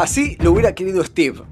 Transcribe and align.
Así 0.00 0.38
lo 0.40 0.52
hubiera 0.52 0.74
querido 0.74 1.04
Steve. 1.04 1.42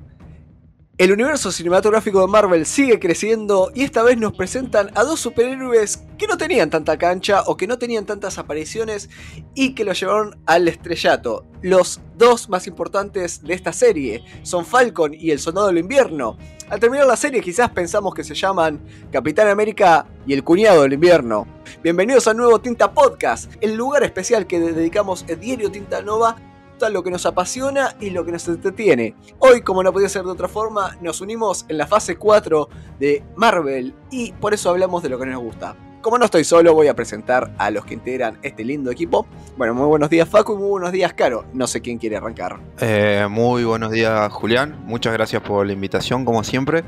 El 0.97 1.13
universo 1.13 1.53
cinematográfico 1.53 2.23
de 2.23 2.29
Marvel 2.29 2.65
sigue 2.65 2.99
creciendo 2.99 3.71
y 3.75 3.85
esta 3.85 4.03
vez 4.03 4.17
nos 4.17 4.33
presentan 4.33 4.91
a 4.95 5.05
dos 5.05 5.21
superhéroes 5.21 6.03
que 6.17 6.27
no 6.27 6.39
tenían 6.39 6.71
tanta 6.71 6.97
cancha 6.97 7.43
o 7.43 7.59
que 7.59 7.67
no 7.67 7.77
tenían 7.77 8.07
tantas 8.07 8.39
apariciones 8.39 9.11
y 9.55 9.75
que 9.75 9.85
lo 9.85 9.93
llevaron 9.93 10.41
al 10.47 10.67
estrellato. 10.67 11.45
Los 11.61 12.01
dos 12.17 12.49
más 12.49 12.67
importantes 12.67 13.43
de 13.43 13.53
esta 13.53 13.75
serie 13.75 14.25
son 14.45 14.65
Falcon 14.65 15.13
y 15.13 15.31
el 15.31 15.41
Soldado 15.41 15.67
del 15.67 15.79
Invierno. 15.79 16.39
Al 16.71 16.81
terminar 16.81 17.07
la 17.07 17.17
serie 17.17 17.43
quizás 17.43 17.69
pensamos 17.69 18.15
que 18.15 18.25
se 18.25 18.35
llaman 18.35 18.81
Capitán 19.13 19.49
América 19.49 20.07
y 20.27 20.33
el 20.33 20.43
Cuñado 20.43 20.85
del 20.85 20.95
Invierno. 20.95 21.47
Bienvenidos 21.83 22.27
al 22.27 22.39
nuevo 22.39 22.59
Tinta 22.63 22.95
Podcast, 22.95 23.53
el 23.61 23.75
lugar 23.75 24.05
especial 24.05 24.47
que 24.47 24.59
dedicamos 24.59 25.27
el 25.29 25.39
diario 25.39 25.71
Tinta 25.71 26.01
Nova 26.01 26.48
lo 26.89 27.03
que 27.03 27.11
nos 27.11 27.27
apasiona 27.27 27.97
y 28.01 28.11
lo 28.11 28.25
que 28.25 28.33
nos 28.33 28.47
entretiene. 28.47 29.15
Hoy, 29.41 29.63
como 29.63 29.83
no 29.83 29.93
podía 29.93 30.09
ser 30.09 30.23
de 30.23 30.31
otra 30.31 30.47
forma, 30.47 30.97
nos 31.01 31.21
unimos 31.21 31.67
en 31.69 31.79
la 31.79 31.87
fase 31.87 32.17
4 32.17 32.69
de 33.01 33.25
Marvel 33.35 33.95
y 34.11 34.33
por 34.33 34.55
eso 34.55 34.71
hablamos 34.71 35.03
de 35.03 35.09
lo 35.09 35.19
que 35.19 35.27
nos 35.27 35.43
gusta. 35.43 35.77
Como 36.01 36.17
no 36.17 36.27
estoy 36.27 36.45
solo, 36.45 36.75
voy 36.75 36.87
a 36.87 36.95
presentar 36.95 37.53
a 37.59 37.73
los 37.73 37.85
que 37.85 37.95
integran 37.95 38.39
este 38.43 38.65
lindo 38.65 38.93
equipo. 38.93 39.27
Bueno, 39.57 39.75
muy 39.75 39.87
buenos 39.87 40.09
días 40.09 40.29
Facu 40.29 40.55
y 40.55 40.57
muy 40.57 40.69
buenos 40.69 40.93
días 40.93 41.13
Caro. 41.13 41.45
No 41.53 41.67
sé 41.67 41.81
quién 41.81 41.99
quiere 41.99 42.17
arrancar. 42.17 42.61
Eh, 42.79 43.27
muy 43.29 43.65
buenos 43.65 43.91
días 43.91 44.33
Julián, 44.33 44.79
muchas 44.87 45.13
gracias 45.13 45.43
por 45.43 45.67
la 45.67 45.73
invitación 45.73 46.25
como 46.25 46.45
siempre. 46.45 46.85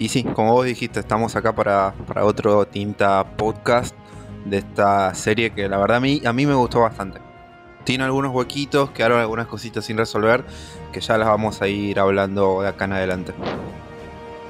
Y 0.00 0.08
sí, 0.08 0.24
como 0.24 0.54
vos 0.54 0.66
dijiste, 0.66 0.98
estamos 0.98 1.36
acá 1.36 1.54
para, 1.54 1.94
para 2.06 2.24
otro 2.24 2.66
Tinta 2.66 3.36
Podcast 3.36 3.94
de 4.44 4.58
esta 4.58 5.14
serie 5.14 5.50
que 5.50 5.68
la 5.68 5.78
verdad 5.78 5.98
a 5.98 6.00
mí, 6.00 6.20
a 6.24 6.32
mí 6.32 6.46
me 6.46 6.54
gustó 6.54 6.80
bastante 6.80 7.27
tiene 7.88 8.04
algunos 8.04 8.34
huequitos, 8.34 8.90
quedaron 8.90 9.18
algunas 9.18 9.46
cositas 9.46 9.82
sin 9.82 9.96
resolver, 9.96 10.44
que 10.92 11.00
ya 11.00 11.16
las 11.16 11.26
vamos 11.26 11.62
a 11.62 11.68
ir 11.68 11.98
hablando 11.98 12.60
de 12.60 12.68
acá 12.68 12.84
en 12.84 12.92
adelante. 12.92 13.32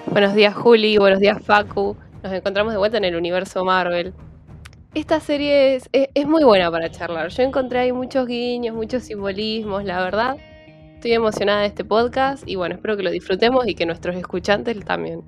Buenos 0.06 0.34
días 0.34 0.56
Juli, 0.56 0.98
buenos 0.98 1.20
días 1.20 1.41
Facu. 1.45 1.97
Nos 2.25 2.33
encontramos 2.33 2.72
de 2.72 2.80
vuelta 2.80 2.98
en 2.98 3.05
el 3.05 3.14
universo 3.14 3.64
Marvel. 3.64 4.12
Esta 4.92 5.20
serie 5.20 5.77
es, 5.77 6.27
muy 6.27 6.42
buena 6.42 6.69
para 6.69 6.91
charlar. 6.91 7.28
Yo 7.28 7.45
encontré 7.45 7.78
ahí 7.78 7.92
muchos 7.92 8.27
guiños, 8.27 8.75
muchos 8.75 9.05
simbolismos, 9.05 9.84
la 9.84 10.02
verdad. 10.02 10.36
Estoy 10.97 11.12
emocionada 11.12 11.61
de 11.61 11.69
este 11.69 11.84
podcast 11.84 12.42
y 12.45 12.56
bueno, 12.56 12.75
espero 12.75 12.97
que 12.97 13.05
lo 13.05 13.11
disfrutemos 13.12 13.69
y 13.69 13.77
que 13.77 13.86
nuestros 13.86 14.17
escuchantes 14.17 14.84
también 14.84 15.23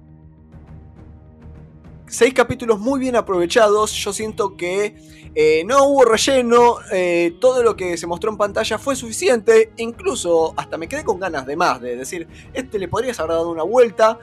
seis 2.11 2.35
capítulos 2.35 2.79
muy 2.79 3.01
bien 3.01 3.17
aprovechados. 3.17 3.93
Yo 3.93 4.13
siento 4.13 4.57
que 4.57 4.97
eh, 5.35 5.63
no 5.65 5.85
hubo 5.85 6.05
relleno, 6.05 6.77
eh, 6.93 7.37
todo 7.41 7.63
lo 7.63 7.77
que 7.77 7.97
se 7.97 8.07
mostró 8.07 8.31
en 8.31 8.37
pantalla 8.37 8.79
fue 8.79 8.97
suficiente. 8.97 9.73
Incluso 9.77 10.53
hasta 10.57 10.77
me 10.77 10.89
quedé 10.89 11.05
con 11.05 11.21
ganas 11.21 11.47
de 11.47 11.57
más, 11.57 11.81
de 11.81 11.97
decir, 11.97 12.29
este 12.53 12.79
le 12.79 12.89
podrías 12.89 13.19
haber 13.21 13.37
dado 13.37 13.51
una 13.51 13.63
vuelta. 13.63 14.19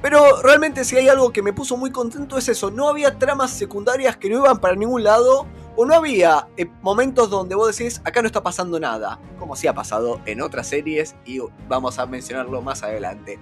Pero 0.00 0.42
realmente 0.42 0.84
si 0.84 0.96
hay 0.96 1.08
algo 1.08 1.32
que 1.32 1.42
me 1.42 1.52
puso 1.52 1.76
muy 1.76 1.90
contento 1.90 2.38
es 2.38 2.48
eso, 2.48 2.70
no 2.70 2.88
había 2.88 3.18
tramas 3.18 3.50
secundarias 3.50 4.16
que 4.16 4.30
no 4.30 4.36
iban 4.36 4.58
para 4.58 4.76
ningún 4.76 5.02
lado, 5.02 5.46
o 5.74 5.84
no 5.84 5.94
había 5.94 6.48
eh, 6.56 6.66
momentos 6.82 7.30
donde 7.30 7.56
vos 7.56 7.76
decís, 7.76 8.00
acá 8.04 8.22
no 8.22 8.26
está 8.26 8.40
pasando 8.42 8.78
nada, 8.78 9.20
como 9.40 9.56
sí 9.56 9.66
ha 9.66 9.74
pasado 9.74 10.20
en 10.24 10.40
otras 10.40 10.68
series 10.68 11.16
y 11.24 11.40
vamos 11.68 11.98
a 11.98 12.06
mencionarlo 12.06 12.62
más 12.62 12.84
adelante. 12.84 13.40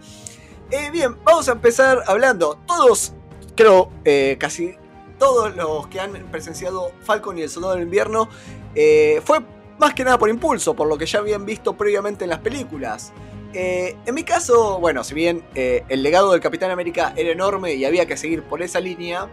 bien, 0.93 1.17
vamos 1.25 1.47
a 1.51 1.53
empezar 1.53 2.03
hablando, 2.07 2.59
todos 2.67 3.13
creo, 3.57 3.91
eh, 4.05 4.37
casi 4.39 4.75
todos 5.19 5.57
los 5.57 5.89
que 5.89 5.99
han 5.99 6.13
presenciado 6.31 6.93
Falcon 7.01 7.39
y 7.39 7.43
el 7.43 7.49
Soldado 7.49 7.75
del 7.75 7.85
Invierno 7.85 8.29
eh, 8.75 9.21
fue 9.25 9.41
más 9.79 9.95
que 9.95 10.05
nada 10.05 10.19
por 10.19 10.29
impulso, 10.29 10.75
por 10.75 10.87
lo 10.87 10.97
que 10.97 11.07
ya 11.07 11.19
habían 11.19 11.45
visto 11.45 11.77
previamente 11.77 12.25
en 12.25 12.31
las 12.31 12.39
películas. 12.39 13.13
Eh, 13.53 13.97
en 14.05 14.15
mi 14.15 14.23
caso, 14.23 14.79
bueno, 14.79 15.03
si 15.03 15.15
bien 15.15 15.43
el 15.55 16.03
legado 16.03 16.33
del 16.33 16.41
Capitán 16.41 16.71
América 16.71 17.15
era 17.17 17.31
enorme 17.31 17.75
y 17.75 17.85
había 17.85 18.07
que 18.07 18.17
seguir 18.17 18.43
por 18.43 18.63
esa 18.63 18.81
línea, 18.81 19.29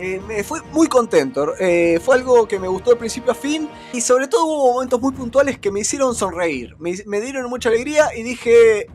me 0.00 0.42
fui 0.42 0.60
muy 0.72 0.88
contento. 0.88 1.54
fue 2.00 2.14
algo 2.16 2.48
que 2.48 2.58
me 2.58 2.66
gustó 2.66 2.90
de 2.90 2.96
principio 2.96 3.30
a 3.30 3.34
fin 3.34 3.68
y 3.92 4.00
sobre 4.00 4.26
todo 4.26 4.44
hubo 4.44 4.72
momentos 4.72 5.00
muy 5.00 5.12
puntuales 5.12 5.58
que 5.58 5.70
me 5.70 5.80
hicieron 5.80 6.14
sonreír, 6.14 6.76
me 6.78 7.20
dieron 7.20 7.48
mucha 7.48 7.68
alegría 7.68 8.08
y 8.16 8.24
dije, 8.24 8.88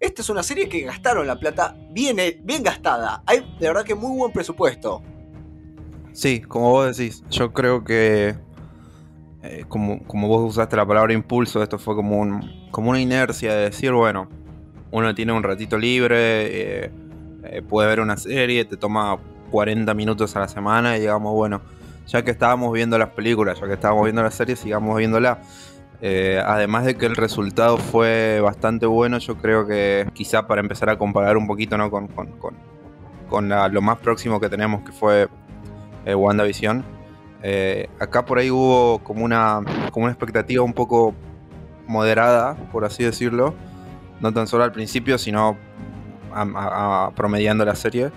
esta 0.00 0.22
es 0.22 0.30
una 0.30 0.42
serie 0.42 0.68
que 0.68 0.80
gastaron 0.80 1.26
la 1.26 1.38
plata 1.38 1.76
bien, 1.90 2.18
eh, 2.18 2.40
bien 2.42 2.62
gastada. 2.62 3.22
Hay 3.26 3.40
de 3.58 3.68
verdad 3.68 3.84
que 3.84 3.94
muy 3.94 4.16
buen 4.18 4.32
presupuesto. 4.32 5.02
Sí, 6.12 6.40
como 6.40 6.70
vos 6.70 6.96
decís, 6.96 7.24
yo 7.30 7.52
creo 7.52 7.84
que 7.84 8.34
eh, 9.42 9.64
como, 9.68 10.00
vos 10.06 10.50
usaste 10.50 10.76
la 10.76 10.86
palabra 10.86 11.12
impulso, 11.12 11.62
esto 11.62 11.78
fue 11.78 11.94
como, 11.94 12.18
un, 12.20 12.68
una 12.76 13.00
inercia 13.00 13.54
de 13.54 13.64
decir, 13.70 13.92
bueno, 13.92 14.28
uno 14.90 15.14
tiene 15.14 15.32
un 15.32 15.42
ratito 15.42 15.78
libre, 15.78 16.84
eh, 16.84 16.90
puede 17.68 17.88
ver 17.88 18.00
una 18.00 18.16
serie, 18.16 18.64
te 18.64 18.76
toma 18.76 19.18
40 19.50 19.94
minutos 19.94 20.36
a 20.36 20.40
la 20.40 20.48
semana 20.48 20.96
y 20.96 21.00
digamos, 21.00 21.32
bueno, 21.32 21.62
ya 22.06 22.22
que 22.22 22.30
estábamos 22.30 22.72
viendo 22.72 22.98
las 22.98 23.10
películas, 23.10 23.58
ya 23.60 23.66
que 23.66 23.74
estábamos 23.74 24.04
viendo 24.04 24.22
las 24.22 24.34
series, 24.34 24.58
sigamos 24.58 24.96
viéndola. 24.98 25.40
Eh, 26.04 26.42
además 26.44 26.84
de 26.84 26.96
que 26.96 27.06
el 27.06 27.14
resultado 27.14 27.78
fue 27.78 28.40
bastante 28.40 28.86
bueno, 28.86 29.18
yo 29.18 29.36
creo 29.36 29.68
que 29.68 30.08
quizá 30.12 30.48
para 30.48 30.60
empezar 30.60 30.90
a 30.90 30.98
comparar 30.98 31.36
un 31.36 31.46
poquito 31.46 31.78
¿no? 31.78 31.92
con, 31.92 32.08
con, 32.08 33.48
lo 33.48 33.80
más 33.80 33.98
próximo 33.98 34.40
que 34.40 34.48
tenemos, 34.48 34.82
que 34.82 34.90
fue 34.90 35.28
eh, 36.04 36.14
WandaVision, 36.16 36.84
eh, 37.44 37.88
acá 38.00 38.24
por 38.24 38.38
ahí 38.38 38.50
hubo 38.50 38.98
como 39.04 39.24
una, 39.24 39.60
como 39.92 40.06
una 40.06 40.12
expectativa 40.12 40.64
un 40.64 40.72
poco 40.72 41.14
moderada, 41.86 42.56
por 42.72 42.84
así 42.84 43.04
decirlo, 43.04 43.54
no 44.20 44.32
tan 44.32 44.48
solo 44.48 44.64
al 44.64 44.72
principio, 44.72 45.18
sino 45.18 45.56
promediando 47.14 47.64
la 47.64 47.76
serie. 47.76 48.10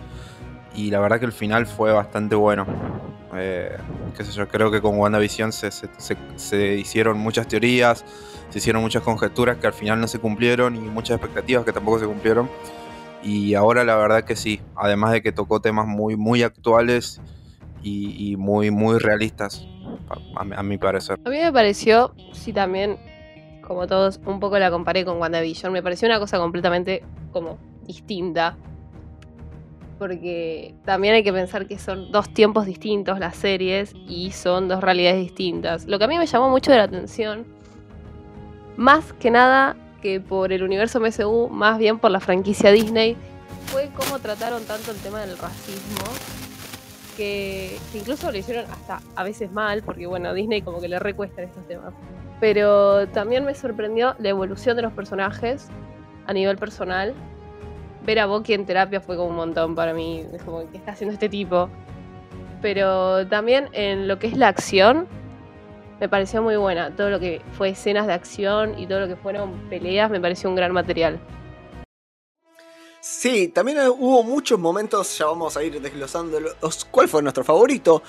Y 0.76 0.90
la 0.90 1.00
verdad 1.00 1.20
que 1.20 1.26
el 1.26 1.32
final 1.32 1.68
fue 1.68 1.94
bastante 1.94 2.36
bueno. 2.36 2.66
Eh, 3.38 3.78
sé 4.18 4.32
yo, 4.32 4.48
creo 4.48 4.72
que 4.72 4.82
con 4.82 4.98
WandaVision 4.98 5.52
se, 5.52 5.70
se, 5.72 6.76
hicieron 6.76 7.18
muchas 7.18 7.48
teorías, 7.48 8.06
se 8.50 8.58
hicieron 8.58 8.82
muchas 8.82 9.04
conjeturas 9.04 9.58
que 9.58 9.68
al 9.68 9.74
final 9.74 10.00
no 10.00 10.08
se 10.08 10.20
cumplieron 10.20 10.76
y 10.76 10.80
muchas 10.80 11.18
expectativas 11.18 11.66
que 11.66 11.74
tampoco 11.74 12.00
se 12.00 12.06
cumplieron. 12.06 12.50
Y 13.24 13.56
ahora 13.56 13.84
la 13.84 13.96
verdad 13.96 14.24
que 14.24 14.36
sí, 14.36 14.62
además 14.76 15.12
de 15.12 15.22
que 15.22 15.32
tocó 15.32 15.60
temas 15.60 15.88
muy, 15.88 16.16
muy 16.16 16.44
actuales 16.44 17.22
y, 17.82 18.36
muy, 18.38 18.72
muy 18.72 18.98
realistas, 18.98 19.68
a, 20.36 20.42
a, 20.42 20.64
mi 20.64 20.78
parecer. 20.80 21.20
A 21.24 21.30
mí 21.30 21.38
me 21.38 21.54
pareció, 21.54 22.16
sí 22.34 22.52
también, 22.52 22.98
como 23.62 23.86
todos, 23.86 24.20
un 24.26 24.40
poco 24.40 24.58
la 24.58 24.72
comparé 24.72 25.06
con 25.06 25.20
WandaVision, 25.20 25.72
me 25.72 25.84
pareció 25.84 26.08
una 26.08 26.20
cosa 26.20 26.40
completamente 26.40 27.04
como 27.32 27.60
distinta 27.86 28.58
porque 29.98 30.76
también 30.84 31.16
hay 31.16 31.24
que 31.24 31.34
pensar 31.34 31.68
que 31.68 31.80
son 31.80 32.12
dos 32.12 32.34
tiempos 32.34 32.66
distintos 32.66 33.20
las 33.20 33.36
series 33.36 33.94
y 34.08 34.32
son 34.32 34.68
dos 34.68 34.82
realidades 34.82 35.20
distintas. 35.20 35.86
Lo 35.86 35.98
que 35.98 36.06
a 36.06 36.08
mí 36.08 36.18
me 36.18 36.26
llamó 36.26 36.50
mucho 36.50 36.72
la 36.72 36.84
atención, 36.84 37.46
más 38.78 39.14
que 39.14 39.32
nada 39.32 39.76
que 40.02 40.20
por 40.20 40.54
el 40.54 40.64
universo 40.64 41.00
MCU, 41.00 41.50
más 41.50 41.80
bien 41.80 42.00
por 42.00 42.12
la 42.12 42.20
franquicia 42.20 42.72
Disney, 42.72 43.18
fue 43.68 43.90
cómo 43.96 44.20
trataron 44.20 44.64
tanto 44.66 44.92
el 44.92 44.98
tema 44.98 45.22
del 45.22 45.38
racismo, 45.38 46.06
que, 47.18 47.78
incluso 47.94 48.32
lo 48.32 48.38
hicieron 48.38 48.66
hasta 48.72 49.02
a 49.16 49.24
veces 49.24 49.52
mal, 49.52 49.82
porque 49.84 50.06
bueno, 50.06 50.34
Disney 50.34 50.62
como 50.62 50.80
que 50.80 50.88
le 50.88 51.00
recuestan 51.00 51.46
estos 51.46 51.68
temas. 51.68 51.94
Pero 52.40 53.08
también 53.08 53.46
me 53.46 53.56
sorprendió 53.56 54.16
la 54.20 54.30
evolución 54.30 54.76
de 54.76 54.84
los 54.84 54.94
personajes 54.94 55.68
a 56.28 56.34
nivel 56.34 56.58
personal 56.58 57.14
ver 58.06 58.20
a 58.20 58.26
Boki 58.26 58.54
en 58.54 58.66
terapia 58.66 59.02
fue 59.02 59.16
como 59.16 59.30
un 59.30 59.36
montón 59.36 59.76
para 59.76 59.94
mí. 59.94 60.26
Es 60.34 60.44
como, 60.44 60.70
¿qué 60.72 60.78
está 60.78 60.92
haciendo 60.92 61.14
este 61.14 61.30
tipo? 61.30 61.70
Pero 62.62 63.28
también 63.28 63.70
en 63.74 64.08
lo 64.08 64.20
que 64.20 64.28
es 64.28 64.38
la 64.38 64.48
acción, 64.48 65.08
me 66.00 66.10
pareció 66.10 66.42
muy 66.42 66.56
buena. 66.56 66.96
Todo 66.96 67.10
lo 67.10 67.20
que 67.20 67.42
fue 67.54 67.70
escenas 67.70 68.08
de 68.08 68.14
acción 68.14 68.78
y 68.78 68.88
todo 68.88 69.02
lo 69.02 69.08
que 69.08 69.16
fueron 69.16 69.70
peleas 69.70 70.10
me 70.10 70.20
pareció 70.20 70.50
un 70.50 70.56
gran 70.56 70.72
material. 70.72 71.20
Sí, 73.02 73.50
también 73.50 73.78
hubo 74.00 74.24
muchos 74.24 74.60
momentos, 74.60 75.16
ya 75.18 75.28
vamos 75.28 75.56
a 75.56 75.64
ir 75.64 75.80
desglosando 75.80 76.40
cuál 76.90 77.08
fue 77.08 77.22
nuestro 77.22 77.44
favorito. 77.44 78.02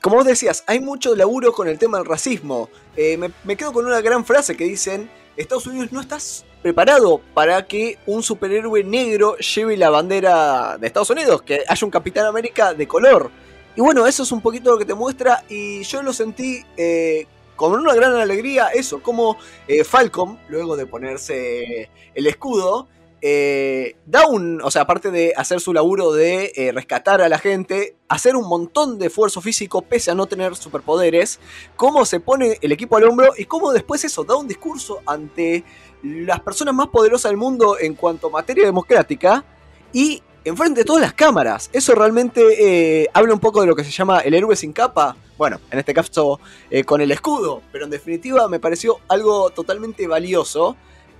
Como 0.00 0.16
vos 0.16 0.24
decías, 0.24 0.62
hay 0.66 0.80
mucho 0.80 1.16
laburo 1.16 1.52
con 1.52 1.66
el 1.66 1.78
tema 1.78 1.98
del 1.98 2.06
racismo. 2.06 2.68
Eh, 2.96 3.16
me, 3.16 3.32
me 3.42 3.56
quedo 3.56 3.72
con 3.72 3.84
una 3.84 4.00
gran 4.00 4.24
frase 4.24 4.56
que 4.56 4.64
dicen, 4.64 5.10
Estados 5.36 5.66
Unidos 5.66 5.90
no 5.90 6.00
estás 6.00 6.44
preparado 6.64 7.20
para 7.34 7.66
que 7.66 7.98
un 8.06 8.22
superhéroe 8.22 8.82
negro 8.84 9.36
lleve 9.36 9.76
la 9.76 9.90
bandera 9.90 10.78
de 10.78 10.86
Estados 10.86 11.10
Unidos, 11.10 11.42
que 11.42 11.62
haya 11.68 11.84
un 11.84 11.90
Capitán 11.90 12.24
América 12.24 12.72
de 12.72 12.88
color. 12.88 13.30
Y 13.76 13.82
bueno, 13.82 14.06
eso 14.06 14.22
es 14.22 14.32
un 14.32 14.40
poquito 14.40 14.70
lo 14.70 14.78
que 14.78 14.86
te 14.86 14.94
muestra 14.94 15.44
y 15.50 15.82
yo 15.82 16.02
lo 16.02 16.14
sentí 16.14 16.64
eh, 16.78 17.26
con 17.54 17.74
una 17.74 17.94
gran 17.94 18.14
alegría, 18.14 18.68
eso, 18.68 19.02
como 19.02 19.36
eh, 19.68 19.84
Falcon, 19.84 20.38
luego 20.48 20.74
de 20.74 20.86
ponerse 20.86 21.90
el 22.14 22.26
escudo, 22.26 22.88
eh, 23.26 23.96
da 24.04 24.26
un, 24.26 24.60
o 24.60 24.70
sea, 24.70 24.82
aparte 24.82 25.10
de 25.10 25.32
hacer 25.34 25.58
su 25.58 25.72
laburo 25.72 26.12
de 26.12 26.52
eh, 26.56 26.72
rescatar 26.72 27.22
a 27.22 27.28
la 27.30 27.38
gente, 27.38 27.96
hacer 28.06 28.36
un 28.36 28.46
montón 28.46 28.98
de 28.98 29.06
esfuerzo 29.06 29.40
físico 29.40 29.80
pese 29.80 30.10
a 30.10 30.14
no 30.14 30.26
tener 30.26 30.54
superpoderes, 30.56 31.40
cómo 31.74 32.04
se 32.04 32.20
pone 32.20 32.58
el 32.60 32.70
equipo 32.72 32.98
al 32.98 33.04
hombro 33.04 33.32
y 33.38 33.46
cómo 33.46 33.72
después 33.72 34.04
eso 34.04 34.24
da 34.24 34.36
un 34.36 34.46
discurso 34.46 35.00
ante 35.06 35.64
las 36.04 36.40
personas 36.40 36.74
más 36.74 36.88
poderosas 36.88 37.30
del 37.30 37.36
mundo 37.36 37.76
en 37.80 37.94
cuanto 37.94 38.28
a 38.28 38.30
materia 38.30 38.64
democrática 38.64 39.44
y 39.92 40.22
enfrente 40.44 40.80
de 40.80 40.84
todas 40.84 41.02
las 41.02 41.14
cámaras. 41.14 41.70
Eso 41.72 41.94
realmente 41.94 43.02
eh, 43.02 43.08
habla 43.12 43.34
un 43.34 43.40
poco 43.40 43.60
de 43.60 43.66
lo 43.66 43.74
que 43.74 43.84
se 43.84 43.90
llama 43.90 44.20
el 44.20 44.34
héroe 44.34 44.54
sin 44.54 44.72
capa. 44.72 45.16
Bueno, 45.36 45.60
en 45.70 45.78
este 45.80 45.92
caso 45.92 46.38
con 46.86 47.00
el 47.00 47.10
escudo, 47.10 47.62
pero 47.72 47.86
en 47.86 47.90
definitiva 47.90 48.48
me 48.48 48.60
pareció 48.60 49.00
algo 49.08 49.50
totalmente 49.50 50.06
valioso 50.06 50.76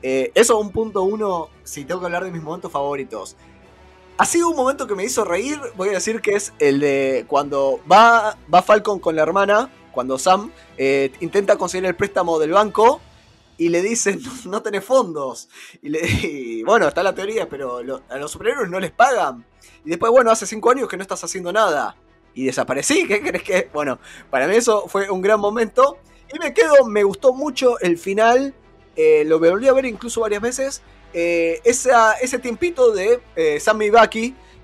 eh, 0.06 0.31
eso 0.34 0.58
un 0.58 0.70
punto 0.70 1.02
uno, 1.02 1.48
si 1.62 1.86
tengo 1.86 2.00
que 2.00 2.06
hablar 2.06 2.25
de 2.25 2.31
mis 2.31 2.42
momentos 2.42 2.70
favoritos. 2.70 3.36
Ha 4.19 4.26
sido 4.26 4.50
un 4.50 4.56
momento 4.56 4.86
que 4.86 4.94
me 4.94 5.02
hizo 5.02 5.25
reír, 5.25 5.58
voy 5.76 5.88
a 5.88 5.92
decir 5.92 6.20
que 6.20 6.32
es 6.32 6.52
el 6.58 6.78
de 6.81 7.25
cuando 7.26 7.81
va, 7.90 8.36
va 8.52 8.60
Falcon 8.60 9.00
con 9.00 9.16
la 9.16 9.22
hermana, 9.22 9.70
cuando 9.92 10.19
Sam 10.19 10.52
eh, 10.76 11.10
intenta 11.20 11.56
conseguir 11.56 11.86
el 11.86 11.96
préstamo 11.96 12.38
del 12.38 12.50
banco 12.50 13.00
y 13.56 13.69
le 13.69 13.83
dicen, 13.83 14.21
no, 14.47 14.62
tenés 14.62 14.85
fondos. 14.85 15.49
Y, 15.83 15.89
le, 15.89 16.62
bueno, 16.65 16.89
está 16.89 17.03
la 17.03 17.15
teoría, 17.15 17.49
pero 17.49 17.79
a 18.09 18.19
los 18.19 18.31
superhéroes 18.31 18.71
no 18.71 18.81
les 18.81 18.91
pagan. 18.91 19.45
Y 19.85 19.91
después, 19.91 20.11
bueno, 20.11 20.31
hace 20.31 20.47
cinco 20.47 20.71
años 20.71 20.89
que 20.89 20.97
no 20.97 21.03
estás 21.03 21.23
haciendo 21.25 21.53
nada. 21.53 21.97
Y 22.35 22.45
desaparecí, 22.47 23.06
¿qué 23.06 23.21
crees 23.21 23.43
que? 23.43 23.71
Bueno, 23.73 23.99
para 24.31 24.49
mí 24.49 24.56
eso 24.56 24.89
fue 24.89 25.09
un 25.11 25.23
gran 25.23 25.39
momento. 25.39 25.99
Y 26.35 26.39
me 26.39 26.53
quedo, 26.53 26.85
me 26.87 27.05
gustó 27.05 27.33
mucho 27.33 27.79
el 27.81 27.97
final 27.97 28.55
eh, 28.97 29.25
lo 29.27 29.39
volví 29.39 29.69
a 29.69 29.73
ver 29.73 29.87
incluso 29.87 30.21
varias 30.21 30.43
veces. 30.43 30.83
Eh, 31.12 31.61
ese 31.65 32.39
tiempito 32.41 32.93
de 32.93 33.21
eh, 33.37 33.61
Sam 33.61 33.83
y 33.83 33.91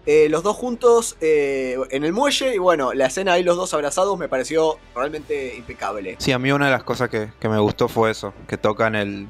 Bucky, 0.04 0.28
los 0.28 0.42
dos 0.42 0.56
juntos 0.56 1.16
en 1.20 2.04
el 2.04 2.12
muelle, 2.12 2.54
y 2.54 2.58
bueno, 2.58 2.92
la 2.92 3.06
escena 3.06 3.34
ahí 3.34 3.42
los 3.42 3.56
dos 3.56 3.72
abrazados 3.74 4.18
me 4.18 4.28
pareció 4.28 4.78
realmente 4.94 5.56
impecable. 5.56 6.16
Sí, 6.18 6.32
a 6.32 6.38
mí 6.38 6.50
una 6.52 6.66
de 6.66 6.72
las 6.72 6.82
cosas 6.82 7.08
que, 7.08 7.30
me 7.48 7.58
gustó 7.58 7.88
fue 7.88 8.10
eso, 8.10 8.32
que 8.48 8.56
tocan 8.56 8.94
el 8.94 9.28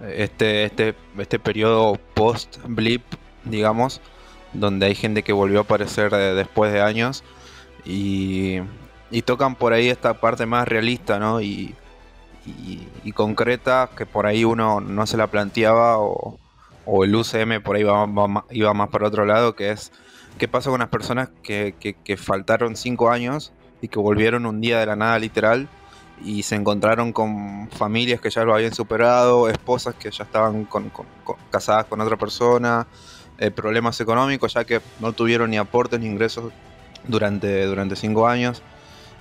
este, 0.00 0.64
este, 0.64 0.94
este 1.18 1.38
periodo 1.38 1.98
post-blip, 2.14 3.02
digamos, 3.44 4.00
donde 4.52 4.86
hay 4.86 4.94
gente 4.94 5.22
que 5.22 5.32
volvió 5.32 5.60
a 5.60 5.62
aparecer 5.62 6.10
después 6.10 6.72
de 6.72 6.80
años. 6.80 7.22
Y, 7.84 8.60
y 9.10 9.22
tocan 9.22 9.54
por 9.54 9.72
ahí 9.72 9.88
esta 9.88 10.14
parte 10.14 10.46
más 10.46 10.66
realista, 10.66 11.18
¿no? 11.18 11.40
Y, 11.40 11.74
y, 12.46 13.12
concreta 13.12 13.90
que 13.96 14.06
por 14.06 14.26
ahí 14.26 14.44
uno 14.44 14.80
no 14.80 15.06
se 15.06 15.16
la 15.16 15.28
planteaba 15.28 15.98
o, 15.98 16.38
el 16.86 17.14
UCM 17.14 17.62
por 17.62 17.76
ahí 17.76 17.82
iba 18.50 18.74
más 18.74 18.88
para 18.88 19.06
otro 19.06 19.24
lado, 19.24 19.54
que 19.54 19.70
es 19.70 19.92
qué 20.38 20.48
pasa 20.48 20.70
con 20.70 20.80
las 20.80 20.88
personas 20.88 21.30
que, 21.42 21.74
faltaron 22.16 22.76
cinco 22.76 23.10
años 23.10 23.52
y 23.80 23.88
que 23.88 23.98
volvieron 23.98 24.46
un 24.46 24.60
día 24.60 24.80
de 24.80 24.86
la 24.86 24.96
nada 24.96 25.18
literal 25.18 25.68
y 26.24 26.42
se 26.44 26.54
encontraron 26.54 27.12
con 27.12 27.68
familias 27.70 28.20
que 28.20 28.30
ya 28.30 28.44
lo 28.44 28.54
habían 28.54 28.74
superado, 28.74 29.48
esposas 29.48 29.94
que 29.94 30.10
ya 30.10 30.24
estaban 30.24 30.68
casadas 31.50 31.86
con 31.86 32.00
otra 32.00 32.16
persona, 32.16 32.86
eh, 33.38 33.50
problemas 33.50 34.00
económicos 34.00 34.54
ya 34.54 34.64
que 34.64 34.80
no 35.00 35.12
tuvieron 35.12 35.50
ni 35.50 35.58
aportes 35.58 35.98
ni 36.00 36.06
ingresos 36.06 36.52
durante, 37.06 37.64
durante 37.66 37.96
cinco 37.96 38.28
años. 38.28 38.62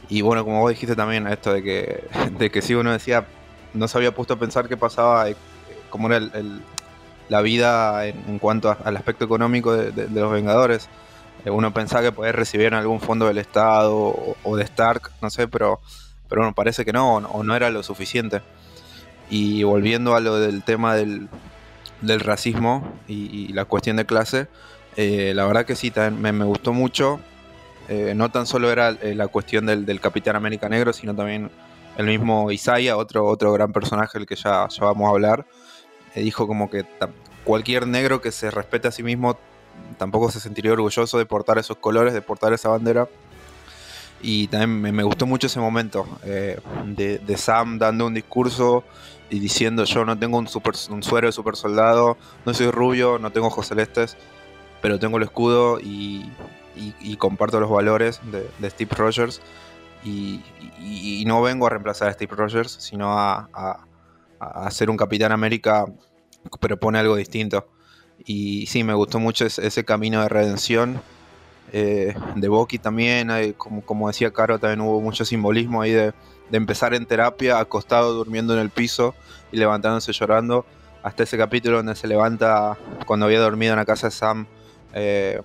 Y 0.09 0.21
bueno, 0.21 0.43
como 0.43 0.59
vos 0.59 0.69
dijiste 0.69 0.95
también, 0.95 1.25
esto 1.27 1.53
de 1.53 1.63
que, 1.63 2.07
de 2.37 2.51
que 2.51 2.61
si 2.61 2.75
uno 2.75 2.91
decía, 2.91 3.25
no 3.73 3.87
se 3.87 3.97
había 3.97 4.13
puesto 4.13 4.35
a 4.35 4.39
pensar 4.39 4.67
qué 4.67 4.77
pasaba, 4.77 5.29
eh, 5.29 5.35
cómo 5.89 6.11
era 6.11 6.29
la 7.31 7.41
vida 7.41 8.05
en, 8.07 8.39
cuanto 8.39 8.75
al 8.83 8.97
aspecto 8.97 9.23
económico 9.23 9.71
de, 9.71 10.09
los 10.09 10.33
Vengadores. 10.33 10.89
Eh, 11.45 11.49
uno 11.49 11.73
pensaba 11.73 12.03
que 12.03 12.11
podía 12.11 12.33
recibir 12.33 12.73
algún 12.73 12.99
fondo 12.99 13.25
del 13.25 13.37
Estado 13.37 14.35
o, 14.43 14.57
de 14.57 14.63
Stark, 14.65 15.11
no 15.21 15.29
sé, 15.29 15.47
pero, 15.47 15.79
pero 16.27 16.41
bueno, 16.41 16.53
parece 16.53 16.83
que 16.83 16.91
no, 16.91 17.15
o 17.15 17.43
no 17.43 17.55
era 17.55 17.69
lo 17.69 17.83
suficiente. 17.83 18.41
Y 19.29 19.63
volviendo 19.63 20.13
a 20.13 20.19
lo 20.19 20.39
del 20.39 20.61
tema 20.63 20.95
del, 20.95 21.29
racismo 22.01 22.99
y, 23.07 23.47
la 23.53 23.63
cuestión 23.63 23.95
de 23.95 24.05
clase, 24.05 24.47
eh, 24.97 25.31
la 25.33 25.45
verdad 25.45 25.65
que 25.65 25.77
sí, 25.77 25.89
también 25.89 26.37
me 26.37 26.43
gustó 26.43 26.73
mucho. 26.73 27.21
Eh, 27.87 28.11
no 28.13 28.29
tan 28.29 28.45
solo 28.45 28.69
era 28.69 28.91
la 28.91 29.29
cuestión 29.29 29.65
del, 29.65 30.01
Capitán 30.01 30.35
América 30.35 30.67
Negro, 30.67 30.91
sino 30.91 31.15
también 31.15 31.49
el 31.97 32.07
mismo 32.07 32.51
Isaiah, 32.51 32.97
otro, 32.97 33.25
otro 33.25 33.53
gran 33.53 33.71
personaje 33.71 34.19
del 34.19 34.27
que 34.27 34.35
ya, 34.35 34.67
vamos 34.81 35.07
a 35.07 35.11
hablar, 35.11 35.45
dijo 36.15 36.47
como 36.47 36.69
que 36.69 36.85
cualquier 37.43 37.87
negro 37.87 38.21
que 38.21 38.31
se 38.31 38.51
respete 38.51 38.87
a 38.87 38.91
sí 38.91 39.03
mismo 39.03 39.37
tampoco 39.97 40.31
se 40.31 40.39
sentiría 40.39 40.73
orgulloso 40.73 41.17
de 41.17 41.25
portar 41.25 41.57
esos 41.57 41.77
colores, 41.77 42.13
de 42.13 42.21
portar 42.21 42.53
esa 42.53 42.69
bandera. 42.69 43.07
Y 44.23 44.47
también 44.47 44.95
me, 44.95 45.03
gustó 45.03 45.25
mucho 45.25 45.47
ese 45.47 45.59
momento 45.59 46.05
de, 46.23 47.35
Sam 47.37 47.79
dando 47.79 48.05
un 48.05 48.13
discurso 48.13 48.83
y 49.31 49.39
diciendo 49.39 49.83
yo 49.85 50.05
no 50.05 50.17
tengo 50.17 50.37
un, 50.37 50.47
super, 50.47 50.75
suero 50.75 51.27
de 51.27 51.31
super 51.31 51.55
soldado, 51.55 52.17
no 52.45 52.53
soy 52.53 52.69
rubio, 52.69 53.17
no 53.17 53.31
tengo 53.31 53.47
ojos 53.47 53.67
celestes, 53.67 54.17
pero 54.81 54.99
tengo 54.99 55.17
el 55.17 55.23
escudo 55.23 55.79
y, 55.79 56.29
comparto 57.17 57.59
los 57.59 57.69
valores 57.69 58.21
de, 58.31 58.69
Steve 58.69 58.91
Rogers. 58.95 59.41
Y, 60.03 60.43
no 61.25 61.41
vengo 61.41 61.67
a 61.67 61.69
reemplazar 61.69 62.09
a 62.09 62.13
Steve 62.13 62.35
Rogers, 62.35 62.71
sino 62.71 63.17
a, 63.17 63.79
ser 64.71 64.89
un 64.89 64.97
Capitán 64.97 65.31
América, 65.31 65.85
pero 66.59 66.77
pone 66.77 66.99
algo 66.99 67.15
distinto. 67.15 67.67
Y 68.25 68.67
sí, 68.67 68.83
me 68.83 68.93
gustó 68.93 69.19
mucho 69.19 69.45
ese, 69.45 69.85
camino 69.85 70.21
de 70.21 70.29
redención. 70.29 71.01
Eh, 71.73 72.13
de 72.35 72.47
Bucky 72.49 72.79
también, 72.79 73.29
como, 73.57 73.81
como, 73.81 74.07
decía 74.07 74.31
Caro, 74.31 74.59
también 74.59 74.81
hubo 74.81 74.99
mucho 75.01 75.23
simbolismo 75.23 75.81
ahí 75.81 75.91
de, 75.91 76.13
empezar 76.51 76.93
en 76.93 77.05
terapia, 77.05 77.59
acostado, 77.59 78.13
durmiendo 78.13 78.53
en 78.53 78.59
el 78.59 78.69
piso 78.69 79.15
y 79.53 79.57
levantándose 79.57 80.11
llorando, 80.11 80.65
hasta 81.01 81.23
ese 81.23 81.37
capítulo 81.37 81.77
donde 81.77 81.95
se 81.95 82.07
levanta 82.07 82.77
cuando 83.05 83.25
había 83.25 83.39
dormido 83.39 83.71
en 83.71 83.79
la 83.79 83.85
casa 83.85 84.07
de 84.07 84.11
Sam, 84.11 84.47
eh, 84.93 85.41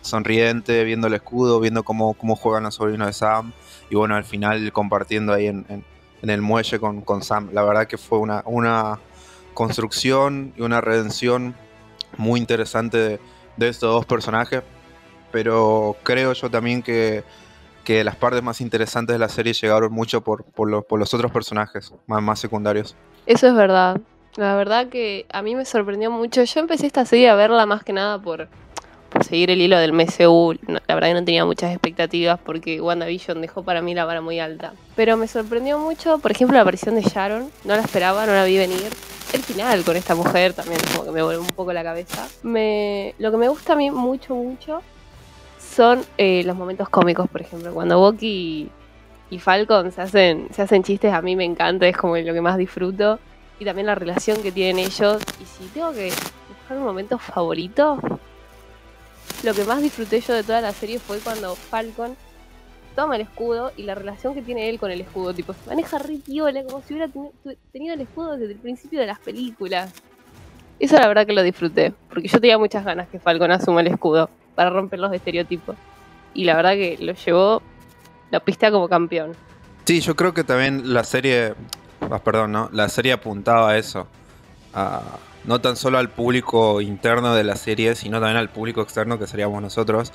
sonriente, 0.00 0.82
viendo 0.84 1.06
el 1.06 1.14
escudo, 1.14 1.60
viendo 1.60 1.84
cómo, 1.84 2.14
cómo 2.14 2.34
juegan 2.34 2.64
los 2.64 2.74
sobrinos 2.74 3.06
de 3.06 3.12
Sam. 3.12 3.52
Y 3.88 3.94
bueno, 3.94 4.16
al 4.16 4.24
final 4.24 4.72
compartiendo 4.72 5.32
ahí 5.32 5.46
en, 5.46 5.84
el 6.22 6.42
muelle 6.42 6.78
con, 6.78 7.22
Sam. 7.22 7.50
La 7.52 7.62
verdad 7.62 7.86
que 7.86 7.98
fue 7.98 8.18
una, 8.18 8.42
una 8.46 8.98
construcción 9.54 10.52
y 10.56 10.62
una 10.62 10.80
redención 10.80 11.54
muy 12.16 12.40
interesante 12.40 13.20
de, 13.56 13.68
estos 13.68 13.92
dos 13.92 14.06
personajes. 14.06 14.62
Pero 15.32 15.96
creo 16.02 16.32
yo 16.32 16.50
también 16.50 16.82
que, 16.82 17.24
las 17.86 18.16
partes 18.16 18.42
más 18.42 18.60
interesantes 18.60 19.14
de 19.14 19.18
la 19.18 19.28
serie 19.28 19.52
llegaron 19.52 19.92
mucho 19.92 20.20
por, 20.22 20.44
por, 20.44 20.68
los, 20.68 20.84
por 20.84 20.98
los 20.98 21.12
otros 21.14 21.30
personajes 21.30 21.92
más, 22.06 22.22
más 22.22 22.40
secundarios. 22.40 22.96
Eso 23.26 23.46
es 23.46 23.54
verdad. 23.54 24.00
La 24.36 24.54
verdad 24.54 24.88
que 24.88 25.26
a 25.32 25.42
mí 25.42 25.54
me 25.54 25.64
sorprendió 25.64 26.10
mucho. 26.10 26.42
Yo 26.44 26.60
empecé 26.60 26.86
esta 26.86 27.04
serie 27.06 27.28
a 27.30 27.34
verla 27.34 27.64
más 27.64 27.84
que 27.84 27.92
nada 27.92 28.20
por, 28.20 28.48
seguir 29.24 29.50
el 29.50 29.60
hilo 29.60 29.78
del 29.78 29.92
MCU, 29.92 30.56
la 30.66 30.94
verdad 30.94 31.08
que 31.08 31.14
no 31.14 31.24
tenía 31.24 31.44
muchas 31.44 31.72
expectativas 31.72 32.38
porque 32.38 32.80
WandaVision 32.80 33.40
dejó 33.40 33.62
para 33.62 33.82
mí 33.82 33.94
la 33.94 34.04
vara 34.04 34.20
muy 34.20 34.40
alta. 34.40 34.72
Pero 34.94 35.16
me 35.16 35.28
sorprendió 35.28 35.78
mucho, 35.78 36.18
por 36.18 36.30
ejemplo, 36.30 36.56
la 36.56 36.62
aparición 36.62 36.94
de 36.94 37.02
Sharon. 37.02 37.50
No 37.64 37.76
la 37.76 37.82
esperaba, 37.82 38.26
no 38.26 38.32
la 38.32 38.44
vi 38.44 38.58
venir. 38.58 38.88
El 39.32 39.42
final 39.42 39.84
con 39.84 39.96
esta 39.96 40.14
mujer 40.14 40.52
también 40.52 40.80
como 40.92 41.04
que 41.04 41.10
me 41.10 41.22
volvió 41.22 41.40
un 41.40 41.48
poco 41.48 41.72
la 41.72 41.82
cabeza. 41.82 42.28
Me, 42.42 43.14
lo 43.18 43.30
que 43.30 43.36
me 43.36 43.48
gusta 43.48 43.72
a 43.72 43.76
mí 43.76 43.90
mucho, 43.90 44.34
mucho 44.34 44.82
son 45.76 46.02
eh, 46.16 46.42
los 46.44 46.56
momentos 46.56 46.88
cómicos, 46.88 47.28
por 47.28 47.42
ejemplo, 47.42 47.74
cuando 47.74 47.98
Bucky 47.98 48.70
y, 49.30 49.38
Falcon 49.38 49.92
se 49.92 50.00
hacen, 50.00 50.48
se 50.50 50.62
hacen 50.62 50.82
chistes, 50.82 51.12
a 51.12 51.20
mí 51.20 51.36
me 51.36 51.44
encanta, 51.44 51.86
es 51.86 51.96
como 51.96 52.16
lo 52.16 52.32
que 52.32 52.40
más 52.40 52.56
disfruto. 52.56 53.18
Y 53.58 53.64
también 53.64 53.86
la 53.86 53.94
relación 53.94 54.42
que 54.42 54.52
tienen 54.52 54.78
ellos. 54.78 55.22
Y 55.40 55.44
si 55.44 55.68
tengo 55.68 55.92
que 55.92 56.10
buscar 56.48 56.78
un 56.78 56.84
momento 56.84 57.18
favorito, 57.18 57.98
lo 59.42 59.54
que 59.54 59.64
más 59.64 59.82
disfruté 59.82 60.20
yo 60.20 60.34
de 60.34 60.42
toda 60.42 60.60
la 60.60 60.72
serie 60.72 60.98
fue 60.98 61.18
cuando 61.18 61.54
Falcon 61.54 62.16
toma 62.94 63.16
el 63.16 63.22
escudo 63.22 63.72
y 63.76 63.82
la 63.82 63.94
relación 63.94 64.34
que 64.34 64.42
tiene 64.42 64.68
él 64.68 64.80
con 64.80 64.90
el 64.90 65.00
escudo. 65.00 65.34
Tipo, 65.34 65.52
se 65.52 65.68
maneja 65.68 65.98
re 65.98 66.18
como 66.68 66.82
si 66.82 66.94
hubiera 66.94 67.12
tenido 67.72 67.94
el 67.94 68.00
escudo 68.00 68.36
desde 68.36 68.54
el 68.54 68.58
principio 68.58 68.98
de 68.98 69.06
las 69.06 69.18
películas. 69.20 69.92
Eso 70.78 70.96
la 70.96 71.06
verdad 71.08 71.26
que 71.26 71.32
lo 71.32 71.42
disfruté, 71.42 71.94
porque 72.08 72.28
yo 72.28 72.40
tenía 72.40 72.58
muchas 72.58 72.84
ganas 72.84 73.08
que 73.08 73.18
Falcon 73.18 73.50
asuma 73.50 73.80
el 73.80 73.86
escudo 73.86 74.28
para 74.54 74.70
romper 74.70 74.98
los 74.98 75.12
estereotipos. 75.12 75.76
Y 76.34 76.44
la 76.44 76.56
verdad 76.56 76.72
que 76.72 76.98
lo 77.00 77.12
llevó, 77.12 77.62
la 78.30 78.40
pista 78.40 78.70
como 78.70 78.88
campeón. 78.88 79.32
Sí, 79.84 80.00
yo 80.00 80.16
creo 80.16 80.34
que 80.34 80.44
también 80.44 80.92
la 80.92 81.04
serie, 81.04 81.54
ah, 82.10 82.18
perdón, 82.18 82.52
¿no? 82.52 82.68
La 82.72 82.88
serie 82.88 83.12
apuntaba 83.12 83.70
a 83.70 83.78
eso, 83.78 84.06
a, 84.74 85.00
no 85.46 85.60
tan 85.60 85.76
solo 85.76 85.98
al 85.98 86.10
público 86.10 86.80
interno 86.80 87.34
de 87.34 87.44
la 87.44 87.56
serie, 87.56 87.94
sino 87.94 88.18
también 88.18 88.36
al 88.36 88.50
público 88.50 88.82
externo 88.82 89.18
que 89.18 89.26
seríamos 89.26 89.62
nosotros, 89.62 90.12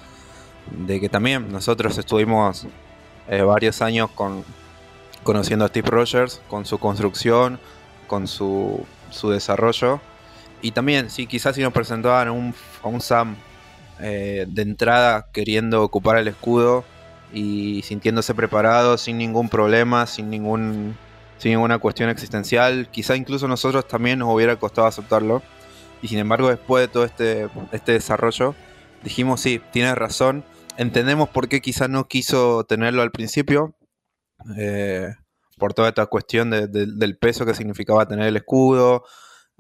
de 0.72 1.00
que 1.00 1.10
también 1.10 1.52
nosotros 1.52 1.98
estuvimos 1.98 2.68
eh, 3.28 3.42
varios 3.42 3.82
años 3.82 4.10
con, 4.12 4.44
conociendo 5.24 5.66
a 5.66 5.70
Steve 5.70 5.90
Rogers, 5.90 6.42
con 6.50 6.66
su 6.66 6.78
construcción, 6.78 7.60
con 8.08 8.28
su, 8.28 8.86
su 9.10 9.30
desarrollo, 9.30 10.02
Y 10.62 10.72
también, 10.72 11.10
sí, 11.10 11.26
quizás 11.28 11.56
si 11.56 11.62
nos 11.64 11.74
presentaban 11.74 12.30
un, 12.30 12.54
a 12.84 12.88
un 12.88 13.02
Sam 13.02 13.36
eh, 14.00 14.46
de 14.48 14.62
entrada 14.62 15.28
queriendo 15.32 15.84
ocupar 15.84 16.18
el 16.18 16.28
escudo 16.28 16.84
y 17.34 17.82
sintiéndose 17.84 18.36
preparado, 18.36 18.98
sin 18.98 19.18
ningún 19.18 19.50
problema, 19.50 20.06
sin 20.08 20.30
ningún 20.30 20.96
sin 21.41 21.53
ninguna 21.53 21.79
cuestión 21.79 22.07
existencial. 22.10 22.88
Quizá 22.91 23.15
incluso 23.15 23.48
nosotros 23.48 23.88
también 23.88 24.19
nos 24.19 24.31
hubiera 24.31 24.57
costado 24.57 24.86
aceptarlo. 24.86 25.41
Y 26.03 26.07
sin 26.07 26.19
embargo, 26.19 26.50
después 26.50 26.83
de 26.83 26.88
todo 26.88 27.03
este, 27.03 27.50
este 27.71 27.93
desarrollo, 27.93 28.53
dijimos, 29.03 29.41
sí, 29.41 29.60
tienes 29.71 29.95
razón. 29.95 30.43
Entendemos 30.77 31.29
por 31.29 31.50
qué 31.50 31.60
quizá 31.60 31.88
no 31.88 32.07
quiso 32.07 32.63
tenerlo 32.65 33.01
al 33.01 33.10
principio. 33.10 33.75
Eh, 34.55 35.10
por 35.57 35.74
toda 35.74 35.89
esta 35.89 36.05
cuestión 36.05 36.51
del 36.51 37.17
peso 37.17 37.43
que 37.43 37.55
significaba 37.55 38.07
tener 38.07 38.27
el 38.27 38.38
escudo. 38.38 39.03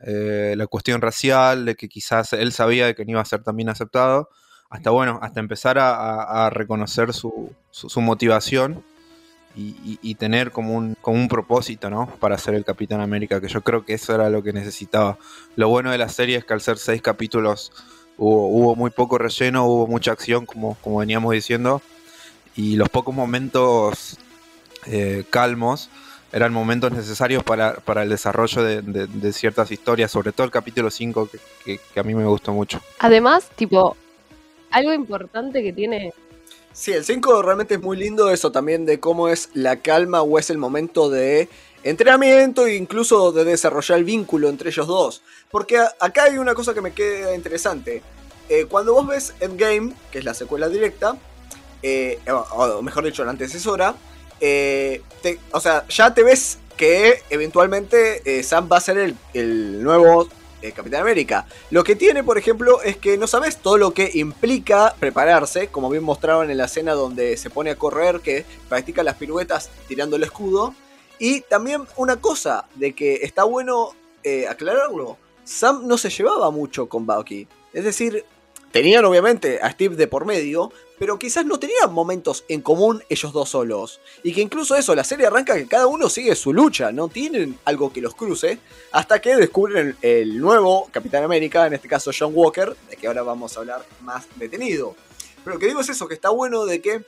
Eh, 0.05 0.53
la 0.57 0.67
cuestión 0.67 1.01
racial, 1.01 1.65
de 1.65 1.75
que 1.75 1.89
quizás 1.89 2.33
él 2.33 2.51
sabía 2.51 2.85
de 2.85 2.93
que 2.93 3.05
no 3.05 3.11
iba 3.11 3.21
a 3.21 3.25
ser 3.25 3.41
también 3.41 3.69
aceptado. 3.69 4.29
Hasta 4.69 4.91
bueno, 4.91 5.17
hasta 5.23 5.39
empezar 5.39 5.77
a, 5.79 6.47
reconocer 6.51 7.11
su, 7.11 7.55
su 7.71 8.01
motivación 8.01 8.83
y, 9.55 10.15
tener 10.15 10.51
como 10.51 10.75
un, 10.75 10.95
como 11.01 11.17
un 11.17 11.27
propósito, 11.27 11.89
¿no? 11.89 12.07
Para 12.19 12.37
ser 12.37 12.53
el 12.53 12.63
Capitán 12.63 13.01
América, 13.01 13.41
que 13.41 13.47
yo 13.47 13.61
creo 13.61 13.85
que 13.85 13.93
eso 13.93 14.13
era 14.13 14.29
lo 14.29 14.43
que 14.43 14.53
necesitaba. 14.53 15.17
Lo 15.55 15.69
bueno 15.69 15.91
de 15.91 15.97
la 15.97 16.09
serie 16.09 16.37
es 16.37 16.45
que 16.45 16.53
al 16.53 16.61
ser 16.61 16.77
seis 16.77 17.01
capítulos 17.01 17.71
hubo, 18.17 18.75
muy 18.75 18.91
poco 18.91 19.17
relleno, 19.17 19.65
hubo 19.65 19.87
mucha 19.87 20.11
acción, 20.11 20.45
como, 20.45 20.75
como 20.75 20.99
veníamos 20.99 21.33
diciendo, 21.33 21.81
y 22.55 22.75
los 22.75 22.89
pocos 22.89 23.15
momentos 23.15 24.17
eh, 24.85 25.23
calmos 25.29 25.89
eran 26.31 26.53
momentos 26.53 26.91
necesarios 26.91 27.43
para, 27.43 28.03
el 28.03 28.09
desarrollo 28.09 28.63
de, 28.63 29.33
ciertas 29.33 29.71
historias, 29.71 30.11
sobre 30.11 30.31
todo 30.31 30.45
el 30.45 30.51
capítulo 30.51 30.89
5, 30.89 31.29
que, 31.65 31.79
que 31.93 31.99
a 31.99 32.03
mí 32.03 32.15
me 32.15 32.25
gustó 32.25 32.53
mucho. 32.53 32.81
Además, 32.99 33.49
tipo, 33.55 33.97
algo 34.69 34.93
importante 34.93 35.61
que 35.61 35.73
tiene 35.73 36.13
Sí, 36.73 36.93
el 36.93 37.03
5 37.03 37.41
realmente 37.41 37.75
es 37.75 37.81
muy 37.81 37.97
lindo 37.97 38.29
eso 38.29 38.51
también 38.51 38.85
de 38.85 38.99
cómo 38.99 39.27
es 39.27 39.49
la 39.53 39.77
calma 39.77 40.21
o 40.21 40.39
es 40.39 40.49
el 40.49 40.57
momento 40.57 41.09
de 41.09 41.49
entrenamiento 41.83 42.65
e 42.65 42.75
incluso 42.75 43.31
de 43.33 43.43
desarrollar 43.43 43.97
el 43.97 44.05
vínculo 44.05 44.47
entre 44.47 44.69
ellos 44.69 44.87
dos. 44.87 45.21
Porque 45.49 45.77
acá 45.99 46.23
hay 46.23 46.37
una 46.37 46.55
cosa 46.55 46.73
que 46.73 46.81
me 46.81 46.93
queda 46.93 47.35
interesante. 47.35 48.01
Eh, 48.47 48.65
cuando 48.69 48.93
vos 48.93 49.05
ves 49.05 49.33
Endgame, 49.41 49.93
que 50.11 50.19
es 50.19 50.25
la 50.25 50.33
secuela 50.33 50.69
directa, 50.69 51.17
eh, 51.83 52.19
o 52.29 52.81
mejor 52.81 53.03
dicho, 53.03 53.25
la 53.25 53.31
antecesora, 53.31 53.95
eh, 54.39 55.01
o 55.51 55.59
sea, 55.59 55.85
ya 55.89 56.13
te 56.13 56.23
ves 56.23 56.57
que 56.77 57.21
eventualmente 57.29 58.43
Sam 58.43 58.69
va 58.71 58.77
a 58.77 58.81
ser 58.81 59.13
el 59.33 59.83
nuevo 59.83 60.29
eh, 60.61 60.71
Capitán 60.71 61.01
América. 61.01 61.45
Lo 61.69 61.83
que 61.83 61.95
tiene, 61.95 62.23
por 62.23 62.37
ejemplo, 62.37 62.81
es 62.81 62.97
que 62.97 63.17
no 63.17 63.27
sabes 63.27 63.57
todo 63.57 63.77
lo 63.77 63.91
que 63.91 64.11
implica 64.15 64.95
prepararse, 64.99 65.67
como 65.67 65.89
bien 65.89 66.03
mostraron 66.03 66.49
en 66.49 66.57
la 66.57 66.65
escena 66.65 66.93
donde 66.93 67.37
se 67.37 67.49
pone 67.49 67.71
a 67.71 67.75
correr, 67.75 68.21
que 68.21 68.45
practica 68.69 69.03
las 69.03 69.15
piruetas 69.15 69.69
tirando 69.87 70.15
el 70.15 70.23
escudo. 70.23 70.73
Y 71.19 71.41
también 71.41 71.83
una 71.97 72.17
cosa 72.17 72.65
de 72.75 72.93
que 72.93 73.19
está 73.23 73.43
bueno 73.43 73.91
eh, 74.23 74.47
aclararlo, 74.47 75.17
Sam 75.43 75.87
no 75.87 75.97
se 75.97 76.09
llevaba 76.09 76.51
mucho 76.51 76.87
con 76.87 77.05
Bucky. 77.05 77.47
Es 77.73 77.83
decir, 77.83 78.25
tenían 78.71 79.05
obviamente 79.05 79.59
a 79.61 79.71
Steve 79.71 79.95
de 79.95 80.07
por 80.07 80.25
medio, 80.25 80.71
pero 80.97 81.17
quizás 81.17 81.45
no 81.45 81.59
tenían 81.59 81.91
momentos 81.91 82.45
en 82.47 82.61
común 82.61 83.03
ellos 83.09 83.33
dos 83.33 83.49
solos. 83.49 84.01
Y 84.23 84.33
que 84.33 84.41
incluso 84.41 84.75
eso, 84.75 84.93
la 84.95 85.03
serie 85.03 85.25
arranca 85.25 85.55
que 85.55 85.67
cada 85.67 85.87
uno 85.87 86.09
sigue 86.09 86.35
su 86.35 86.53
lucha, 86.53 86.91
no 86.91 87.07
tienen 87.07 87.57
algo 87.65 87.91
que 87.91 88.01
los 88.01 88.13
cruce, 88.15 88.59
hasta 88.91 89.19
que 89.19 89.35
descubren 89.35 89.95
el 90.01 90.37
nuevo 90.39 90.89
Capitán 90.91 91.23
América, 91.23 91.65
en 91.65 91.73
este 91.73 91.87
caso 91.87 92.11
John 92.17 92.31
Walker, 92.35 92.75
de 92.89 92.97
que 92.97 93.07
ahora 93.07 93.23
vamos 93.23 93.55
a 93.57 93.61
hablar 93.61 93.85
más 94.01 94.27
detenido. 94.35 94.95
Pero 95.43 95.55
lo 95.55 95.59
que 95.59 95.67
digo 95.67 95.81
es 95.81 95.89
eso, 95.89 96.07
que 96.07 96.13
está 96.13 96.29
bueno 96.29 96.65
de 96.65 96.81
que 96.81 97.03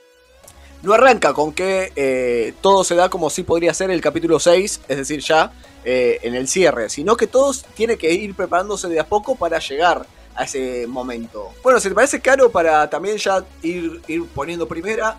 no 0.82 0.92
arranca 0.92 1.32
con 1.32 1.52
que 1.52 1.92
eh, 1.96 2.52
todo 2.60 2.84
se 2.84 2.94
da 2.94 3.08
como 3.08 3.30
si 3.30 3.42
podría 3.42 3.72
ser 3.72 3.90
el 3.90 4.00
capítulo 4.00 4.38
6, 4.38 4.80
es 4.86 4.96
decir, 4.96 5.20
ya 5.20 5.52
eh, 5.84 6.18
en 6.22 6.34
el 6.34 6.48
cierre, 6.48 6.90
sino 6.90 7.16
que 7.16 7.26
todos 7.26 7.64
tienen 7.74 7.96
que 7.96 8.12
ir 8.12 8.34
preparándose 8.34 8.88
de 8.88 9.00
a 9.00 9.06
poco 9.06 9.34
para 9.36 9.60
llegar 9.60 10.06
a 10.34 10.44
ese 10.44 10.86
momento. 10.86 11.52
Bueno, 11.62 11.80
si 11.80 11.88
te 11.88 11.94
parece 11.94 12.20
caro 12.20 12.50
para 12.50 12.88
también 12.88 13.16
ya 13.16 13.44
ir, 13.62 14.00
ir 14.08 14.26
poniendo 14.28 14.66
primera. 14.66 15.16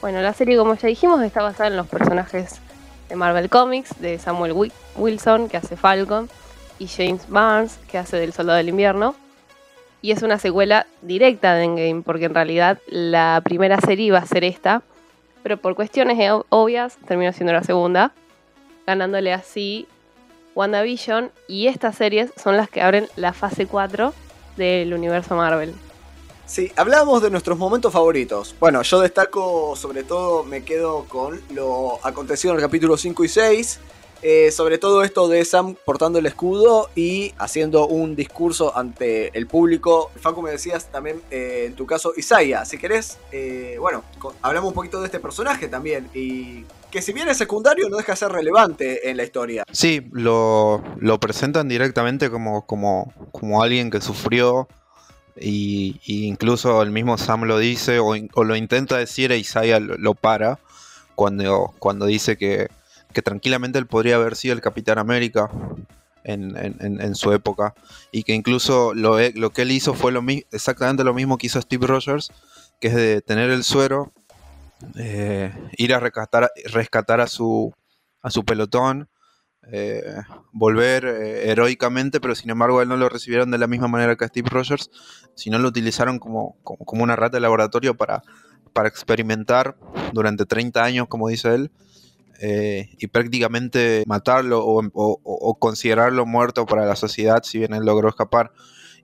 Bueno, 0.00 0.20
la 0.22 0.32
serie, 0.32 0.56
como 0.56 0.74
ya 0.74 0.88
dijimos, 0.88 1.22
está 1.22 1.42
basada 1.42 1.68
en 1.68 1.76
los 1.76 1.86
personajes 1.86 2.60
de 3.08 3.16
Marvel 3.16 3.50
Comics, 3.50 4.00
de 4.00 4.18
Samuel 4.18 4.72
Wilson, 4.96 5.48
que 5.48 5.56
hace 5.56 5.76
Falcon, 5.76 6.30
y 6.78 6.86
James 6.86 7.28
Barnes, 7.28 7.78
que 7.90 7.98
hace 7.98 8.16
del 8.16 8.32
Soldado 8.32 8.56
del 8.56 8.70
Invierno. 8.70 9.14
Y 10.02 10.12
es 10.12 10.22
una 10.22 10.38
secuela 10.38 10.86
directa 11.02 11.54
de 11.54 11.64
Endgame, 11.64 12.02
porque 12.02 12.24
en 12.24 12.34
realidad 12.34 12.78
la 12.86 13.42
primera 13.44 13.78
serie 13.80 14.06
iba 14.06 14.18
a 14.18 14.26
ser 14.26 14.44
esta, 14.44 14.82
pero 15.42 15.58
por 15.58 15.74
cuestiones 15.74 16.18
obvias 16.48 16.96
terminó 17.06 17.32
siendo 17.32 17.52
la 17.52 17.62
segunda, 17.62 18.12
ganándole 18.86 19.34
así 19.34 19.86
WandaVision, 20.54 21.30
y 21.48 21.66
estas 21.66 21.96
series 21.96 22.32
son 22.42 22.56
las 22.56 22.70
que 22.70 22.80
abren 22.80 23.08
la 23.16 23.34
fase 23.34 23.66
4 23.66 24.14
del 24.56 24.92
universo 24.92 25.34
Marvel. 25.36 25.74
Sí, 26.46 26.72
hablamos 26.74 27.22
de 27.22 27.30
nuestros 27.30 27.56
momentos 27.58 27.92
favoritos. 27.92 28.56
Bueno, 28.58 28.82
yo 28.82 29.00
destaco, 29.00 29.76
sobre 29.76 30.02
todo, 30.02 30.42
me 30.42 30.64
quedo 30.64 31.04
con 31.04 31.40
lo 31.50 32.04
acontecido 32.04 32.52
en 32.52 32.58
el 32.58 32.64
capítulo 32.64 32.96
5 32.96 33.22
y 33.24 33.28
6. 33.28 33.80
Eh, 34.22 34.50
sobre 34.50 34.76
todo 34.76 35.02
esto 35.02 35.28
de 35.28 35.44
Sam 35.44 35.76
portando 35.84 36.18
el 36.18 36.26
escudo 36.26 36.90
y 36.94 37.32
haciendo 37.38 37.86
un 37.86 38.16
discurso 38.16 38.76
ante 38.76 39.36
el 39.36 39.46
público. 39.46 40.10
Facu, 40.16 40.42
me 40.42 40.50
decías 40.50 40.90
también, 40.92 41.22
eh, 41.30 41.64
en 41.68 41.74
tu 41.74 41.86
caso, 41.86 42.12
Isaiah. 42.16 42.64
Si 42.64 42.76
querés, 42.76 43.18
eh, 43.32 43.76
bueno, 43.80 44.04
hablamos 44.42 44.68
un 44.68 44.74
poquito 44.74 45.00
de 45.00 45.06
este 45.06 45.20
personaje 45.20 45.68
también. 45.68 46.08
Y 46.12 46.64
que 46.90 47.00
si 47.00 47.12
bien 47.12 47.28
es 47.28 47.38
secundario, 47.38 47.88
no 47.88 47.96
deja 47.96 48.12
de 48.12 48.16
ser 48.16 48.32
relevante 48.32 49.08
en 49.08 49.16
la 49.16 49.24
historia. 49.24 49.64
Sí, 49.72 50.06
lo, 50.12 50.82
lo 50.98 51.18
presentan 51.18 51.68
directamente 51.68 52.30
como, 52.30 52.66
como, 52.66 53.12
como 53.32 53.62
alguien 53.62 53.90
que 53.90 54.00
sufrió. 54.00 54.68
Y, 55.40 56.00
incluso 56.04 56.82
el 56.82 56.90
mismo 56.90 57.16
Sam 57.16 57.44
lo 57.44 57.58
dice 57.58 57.98
o, 57.98 58.14
lo 58.44 58.56
intenta 58.56 58.98
decir 58.98 59.32
e 59.32 59.38
Isaiah 59.38 59.80
lo, 59.80 60.14
para 60.14 60.58
cuando, 61.14 61.72
cuando 61.78 62.04
dice 62.04 62.36
que, 62.36 62.68
que, 63.12 63.22
tranquilamente 63.22 63.78
él 63.78 63.86
podría 63.86 64.16
haber 64.16 64.36
sido 64.36 64.54
el 64.54 64.60
Capitán 64.60 64.98
América 64.98 65.50
en, 66.24 67.14
su 67.14 67.32
época. 67.32 67.74
Y 68.12 68.22
que 68.22 68.34
incluso 68.34 68.94
lo, 68.94 69.16
lo 69.34 69.50
que 69.50 69.62
él 69.62 69.72
hizo 69.72 69.94
fue 69.94 70.12
lo 70.12 70.22
exactamente 70.50 71.04
lo 71.04 71.14
mismo 71.14 71.38
que 71.38 71.46
hizo 71.46 71.60
Steve 71.60 71.86
Rogers, 71.86 72.30
que 72.80 72.88
es 72.88 72.94
de 72.94 73.20
tener 73.20 73.50
el 73.50 73.64
suero 73.64 74.12
eh, 74.96 75.52
ir 75.76 75.94
a 75.94 76.00
rescatar, 76.00 76.50
rescatar 76.72 77.20
a, 77.20 77.26
su, 77.26 77.72
a 78.22 78.30
su 78.30 78.44
pelotón, 78.44 79.08
eh, 79.70 80.22
volver 80.52 81.04
eh, 81.04 81.50
heroicamente, 81.50 82.20
pero 82.20 82.34
sin 82.34 82.50
embargo 82.50 82.80
él 82.80 82.88
no 82.88 82.96
lo 82.96 83.08
recibieron 83.08 83.50
de 83.50 83.58
la 83.58 83.66
misma 83.66 83.88
manera 83.88 84.16
que 84.16 84.26
Steve 84.26 84.48
Rogers, 84.50 84.90
sino 85.34 85.58
lo 85.58 85.68
utilizaron 85.68 86.18
como, 86.18 86.56
como, 86.62 87.02
una 87.02 87.14
rata 87.14 87.36
de 87.36 87.42
laboratorio 87.42 87.94
para, 87.94 88.22
para 88.72 88.88
experimentar 88.88 89.76
durante 90.12 90.46
30 90.46 90.82
años, 90.82 91.08
como 91.08 91.28
dice 91.28 91.54
él, 91.54 91.70
y 92.40 93.06
prácticamente 93.08 94.02
matarlo 94.06 94.64
o, 94.64 95.58
considerarlo 95.58 96.24
muerto 96.26 96.66
para 96.66 96.86
la 96.86 96.96
sociedad 96.96 97.42
si 97.42 97.58
bien 97.58 97.74
él 97.74 97.84
logró 97.84 98.08
escapar. 98.08 98.52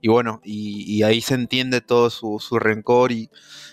Y 0.01 0.09
bueno, 0.09 0.41
y, 0.43 1.03
ahí 1.03 1.21
se 1.21 1.33
entiende 1.33 1.81
todo 1.81 2.09
su, 2.09 2.39
su 2.39 2.59
rencor 2.59 3.11
y, 3.11 3.29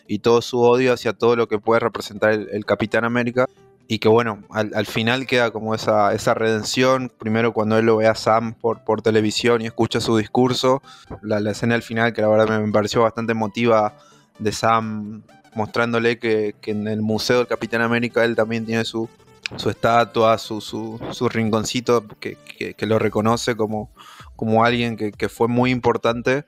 y 0.06 0.21
todo 0.21 0.42
su 0.42 0.61
odio 0.61 0.92
hacia 0.92 1.12
todo 1.12 1.37
lo 1.37 1.49
que 1.49 1.59
puede 1.59 1.80
representar 1.80 2.33
el, 2.33 2.64
Capitán 2.64 3.04
América. 3.04 3.47
Y 3.87 3.99
que 3.99 4.09
bueno, 4.09 4.42
al, 4.50 4.87
final 4.87 5.26
queda 5.26 5.50
como 5.50 5.75
esa, 5.75 6.14
esa 6.14 6.33
redención. 6.33 7.12
Primero 7.18 7.52
cuando 7.52 7.76
él 7.76 7.85
lo 7.85 7.97
ve 7.97 8.06
a 8.06 8.14
Sam 8.14 8.54
por, 8.54 8.83
por 8.83 9.02
televisión 9.02 9.61
y 9.61 9.66
escucha 9.66 10.00
su 10.00 10.16
discurso. 10.16 10.83
La, 11.21 11.38
escena 11.50 11.75
al 11.75 11.83
final 11.83 12.14
que 12.14 12.23
la 12.23 12.28
verdad 12.28 12.61
me, 12.61 12.73
pareció 12.73 13.02
bastante 13.02 13.33
emotiva 13.33 13.94
de 14.38 14.52
Sam 14.52 15.23
mostrándole 15.54 16.18
que, 16.18 16.54
en 16.64 16.88
el 16.88 17.02
Museo 17.02 17.38
del 17.38 17.47
Capitán 17.47 17.83
América 17.83 18.25
él 18.25 18.35
también 18.35 18.64
tiene 18.64 18.85
su, 18.87 19.09
su 19.56 19.70
estatua, 19.70 20.38
su, 20.38 20.60
su, 20.60 21.28
rinconcito 21.28 22.06
que, 22.20 22.36
que, 22.76 22.86
lo 22.86 22.98
reconoce 22.98 23.56
como, 23.56 23.90
como 24.36 24.64
alguien 24.64 24.96
que, 24.96 25.12
que 25.12 25.28
fue 25.28 25.48
muy 25.48 25.70
importante 25.70 26.44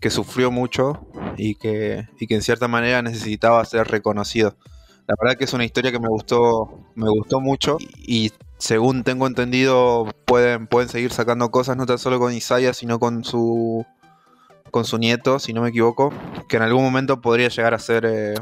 que 0.00 0.10
sufrió 0.10 0.50
mucho 0.50 1.06
y 1.36 1.54
que, 1.56 2.08
que 2.18 2.34
en 2.34 2.42
cierta 2.42 2.68
manera 2.68 3.02
necesitaba 3.02 3.64
ser 3.64 3.88
reconocido. 3.88 4.56
La 5.06 5.14
verdad 5.20 5.36
que 5.36 5.44
es 5.44 5.52
una 5.52 5.64
historia 5.64 5.92
que 5.92 5.98
me 5.98 6.08
gustó, 6.08 6.70
me 6.94 7.10
gustó 7.10 7.40
mucho 7.40 7.76
y, 7.98 8.32
según 8.58 9.04
tengo 9.04 9.26
entendido 9.26 10.06
pueden, 10.26 10.66
pueden 10.66 10.88
seguir 10.88 11.12
sacando 11.12 11.50
cosas 11.50 11.76
no 11.76 11.86
tan 11.86 11.98
solo 11.98 12.18
con 12.18 12.32
Isaiah 12.34 12.74
sino 12.74 13.00
con 13.00 13.24
su 13.24 13.86
con 14.70 14.84
su 14.84 14.98
nieto, 14.98 15.38
si 15.38 15.52
no 15.52 15.62
me 15.62 15.70
equivoco, 15.70 16.12
que 16.48 16.56
en 16.56 16.62
algún 16.62 16.84
momento 16.84 17.20
podría 17.20 17.48
llegar 17.48 17.74
a 17.74 17.78
ser 17.78 18.04
eh, 18.06 18.34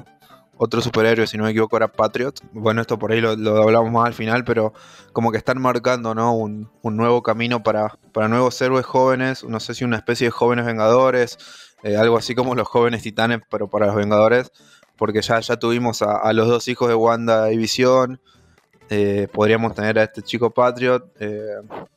otro 0.59 0.81
superhéroe, 0.81 1.27
si 1.27 1.39
no 1.39 1.45
me 1.45 1.51
equivoco, 1.51 1.77
era 1.77 1.89
Patriot. 1.89 2.41
Bueno, 2.53 2.81
esto 2.81 2.99
por 2.99 3.13
ahí 3.13 3.21
lo, 3.21 3.31
hablamos 3.31 3.93
más 3.93 4.09
al 4.09 4.15
final, 4.15 4.45
pero 4.45 4.75
como 5.13 5.31
que 5.31 5.39
están 5.39 5.61
marcando 5.61 6.17
¿no? 6.17 6.35
un, 6.35 6.69
nuevo 6.83 7.23
camino 7.23 7.63
para, 7.63 7.97
para 8.13 8.27
nuevos 8.29 8.61
héroes 8.61 8.85
jóvenes, 8.85 9.45
no 9.45 9.61
sé 9.61 9.75
si 9.75 9.85
una 9.85 9.97
especie 9.97 10.27
de 10.27 10.31
jóvenes 10.33 10.67
vengadores, 10.67 11.39
eh, 11.85 11.97
algo 11.97 12.17
así 12.17 12.35
como 12.35 12.57
los 12.57 12.67
jóvenes 12.67 13.03
titanes, 13.03 13.41
pero 13.49 13.69
para 13.69 13.87
los 13.87 13.95
vengadores, 13.95 14.51
porque 14.97 15.23
ya, 15.23 15.39
ya 15.39 15.57
tuvimos 15.59 16.03
a, 16.03 16.33
los 16.33 16.49
dos 16.49 16.67
hijos 16.67 16.89
de 16.89 16.95
Wanda 16.97 17.53
y 17.53 17.57
Visión, 17.57 18.21
eh, 18.91 19.29
podríamos 19.33 19.75
tener 19.77 19.97
a 20.01 20.03
este 20.03 20.23
chico 20.23 20.51
Patriot, 20.51 21.05
eh, 21.21 21.55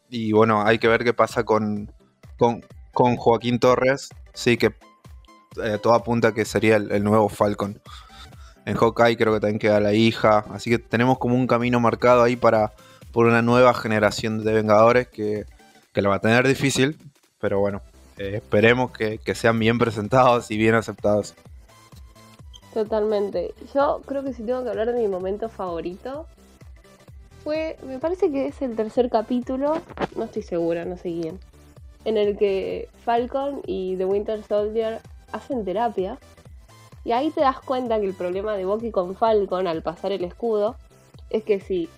y 0.09 0.33
bueno, 0.33 0.61
hay 0.63 0.77
que 0.77 0.87
ver 0.87 1.03
qué 1.03 1.15
pasa 1.15 1.43
con, 1.43 1.91
con, 2.37 2.63
con 2.93 3.15
Joaquín 3.15 3.57
Torres, 3.57 4.09
sí 4.33 4.57
que 4.57 4.75
todo 5.81 5.95
apunta 5.95 6.31
que 6.31 6.45
sería 6.45 6.77
el 6.77 7.03
nuevo 7.03 7.27
Falcon. 7.27 7.81
En 8.65 8.75
Hawkeye 8.75 9.17
creo 9.17 9.33
que 9.33 9.39
también 9.39 9.59
queda 9.59 9.79
la 9.79 9.93
hija. 9.93 10.45
Así 10.51 10.69
que 10.69 10.79
tenemos 10.79 11.17
como 11.17 11.35
un 11.35 11.47
camino 11.47 11.79
marcado 11.79 12.23
ahí 12.23 12.35
para 12.35 12.73
por 13.11 13.25
una 13.25 13.41
nueva 13.41 13.73
generación 13.73 14.43
de 14.43 14.53
Vengadores 14.53 15.07
que, 15.07 15.45
que 15.93 16.01
lo 16.01 16.09
va 16.09 16.15
a 16.15 16.19
tener 16.19 16.47
difícil. 16.47 16.97
Pero 17.39 17.59
bueno, 17.59 17.81
eh, 18.17 18.35
esperemos 18.35 18.91
que, 18.91 19.17
que 19.17 19.35
sean 19.35 19.59
bien 19.59 19.79
presentados 19.79 20.51
y 20.51 20.57
bien 20.57 20.75
aceptados. 20.75 21.33
Totalmente. 22.73 23.53
Yo 23.73 24.01
creo 24.05 24.23
que 24.23 24.33
si 24.33 24.43
tengo 24.43 24.63
que 24.63 24.69
hablar 24.69 24.93
de 24.93 25.01
mi 25.01 25.07
momento 25.07 25.49
favorito, 25.49 26.25
fue, 27.43 27.77
me 27.85 27.99
parece 27.99 28.31
que 28.31 28.47
es 28.47 28.61
el 28.61 28.75
tercer 28.75 29.09
capítulo, 29.09 29.81
no 30.15 30.23
estoy 30.25 30.43
segura, 30.43 30.85
no 30.85 30.95
sé 30.97 31.09
bien, 31.09 31.39
en 32.05 32.17
el 32.17 32.37
que 32.37 32.87
Falcon 33.03 33.61
y 33.65 33.97
The 33.97 34.05
Winter 34.05 34.43
Soldier 34.43 35.01
hacen 35.31 35.65
terapia. 35.65 36.19
Y 37.03 37.11
ahí 37.13 37.31
te 37.31 37.41
das 37.41 37.59
cuenta 37.59 37.99
que 37.99 38.05
el 38.05 38.13
problema 38.13 38.55
de 38.55 38.65
Bucky 38.65 38.91
con 38.91 39.15
Falcon 39.15 39.67
al 39.67 39.81
pasar 39.81 40.11
el 40.11 40.23
escudo 40.23 40.75
es 41.29 41.43
que 41.43 41.59
si 41.59 41.89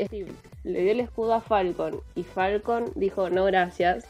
Steve 0.00 0.30
le 0.64 0.82
dio 0.82 0.92
el 0.92 1.00
escudo 1.00 1.34
a 1.34 1.40
Falcon 1.40 2.00
y 2.14 2.22
Falcon 2.22 2.92
dijo 2.94 3.30
no 3.30 3.44
gracias, 3.44 4.04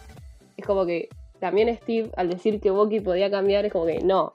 es 0.56 0.66
como 0.66 0.84
que 0.84 1.08
también 1.40 1.74
Steve 1.76 2.10
al 2.16 2.28
decir 2.28 2.60
que 2.60 2.70
Bucky 2.70 3.00
podía 3.00 3.30
cambiar 3.30 3.64
es 3.64 3.72
como 3.72 3.86
que 3.86 4.00
no. 4.00 4.34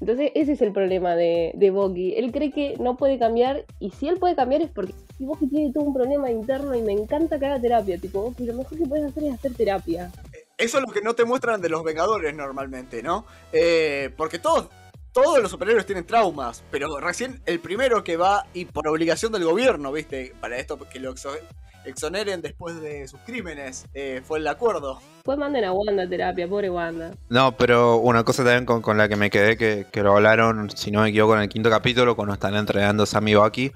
Entonces 0.00 0.30
ese 0.34 0.52
es 0.52 0.62
el 0.62 0.72
problema 0.72 1.16
de, 1.16 1.52
de 1.54 1.70
Bucky. 1.70 2.14
Él 2.16 2.30
cree 2.30 2.52
que 2.52 2.76
no 2.78 2.96
puede 2.96 3.18
cambiar 3.18 3.64
y 3.80 3.90
si 3.90 4.08
él 4.08 4.18
puede 4.18 4.36
cambiar 4.36 4.62
es 4.62 4.70
porque 4.70 4.94
si 5.16 5.24
Bucky 5.24 5.46
tiene 5.46 5.72
todo 5.72 5.84
un 5.84 5.94
problema 5.94 6.30
interno 6.30 6.74
y 6.74 6.82
me 6.82 6.92
encanta 6.92 7.38
que 7.38 7.46
haga 7.46 7.60
terapia. 7.60 7.98
Tipo, 7.98 8.34
lo 8.38 8.54
mejor 8.54 8.78
que 8.78 8.86
puedes 8.86 9.06
hacer 9.06 9.24
es 9.24 9.34
hacer 9.34 9.54
terapia. 9.54 10.10
Eso 10.58 10.78
es 10.78 10.84
lo 10.86 10.92
que 10.92 11.02
no 11.02 11.14
te 11.14 11.26
muestran 11.26 11.60
de 11.60 11.68
los 11.68 11.84
Vengadores 11.84 12.34
normalmente, 12.34 13.02
¿no? 13.02 13.26
Eh, 13.52 14.10
porque 14.16 14.38
todos, 14.38 14.68
todos 15.12 15.38
los 15.40 15.50
superhéroes 15.50 15.84
tienen 15.84 16.06
traumas, 16.06 16.64
pero 16.70 16.98
recién 16.98 17.42
el 17.44 17.60
primero 17.60 18.02
que 18.02 18.16
va, 18.16 18.46
y 18.54 18.64
por 18.64 18.88
obligación 18.88 19.32
del 19.32 19.44
gobierno, 19.44 19.92
¿viste? 19.92 20.32
Para 20.40 20.56
esto, 20.56 20.78
que 20.78 20.98
lo 20.98 21.14
exo- 21.14 21.38
exoneren 21.84 22.40
después 22.40 22.80
de 22.80 23.06
sus 23.06 23.20
crímenes, 23.20 23.84
eh, 23.92 24.22
fue 24.24 24.38
el 24.38 24.46
acuerdo. 24.48 24.98
Pues 25.24 25.36
manden 25.36 25.64
a 25.64 25.72
Wanda 25.72 26.04
a 26.04 26.08
terapia, 26.08 26.48
pobre 26.48 26.70
Wanda. 26.70 27.10
No, 27.28 27.54
pero 27.54 27.96
una 27.98 28.24
cosa 28.24 28.42
también 28.42 28.64
con, 28.64 28.80
con 28.80 28.96
la 28.96 29.10
que 29.10 29.16
me 29.16 29.28
quedé, 29.28 29.58
que, 29.58 29.84
que 29.92 30.02
lo 30.02 30.16
hablaron, 30.16 30.70
si 30.70 30.90
no 30.90 31.02
me 31.02 31.10
equivoco, 31.10 31.34
en 31.36 31.42
el 31.42 31.48
quinto 31.50 31.68
capítulo, 31.68 32.16
cuando 32.16 32.32
están 32.32 32.54
entrenando 32.56 33.04
Sam 33.04 33.28
y 33.28 33.34
Bucky, 33.34 33.72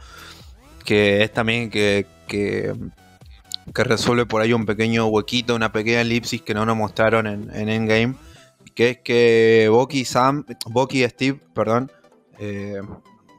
que 0.87 1.25
es 1.25 1.30
también 1.30 1.68
que, 1.68 2.06
que, 2.26 2.75
que 3.74 3.84
resuelve 3.84 4.26
por 4.26 4.42
ahí 4.42 4.52
un 4.52 4.66
pequeño 4.66 5.06
huequito, 5.06 5.54
una 5.54 5.72
pequeña 5.72 6.00
elipsis 6.00 6.42
que 6.42 6.54
no 6.54 6.66
nos 6.66 6.76
mostraron 6.76 7.26
en, 7.26 7.54
en 7.54 7.68
Endgame, 7.68 8.14
que 8.74 8.90
es 8.90 8.98
que 8.98 9.68
Bucky 9.70 10.00
y 10.00 10.04
Sam, 10.04 10.44
Bucky 10.66 11.04
y 11.04 11.08
Steve, 11.08 11.40
perdón, 11.54 11.90
eh, 12.38 12.80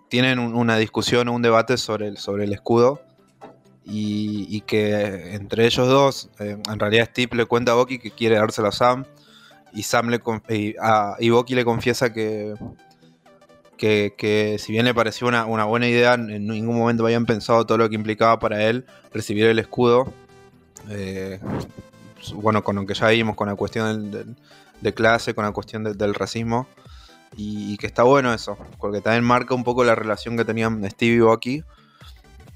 tienen 0.10 0.40
un- 0.40 0.56
una 0.56 0.78
discusión, 0.78 1.30
un 1.30 1.42
debate 1.42 1.78
sobre 1.78 2.08
el, 2.08 2.18
sobre 2.18 2.44
el 2.46 2.54
escudo. 2.54 3.02
Y, 3.84 4.62
que 4.62 5.34
entre 5.34 5.66
ellos 5.66 5.88
dos, 5.88 6.30
eh, 6.40 6.56
en 6.72 6.80
realidad 6.80 7.10
Steve 7.10 7.36
le 7.36 7.46
cuenta 7.46 7.72
a 7.72 7.76
Bucky 7.76 7.98
que 7.98 8.12
quiere 8.12 8.36
dárselo 8.36 8.68
a 8.68 8.72
Sam 8.72 9.06
y 9.74 9.84
Sam 9.84 10.10
le 10.10 10.20
y, 10.50 10.76
a- 10.80 11.18
Bucky 11.32 11.56
le 11.56 11.66
confiesa 11.66 12.14
que, 12.14 12.54
que, 13.78 14.14
que 14.18 14.58
si 14.60 14.72
bien 14.72 14.86
le 14.86 14.94
pareció 14.94 15.28
una, 15.28 15.46
una 15.46 15.66
buena 15.66 15.88
idea, 15.88 16.14
en 16.14 16.46
ningún 16.46 16.78
momento 16.78 17.04
habían 17.06 17.26
pensado 17.26 17.66
todo 17.66 17.80
lo 17.80 17.90
que 17.90 17.96
implicaba 17.96 18.38
para 18.40 18.64
él 18.66 18.86
recibir 19.12 19.46
el 19.48 19.58
escudo. 19.60 20.14
Eh, 20.90 21.40
bueno, 22.36 22.64
con 22.64 22.76
lo 22.76 22.86
que 22.86 22.94
ya 22.94 23.08
vimos, 23.10 23.36
con 23.36 23.48
la 23.48 23.56
cuestión 23.56 24.36
de 24.82 24.94
clase, 24.94 25.34
con 25.34 25.46
la 25.46 25.52
cuestión 25.52 25.84
del- 25.84 26.14
racismo. 26.14 26.68
Y, 27.38 27.78
que 27.78 27.88
está 27.88 28.04
bueno 28.04 28.34
eso, 28.34 28.58
porque 28.78 29.00
también 29.00 29.24
marca 29.24 29.56
un 29.56 29.64
poco 29.64 29.86
la 29.86 29.96
relación 29.96 30.36
que 30.36 30.44
tenían 30.44 30.84
Steve 30.92 31.16
y 31.16 31.20
Bucky. 31.20 31.64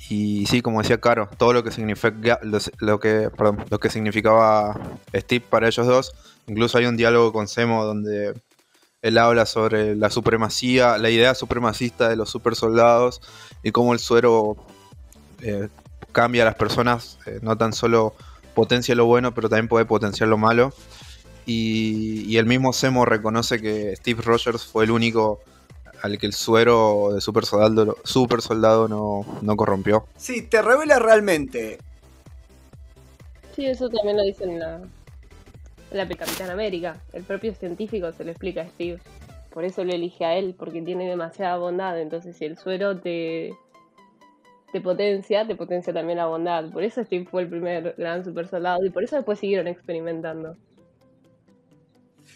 Y 0.09 0.45
sí, 0.47 0.61
como 0.61 0.81
decía 0.81 0.99
Caro, 0.99 1.29
todo 1.37 1.53
lo 1.53 1.63
que 1.63 1.71
significa 1.71 2.39
lo, 2.79 2.99
que, 2.99 3.29
lo 3.69 3.79
que 3.79 3.89
significaba 3.89 4.77
Steve 5.15 5.45
para 5.49 5.67
ellos 5.67 5.87
dos. 5.87 6.13
Incluso 6.47 6.77
hay 6.77 6.85
un 6.85 6.97
diálogo 6.97 7.31
con 7.31 7.47
Semo 7.47 7.85
donde 7.85 8.33
él 9.01 9.17
habla 9.17 9.45
sobre 9.45 9.95
la 9.95 10.09
supremacía, 10.09 10.97
la 10.97 11.09
idea 11.09 11.35
supremacista 11.35 12.09
de 12.09 12.15
los 12.17 12.29
super 12.29 12.55
soldados 12.55 13.21
y 13.63 13.71
cómo 13.71 13.93
el 13.93 13.99
suero 13.99 14.57
eh, 15.41 15.69
cambia 16.15 16.43
a 16.43 16.45
las 16.45 16.55
personas, 16.55 17.19
eh, 17.25 17.39
no 17.41 17.57
tan 17.57 17.73
solo 17.73 18.15
potencia 18.53 18.95
lo 18.95 19.05
bueno, 19.05 19.35
pero 19.35 19.49
también 19.49 19.67
puede 19.67 19.85
potenciar 19.85 20.29
lo 20.29 20.37
malo. 20.37 20.73
Y, 21.45 22.23
y 22.25 22.37
el 22.37 22.45
mismo 22.45 22.71
Semo 22.71 23.05
reconoce 23.05 23.61
que 23.61 23.95
Steve 23.97 24.21
Rogers 24.23 24.65
fue 24.65 24.85
el 24.85 24.91
único 24.91 25.41
al 26.01 26.17
que 26.17 26.25
el 26.25 26.33
suero 26.33 27.11
de 27.13 27.21
super 27.21 27.45
soldado, 27.45 27.97
super 28.03 28.41
soldado 28.41 28.87
no, 28.87 29.25
no 29.41 29.55
corrompió. 29.55 30.07
Sí, 30.15 30.41
te 30.41 30.61
revela 30.61 30.99
realmente. 30.99 31.79
Sí, 33.55 33.65
eso 33.65 33.89
también 33.89 34.17
lo 34.17 34.23
dicen 34.23 34.51
en 34.51 34.59
la, 34.59 34.75
en 34.77 35.97
la 35.97 36.07
Capitán 36.07 36.49
América. 36.49 37.01
El 37.11 37.23
propio 37.23 37.53
científico 37.53 38.11
se 38.13 38.23
lo 38.23 38.31
explica 38.31 38.61
a 38.61 38.69
Steve. 38.69 38.99
Por 39.51 39.65
eso 39.65 39.83
lo 39.83 39.93
elige 39.93 40.25
a 40.25 40.35
él, 40.37 40.55
porque 40.57 40.81
tiene 40.81 41.09
demasiada 41.09 41.57
bondad. 41.57 41.99
Entonces, 41.99 42.37
si 42.37 42.45
el 42.45 42.57
suero 42.57 42.97
te, 42.97 43.53
te 44.75 44.81
potencia, 44.81 45.47
te 45.47 45.55
potencia 45.55 45.93
también 45.93 46.17
la 46.17 46.25
bondad. 46.25 46.69
Por 46.69 46.83
eso 46.83 47.01
Steve 47.01 47.25
fue 47.31 47.43
el 47.43 47.49
primer 47.49 47.95
gran 47.97 48.25
super 48.25 48.45
soldado 48.49 48.85
y 48.85 48.89
por 48.89 49.05
eso 49.05 49.15
después 49.15 49.39
siguieron 49.39 49.67
experimentando. 49.69 50.57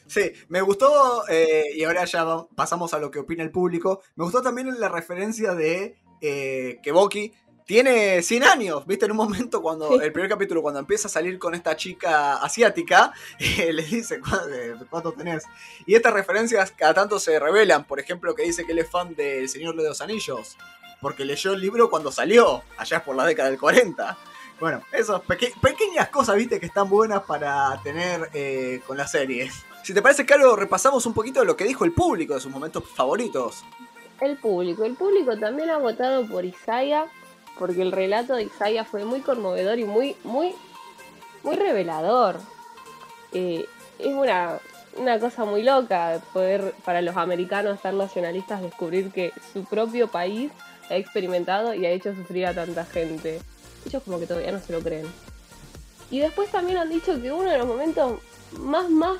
Sí, 0.07 0.31
me 0.47 0.61
gustó, 0.61 1.27
eh, 1.27 1.65
y 1.75 1.83
ahora 1.83 2.05
ya 2.05 2.25
pasamos 2.55 2.93
a 2.93 2.99
lo 2.99 3.11
que 3.11 3.19
opina 3.19 3.43
el 3.43 3.51
público, 3.51 4.01
me 4.15 4.23
gustó 4.23 4.41
también 4.41 4.79
la 4.79 4.87
referencia 4.87 5.53
de 5.53 5.97
eh, 6.21 6.79
que 6.81 6.91
Bucky 6.93 7.33
tiene 7.65 8.21
100 8.23 8.43
años, 8.43 8.87
¿viste? 8.87 9.03
En 9.05 9.11
un 9.11 9.17
momento 9.17 9.61
cuando, 9.61 9.89
Sí. 9.89 9.99
el 10.01 10.13
primer 10.13 10.29
capítulo, 10.29 10.61
cuando 10.61 10.79
empieza 10.79 11.07
a 11.09 11.11
salir 11.11 11.37
con 11.37 11.53
esta 11.55 11.75
chica 11.75 12.35
asiática, 12.37 13.11
eh, 13.39 13.73
le 13.73 13.83
dice, 13.83 14.21
"¿Cu- 14.21 14.49
eh, 14.51 14.75
¿cuánto 14.89 15.11
tenés? 15.11 15.43
Y 15.85 15.93
estas 15.93 16.13
referencias 16.13 16.71
cada 16.71 16.93
tanto 16.93 17.19
se 17.19 17.37
revelan, 17.37 17.83
por 17.85 17.99
ejemplo, 17.99 18.33
que 18.33 18.43
dice 18.43 18.65
que 18.65 18.71
él 18.71 18.79
es 18.79 18.89
fan 18.89 19.13
del 19.13 19.49
Señor 19.49 19.75
de 19.75 19.83
los 19.89 19.99
Anillos, 20.01 20.57
porque 21.01 21.25
leyó 21.25 21.53
el 21.53 21.61
libro 21.61 21.89
cuando 21.89 22.11
salió, 22.11 22.63
allá 22.77 23.03
por 23.03 23.15
la 23.15 23.25
década 23.25 23.49
del 23.49 23.59
40. 23.59 24.17
Bueno, 24.59 24.81
esas 24.91 25.21
peque- 25.21 25.53
pequeñas 25.61 26.09
cosas, 26.09 26.35
viste, 26.35 26.59
que 26.59 26.65
están 26.65 26.89
buenas 26.89 27.23
para 27.23 27.79
tener 27.83 28.29
eh, 28.33 28.81
con 28.85 28.97
la 28.97 29.07
serie. 29.07 29.49
Si 29.83 29.93
te 29.93 30.01
parece, 30.01 30.25
Caro, 30.25 30.55
repasamos 30.57 31.05
un 31.05 31.13
poquito 31.13 31.39
de 31.39 31.45
lo 31.45 31.55
que 31.55 31.63
dijo 31.63 31.85
el 31.85 31.93
público 31.93 32.33
de 32.33 32.41
sus 32.41 32.51
momentos 32.51 32.83
favoritos. 32.93 33.63
El 34.19 34.35
público. 34.37 34.83
El 34.83 34.95
público 34.95 35.37
también 35.37 35.69
ha 35.69 35.77
votado 35.77 36.27
por 36.27 36.43
Isaiah, 36.43 37.05
porque 37.57 37.81
el 37.81 37.93
relato 37.93 38.35
de 38.35 38.43
Isaiah 38.43 38.83
fue 38.83 39.05
muy 39.05 39.21
conmovedor 39.21 39.79
y 39.79 39.85
muy, 39.85 40.17
muy, 40.25 40.53
muy 41.43 41.55
revelador. 41.55 42.37
Eh, 43.31 43.65
es 43.97 44.13
una, 44.13 44.59
una 44.97 45.19
cosa 45.19 45.45
muy 45.45 45.63
loca 45.63 46.19
poder 46.33 46.73
para 46.83 47.01
los 47.01 47.15
americanos 47.15 47.79
ser 47.79 47.93
nacionalistas 47.93 48.61
descubrir 48.61 49.11
que 49.11 49.31
su 49.53 49.63
propio 49.63 50.09
país 50.09 50.51
ha 50.89 50.95
experimentado 50.95 51.73
y 51.73 51.85
ha 51.85 51.91
hecho 51.91 52.15
sufrir 52.15 52.45
a 52.45 52.53
tanta 52.53 52.85
gente. 52.85 53.39
Ellos 53.85 54.03
como 54.03 54.19
que 54.19 54.27
todavía 54.27 54.51
no 54.51 54.59
se 54.59 54.73
lo 54.73 54.81
creen. 54.81 55.05
Y 56.11 56.19
después 56.19 56.49
también 56.51 56.77
han 56.77 56.89
dicho 56.89 57.21
que 57.21 57.31
uno 57.31 57.49
de 57.49 57.57
los 57.57 57.67
momentos 57.67 58.19
más, 58.53 58.89
más 58.89 59.19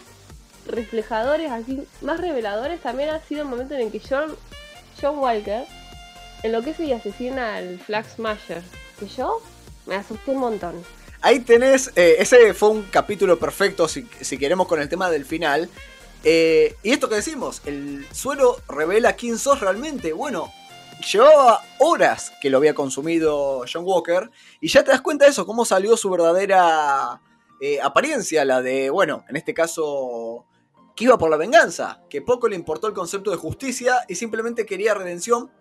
reflejadores, 0.66 1.52
así, 1.52 1.84
más 2.02 2.20
reveladores, 2.20 2.82
también 2.82 3.10
ha 3.10 3.22
sido 3.22 3.44
el 3.44 3.48
momento 3.48 3.76
en 3.76 3.82
el 3.82 3.92
que 3.92 4.02
John, 4.08 4.36
John 5.00 5.20
Walker 5.20 5.66
enloquece 6.44 6.86
y 6.86 6.94
asesina 6.94 7.58
al 7.58 7.80
Flag 7.80 8.10
Smasher. 8.10 8.64
Que 9.00 9.08
yo 9.08 9.42
me 9.86 9.96
asusté 9.96 10.32
un 10.32 10.40
montón. 10.40 10.84
Ahí 11.22 11.42
tenés, 11.42 11.92
eh, 11.96 12.16
ese 12.20 12.54
fue 12.54 12.70
un 12.70 12.84
capítulo 12.84 13.38
perfecto, 13.38 13.88
si, 13.88 14.08
si 14.22 14.38
queremos, 14.38 14.68
con 14.68 14.82
el 14.82 14.90
tema 14.90 15.10
del 15.10 15.26
final. 15.26 15.70
Eh, 16.24 16.76
y 16.84 16.92
esto 16.92 17.10
que 17.10 17.16
decimos, 17.16 17.62
el 17.66 18.06
suelo 18.12 18.62
revela 18.68 19.14
quién 19.14 19.38
sos 19.38 19.60
realmente. 19.60 20.14
Bueno, 20.14 20.52
llevaba 21.02 21.62
horas 21.80 22.34
que 22.42 22.50
lo 22.50 22.58
había 22.58 22.74
consumido 22.74 23.64
John 23.72 23.84
Walker 23.86 24.30
y 24.60 24.68
ya 24.68 24.84
te 24.84 24.92
das 24.92 25.02
cuenta 25.02 25.26
de 25.26 25.32
eso, 25.32 25.46
cómo 25.46 25.66
salió 25.66 25.96
su 25.98 26.10
verdadera 26.10 27.22
eh, 27.62 27.80
apariencia, 27.82 28.46
la 28.46 28.62
de, 28.62 28.90
bueno, 28.90 29.26
en 29.28 29.36
este 29.36 29.54
caso, 29.54 30.46
que 30.96 31.04
iba 31.06 31.18
por 31.18 31.30
la 31.30 31.38
venganza, 31.38 32.02
que 32.10 32.22
poco 32.22 32.48
le 32.48 32.56
importó 32.56 32.88
el 32.88 32.94
concepto 32.94 33.32
de 33.32 33.38
justicia 33.38 34.06
y 34.08 34.16
simplemente 34.16 34.66
quería 34.66 34.94
redención. 34.94 35.52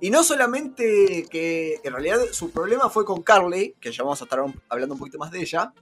Y 0.00 0.10
no 0.10 0.24
solamente 0.24 1.26
que 1.30 1.80
en 1.84 1.92
realidad 1.92 2.18
su 2.32 2.50
problema 2.50 2.90
fue 2.90 3.04
con 3.04 3.22
Carly, 3.22 3.76
que 3.80 3.92
ya 3.92 4.02
vamos 4.02 4.20
a 4.20 4.24
estar 4.24 4.40
hablando 4.68 4.94
un 4.94 4.98
poquito 4.98 5.18
más 5.18 5.30
de 5.30 5.40
ella, 5.40 5.72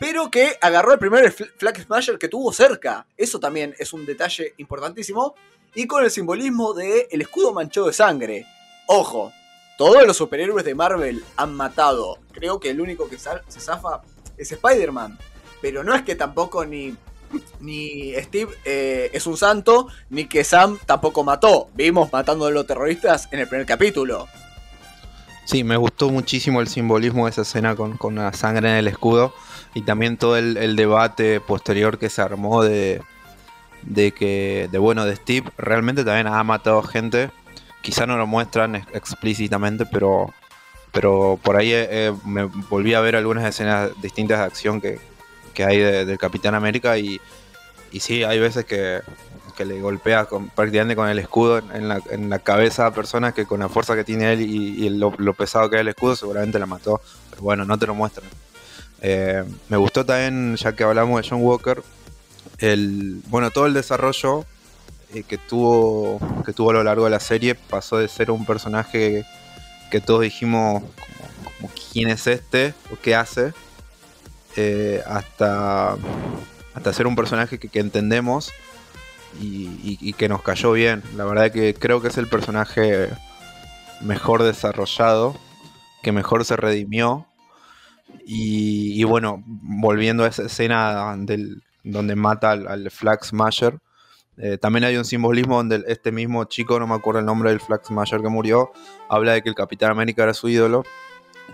pero 0.00 0.30
que 0.30 0.56
agarró 0.60 0.92
el 0.92 0.98
primer 0.98 1.30
Flag 1.32 1.80
Smasher 1.82 2.18
que 2.18 2.28
tuvo 2.28 2.52
cerca. 2.52 3.06
Eso 3.16 3.38
también 3.38 3.74
es 3.78 3.92
un 3.92 4.04
detalle 4.04 4.54
importantísimo. 4.56 5.34
Y 5.74 5.86
con 5.86 6.02
el 6.02 6.10
simbolismo 6.10 6.74
del 6.74 7.06
el 7.10 7.20
escudo 7.22 7.52
manchado 7.52 7.86
de 7.86 7.92
sangre. 7.92 8.46
Ojo, 8.86 9.32
todos 9.78 10.06
los 10.06 10.16
superhéroes 10.16 10.64
de 10.64 10.74
Marvel 10.74 11.24
han 11.36 11.54
matado. 11.54 12.18
Creo 12.32 12.60
que 12.60 12.70
el 12.70 12.80
único 12.80 13.08
que 13.08 13.18
se 13.18 13.60
zafa 13.60 14.02
es 14.36 14.52
Spider-Man. 14.52 15.18
Pero 15.60 15.84
no 15.84 15.94
es 15.94 16.02
que 16.02 16.14
tampoco 16.14 16.64
ni, 16.64 16.96
ni 17.60 18.14
Steve 18.14 18.52
eh, 18.64 19.10
es 19.12 19.26
un 19.26 19.36
santo, 19.36 19.88
ni 20.08 20.24
que 20.24 20.44
Sam 20.44 20.78
tampoco 20.86 21.24
mató. 21.24 21.68
Vimos 21.74 22.12
matando 22.12 22.46
a 22.46 22.50
los 22.50 22.66
terroristas 22.66 23.28
en 23.30 23.40
el 23.40 23.48
primer 23.48 23.66
capítulo. 23.66 24.28
Sí, 25.44 25.64
me 25.64 25.76
gustó 25.76 26.10
muchísimo 26.10 26.60
el 26.60 26.68
simbolismo 26.68 27.24
de 27.24 27.30
esa 27.30 27.42
escena 27.42 27.74
con, 27.74 27.96
con 27.96 28.14
la 28.14 28.32
sangre 28.32 28.70
en 28.70 28.76
el 28.76 28.88
escudo 28.88 29.34
y 29.74 29.82
también 29.82 30.16
todo 30.16 30.36
el, 30.36 30.76
debate 30.76 31.40
posterior 31.40 31.98
que 31.98 32.10
se 32.10 32.22
armó 32.22 32.62
de, 32.62 33.02
de 33.82 34.12
que, 34.12 34.68
de 34.70 34.78
bueno, 34.78 35.04
de 35.04 35.16
Steve 35.16 35.50
realmente 35.58 36.04
también 36.04 36.26
ha 36.26 36.42
matado 36.44 36.82
gente. 36.82 37.30
Quizá 37.82 38.06
no 38.06 38.16
lo 38.16 38.26
muestran 38.26 38.76
explícitamente, 38.76 39.86
pero, 39.86 40.32
pero 40.92 41.38
por 41.42 41.56
ahí 41.56 41.72
eh, 41.72 41.88
eh, 41.90 42.12
me 42.24 42.44
volví 42.44 42.94
a 42.94 43.00
ver 43.00 43.16
algunas 43.16 43.44
escenas 43.44 43.90
distintas 44.02 44.38
de 44.38 44.44
acción 44.44 44.80
que, 44.80 44.98
hay 45.62 45.78
del 45.78 46.16
Capitán 46.16 46.54
América 46.54 46.96
y, 46.96 47.20
y 47.92 48.00
sí, 48.00 48.24
hay 48.24 48.38
veces 48.38 48.64
que, 48.64 49.02
le 49.58 49.78
golpea 49.82 50.26
prácticamente 50.54 50.96
con 50.96 51.06
el 51.10 51.18
escudo 51.18 51.58
en 51.58 51.86
la, 51.86 52.00
en 52.08 52.30
la, 52.30 52.38
cabeza 52.38 52.86
a 52.86 52.94
personas 52.94 53.34
que 53.34 53.44
con 53.44 53.60
la 53.60 53.68
fuerza 53.68 53.94
que 53.94 54.04
tiene 54.04 54.32
él 54.32 54.40
y, 54.40 54.88
lo, 54.88 55.12
lo, 55.18 55.34
pesado 55.34 55.68
que 55.68 55.76
es 55.76 55.80
el 55.82 55.88
escudo 55.88 56.16
seguramente 56.16 56.58
la 56.58 56.64
mató. 56.64 57.02
Pero 57.28 57.42
bueno, 57.42 57.66
no 57.66 57.78
te 57.78 57.86
lo 57.86 57.94
muestran. 57.94 58.26
Eh, 59.02 59.44
me 59.68 59.76
gustó 59.76 60.04
también, 60.04 60.56
ya 60.56 60.74
que 60.74 60.84
hablamos 60.84 61.22
de 61.22 61.28
John 61.28 61.42
Walker, 61.42 61.82
el, 62.58 63.20
bueno, 63.26 63.50
todo 63.50 63.66
el 63.66 63.74
desarrollo 63.74 64.44
eh, 65.14 65.22
que, 65.22 65.38
tuvo, 65.38 66.20
que 66.44 66.52
tuvo 66.52 66.70
a 66.70 66.74
lo 66.74 66.84
largo 66.84 67.04
de 67.04 67.10
la 67.10 67.20
serie 67.20 67.54
pasó 67.54 67.98
de 67.98 68.08
ser 68.08 68.30
un 68.30 68.46
personaje 68.46 69.24
que 69.90 70.00
todos 70.00 70.22
dijimos 70.22 70.82
quién 71.92 72.08
es 72.08 72.26
este 72.26 72.74
o 72.92 72.96
qué 73.00 73.14
hace, 73.14 73.52
eh, 74.56 75.02
hasta, 75.06 75.96
hasta 76.74 76.92
ser 76.92 77.06
un 77.06 77.16
personaje 77.16 77.58
que, 77.58 77.80
entendemos 77.80 78.52
y, 79.40 80.12
que 80.14 80.28
nos 80.28 80.42
cayó 80.42 80.72
bien. 80.72 81.02
La 81.16 81.24
verdad 81.24 81.50
que 81.52 81.74
creo 81.74 82.00
que 82.00 82.08
es 82.08 82.18
el 82.18 82.28
personaje 82.28 83.08
mejor 84.00 84.42
desarrollado, 84.42 85.36
que 86.02 86.12
mejor 86.12 86.44
se 86.44 86.56
redimió. 86.56 87.26
Y, 88.26 89.02
bueno, 89.04 89.42
volviendo 89.46 90.24
a 90.24 90.28
esa 90.28 90.44
escena 90.44 91.14
del, 91.16 91.62
donde 91.84 92.16
mata 92.16 92.52
al, 92.52 92.90
Smasher, 93.22 93.78
eh, 94.42 94.56
también 94.56 94.84
hay 94.84 94.96
un 94.96 95.04
simbolismo 95.04 95.56
donde 95.56 95.84
este 95.86 96.12
mismo 96.12 96.44
chico, 96.44 96.80
no 96.80 96.86
me 96.86 96.94
acuerdo 96.94 97.20
el 97.20 97.26
nombre 97.26 97.50
del 97.50 97.60
Flag 97.60 97.84
Smasher 97.84 98.22
que 98.22 98.28
murió, 98.28 98.72
habla 99.10 99.34
de 99.34 99.42
que 99.42 99.50
el 99.50 99.54
Capitán 99.54 99.90
América 99.90 100.22
era 100.22 100.32
su 100.32 100.48
ídolo 100.48 100.84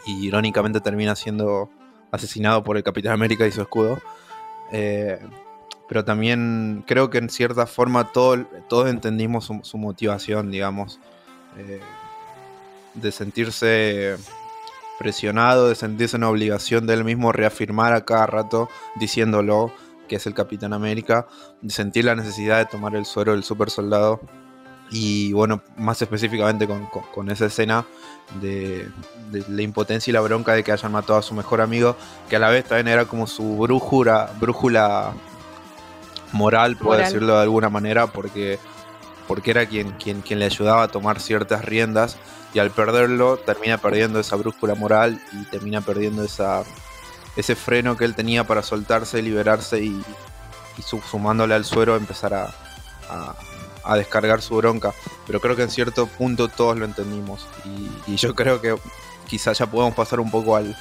y 0.07 0.27
irónicamente 0.27 0.81
termina 0.81 1.17
siendo 1.17 1.69
asesinado 2.13 2.63
por 2.63 2.77
el 2.77 2.85
Capitán 2.85 3.13
América 3.13 3.45
y 3.45 3.51
su 3.51 3.61
escudo. 3.61 3.99
Eh, 4.71 5.19
pero 5.89 6.05
también 6.05 6.85
creo 6.87 7.11
que 7.11 7.19
en 7.19 7.29
cierta 7.29 7.67
forma 7.67 8.13
todos 8.13 8.89
entendimos 8.89 9.51
su, 9.63 9.79
motivación, 9.79 10.53
digamos, 10.53 11.01
eh, 11.59 11.81
de 12.95 13.13
sentirse 13.13 14.17
presionado, 14.99 15.69
de 15.69 15.75
sentirse 15.75 16.17
una 16.17 16.31
obligación 16.31 16.87
de 16.87 16.95
él 16.95 17.05
mismo 17.05 17.33
reafirmar 17.33 17.93
a 17.95 18.05
cada 18.05 18.27
rato 18.27 18.69
diciéndolo 18.95 19.73
que 20.07 20.17
es 20.17 20.27
el 20.27 20.35
Capitán 20.35 20.73
América, 20.73 21.27
sentir 21.69 22.05
la 22.05 22.15
necesidad 22.15 22.59
de 22.59 22.67
tomar 22.67 22.95
el 22.97 23.05
suero 23.07 23.33
del 23.33 23.45
super 23.45 23.71
soldado 23.71 24.21
y 24.91 25.33
bueno, 25.33 25.63
más 25.77 26.01
específicamente 26.01 26.69
con, 27.15 27.31
esa 27.31 27.47
escena 27.47 27.85
de, 28.41 28.89
la 29.49 29.63
impotencia 29.63 30.11
y 30.11 30.15
la 30.15 30.21
bronca 30.21 30.53
de 30.53 30.63
que 30.63 30.73
hayan 30.73 30.93
matado 30.93 31.19
a 31.19 31.23
su 31.23 31.35
mejor 31.35 31.61
amigo, 31.61 31.97
que 32.29 32.37
a 32.37 32.39
la 32.39 32.51
vez 32.51 32.65
también 32.65 32.89
era 32.89 33.05
como 33.05 33.27
su 33.27 33.57
brújula, 33.57 34.31
brújula 34.41 35.13
moral, 36.33 36.77
puedo 36.77 37.01
decirlo 37.01 37.37
de 37.37 37.43
alguna 37.43 37.69
manera, 37.69 38.07
porque, 38.07 38.59
porque 39.27 39.51
era 39.51 39.67
quien, 39.67 39.93
quien, 39.93 40.21
quien 40.21 40.39
le 40.39 40.45
ayudaba 40.45 40.85
a 40.85 40.89
tomar 40.89 41.21
ciertas 41.21 41.65
riendas 41.65 42.17
y 42.55 42.59
al 42.61 42.71
perderlo 42.71 43.39
termina 43.39 43.79
perdiendo 43.79 44.21
esa 44.21 44.37
brújula 44.37 44.75
moral 44.75 45.21
y 45.33 45.45
termina 45.47 45.81
perdiendo 45.81 46.23
esa, 46.23 46.63
ese 47.37 47.55
freno 47.55 47.97
que 47.97 48.05
él 48.05 48.15
tenía 48.15 48.45
para 48.45 48.63
soltarse, 48.63 49.23
liberarse 49.23 49.81
y, 49.81 50.03
y 50.79 50.83
sumándole 50.83 51.55
al 51.55 51.65
suero 51.65 51.97
empezar 51.97 52.35
a, 52.35 52.55
a, 53.85 53.97
descargar 53.97 54.43
su 54.43 54.57
bronca. 54.57 54.93
Pero 55.27 55.41
creo 55.41 55.57
que 55.57 55.63
en 55.63 55.71
cierto 55.71 56.07
punto 56.07 56.49
todos 56.49 56.77
lo 56.77 56.85
entendimos 56.85 57.47
y, 58.07 58.17
yo 58.17 58.35
creo 58.35 58.61
que 58.61 58.77
quizás 59.27 59.59
ya 59.59 59.67
podemos 59.67 59.95
pasar 59.95 60.21
un 60.21 60.31
poco 60.31 60.57
al, 60.57 60.77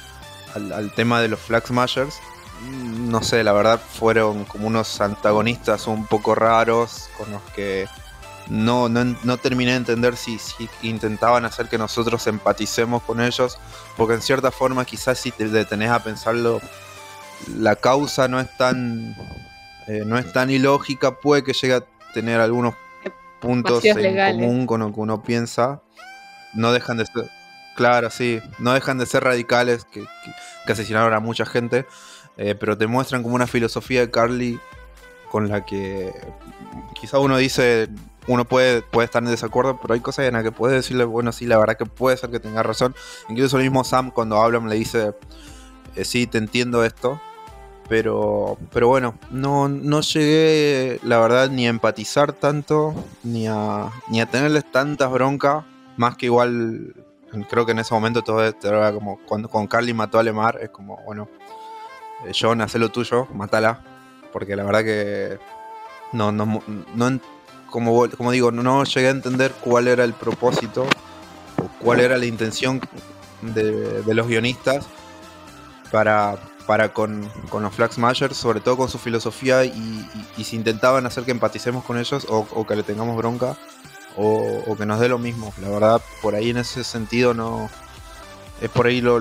al, 0.54 0.92
tema 0.94 1.20
de 1.20 1.28
los 1.28 1.40
Flag 1.40 1.66
Smashers. 1.66 2.16
Mm, 2.62 3.10
no 3.10 3.22
sé, 3.22 3.44
la 3.44 3.52
verdad 3.52 3.80
fueron 3.80 4.44
como 4.44 4.66
unos 4.66 5.00
antagonistas 5.00 5.86
un 5.86 6.06
poco 6.06 6.34
raros 6.34 7.08
con 7.18 7.30
los 7.30 7.42
que 7.54 7.86
no, 8.48 8.88
no, 8.88 9.36
terminé 9.38 9.72
de 9.72 9.78
entender 9.78 10.16
si, 10.16 10.38
intentaban 10.82 11.44
hacer 11.44 11.68
que 11.68 11.78
nosotros 11.78 12.26
empaticemos 12.26 13.02
con 13.02 13.20
ellos, 13.20 13.58
porque 13.96 14.14
en 14.14 14.22
cierta 14.22 14.50
forma 14.50 14.84
quizás 14.84 15.18
si 15.18 15.32
te 15.32 15.48
detenés 15.48 15.90
a 15.90 16.02
pensarlo, 16.02 16.60
la 17.58 17.76
causa 17.76 18.28
no 18.28 18.40
es 18.40 18.56
tan, 18.56 19.16
eh, 19.88 20.02
no 20.06 20.18
es 20.18 20.32
tan 20.32 20.50
ilógica, 20.50 21.18
puede 21.18 21.42
que 21.42 21.52
llegue 21.52 21.74
a 21.74 21.84
tener 22.14 22.40
algunos 22.40 22.74
puntos 23.40 23.84
en 23.84 24.38
común 24.38 24.66
con 24.66 24.80
lo 24.80 24.92
que 24.92 25.00
uno 25.00 25.22
piensa, 25.22 25.82
no 26.54 26.72
dejan 26.72 26.98
de 26.98 27.06
ser, 27.06 27.28
claro, 27.74 28.10
sí, 28.10 28.40
no 28.58 28.72
dejan 28.74 28.98
de 28.98 29.06
ser 29.06 29.24
radicales 29.24 29.84
que, 29.84 30.04
asesinaron 30.68 31.14
a 31.14 31.20
mucha 31.20 31.46
gente, 31.46 31.86
eh, 32.36 32.54
pero 32.54 32.76
te 32.76 32.86
muestran 32.86 33.22
como 33.22 33.34
una 33.34 33.46
filosofía 33.46 34.00
de 34.00 34.10
Carly 34.10 34.60
con 35.30 35.48
la 35.48 35.64
que 35.64 36.12
quizá 37.00 37.18
uno 37.18 37.36
dice 37.36 37.88
uno 38.28 38.44
puede, 38.44 38.82
puede 38.82 39.06
estar 39.06 39.22
en 39.22 39.30
desacuerdo, 39.30 39.78
pero 39.80 39.94
hay 39.94 40.00
cosas 40.00 40.26
en 40.26 40.34
las 40.34 40.42
que 40.42 40.52
puede 40.52 40.74
decirle, 40.74 41.04
bueno, 41.04 41.32
sí, 41.32 41.46
la 41.46 41.58
verdad 41.58 41.76
que 41.76 41.86
puede 41.86 42.16
ser 42.16 42.30
que 42.30 42.40
tenga 42.40 42.62
razón. 42.62 42.94
Incluso 43.28 43.56
el 43.56 43.62
mismo 43.62 43.84
Sam 43.84 44.10
cuando 44.10 44.40
habla 44.40 44.60
me 44.60 44.68
le 44.70 44.76
dice, 44.76 45.14
eh, 45.94 46.04
sí, 46.04 46.26
te 46.26 46.38
entiendo 46.38 46.84
esto. 46.84 47.20
Pero, 47.88 48.58
pero 48.72 48.88
bueno, 48.88 49.14
no, 49.30 49.68
no 49.68 50.00
llegué, 50.00 50.98
la 51.04 51.20
verdad, 51.20 51.50
ni 51.50 51.66
a 51.66 51.70
empatizar 51.70 52.32
tanto, 52.32 52.94
ni 53.22 53.46
a, 53.46 53.92
ni 54.08 54.20
a 54.20 54.26
tenerles 54.26 54.70
tantas 54.72 55.10
broncas. 55.10 55.64
Más 55.96 56.16
que 56.16 56.26
igual, 56.26 56.94
creo 57.48 57.64
que 57.64 57.72
en 57.72 57.78
ese 57.78 57.94
momento 57.94 58.22
todo 58.22 58.44
era 58.44 58.92
como 58.92 59.18
cuando 59.24 59.48
con 59.48 59.68
Carly 59.68 59.94
mató 59.94 60.18
a 60.18 60.24
Lemar, 60.24 60.58
es 60.60 60.70
como, 60.70 60.96
bueno, 61.04 61.28
eh, 62.26 62.32
John, 62.38 62.60
haz 62.60 62.74
lo 62.74 62.90
tuyo, 62.90 63.28
matala. 63.32 63.84
Porque 64.32 64.56
la 64.56 64.64
verdad 64.64 64.82
que 64.82 65.38
no, 66.12 66.32
no, 66.32 66.60
no, 66.94 67.20
como, 67.70 68.08
como 68.10 68.32
digo, 68.32 68.50
no 68.50 68.84
llegué 68.84 69.08
a 69.08 69.10
entender 69.10 69.52
cuál 69.60 69.88
era 69.88 70.04
el 70.04 70.12
propósito 70.12 70.86
o 71.62 71.68
cuál 71.80 72.00
era 72.00 72.16
la 72.18 72.26
intención 72.26 72.80
de, 73.42 74.02
los 74.14 74.26
guionistas 74.26 74.86
para, 75.90 76.38
para 76.66 76.92
con, 76.92 77.30
los 77.52 77.74
Flag 77.74 77.92
Smashers, 77.92 78.36
sobre 78.36 78.60
todo 78.60 78.76
con 78.76 78.88
su 78.88 78.98
filosofía 78.98 79.64
y, 79.64 80.08
si 80.42 80.56
intentaban 80.56 81.06
hacer 81.06 81.24
que 81.24 81.30
empaticemos 81.30 81.84
con 81.84 81.98
ellos 81.98 82.26
o, 82.28 82.66
que 82.66 82.76
le 82.76 82.82
tengamos 82.82 83.16
bronca 83.16 83.56
o, 84.16 84.76
que 84.76 84.86
nos 84.86 85.00
dé 85.00 85.08
lo 85.08 85.18
mismo. 85.18 85.52
La 85.60 85.68
verdad, 85.68 86.00
por 86.22 86.34
ahí 86.34 86.50
en 86.50 86.58
ese 86.58 86.84
sentido 86.84 87.34
no... 87.34 87.68
Es 88.62 88.70
por 88.70 88.86
ahí 88.86 89.02
lo, 89.02 89.20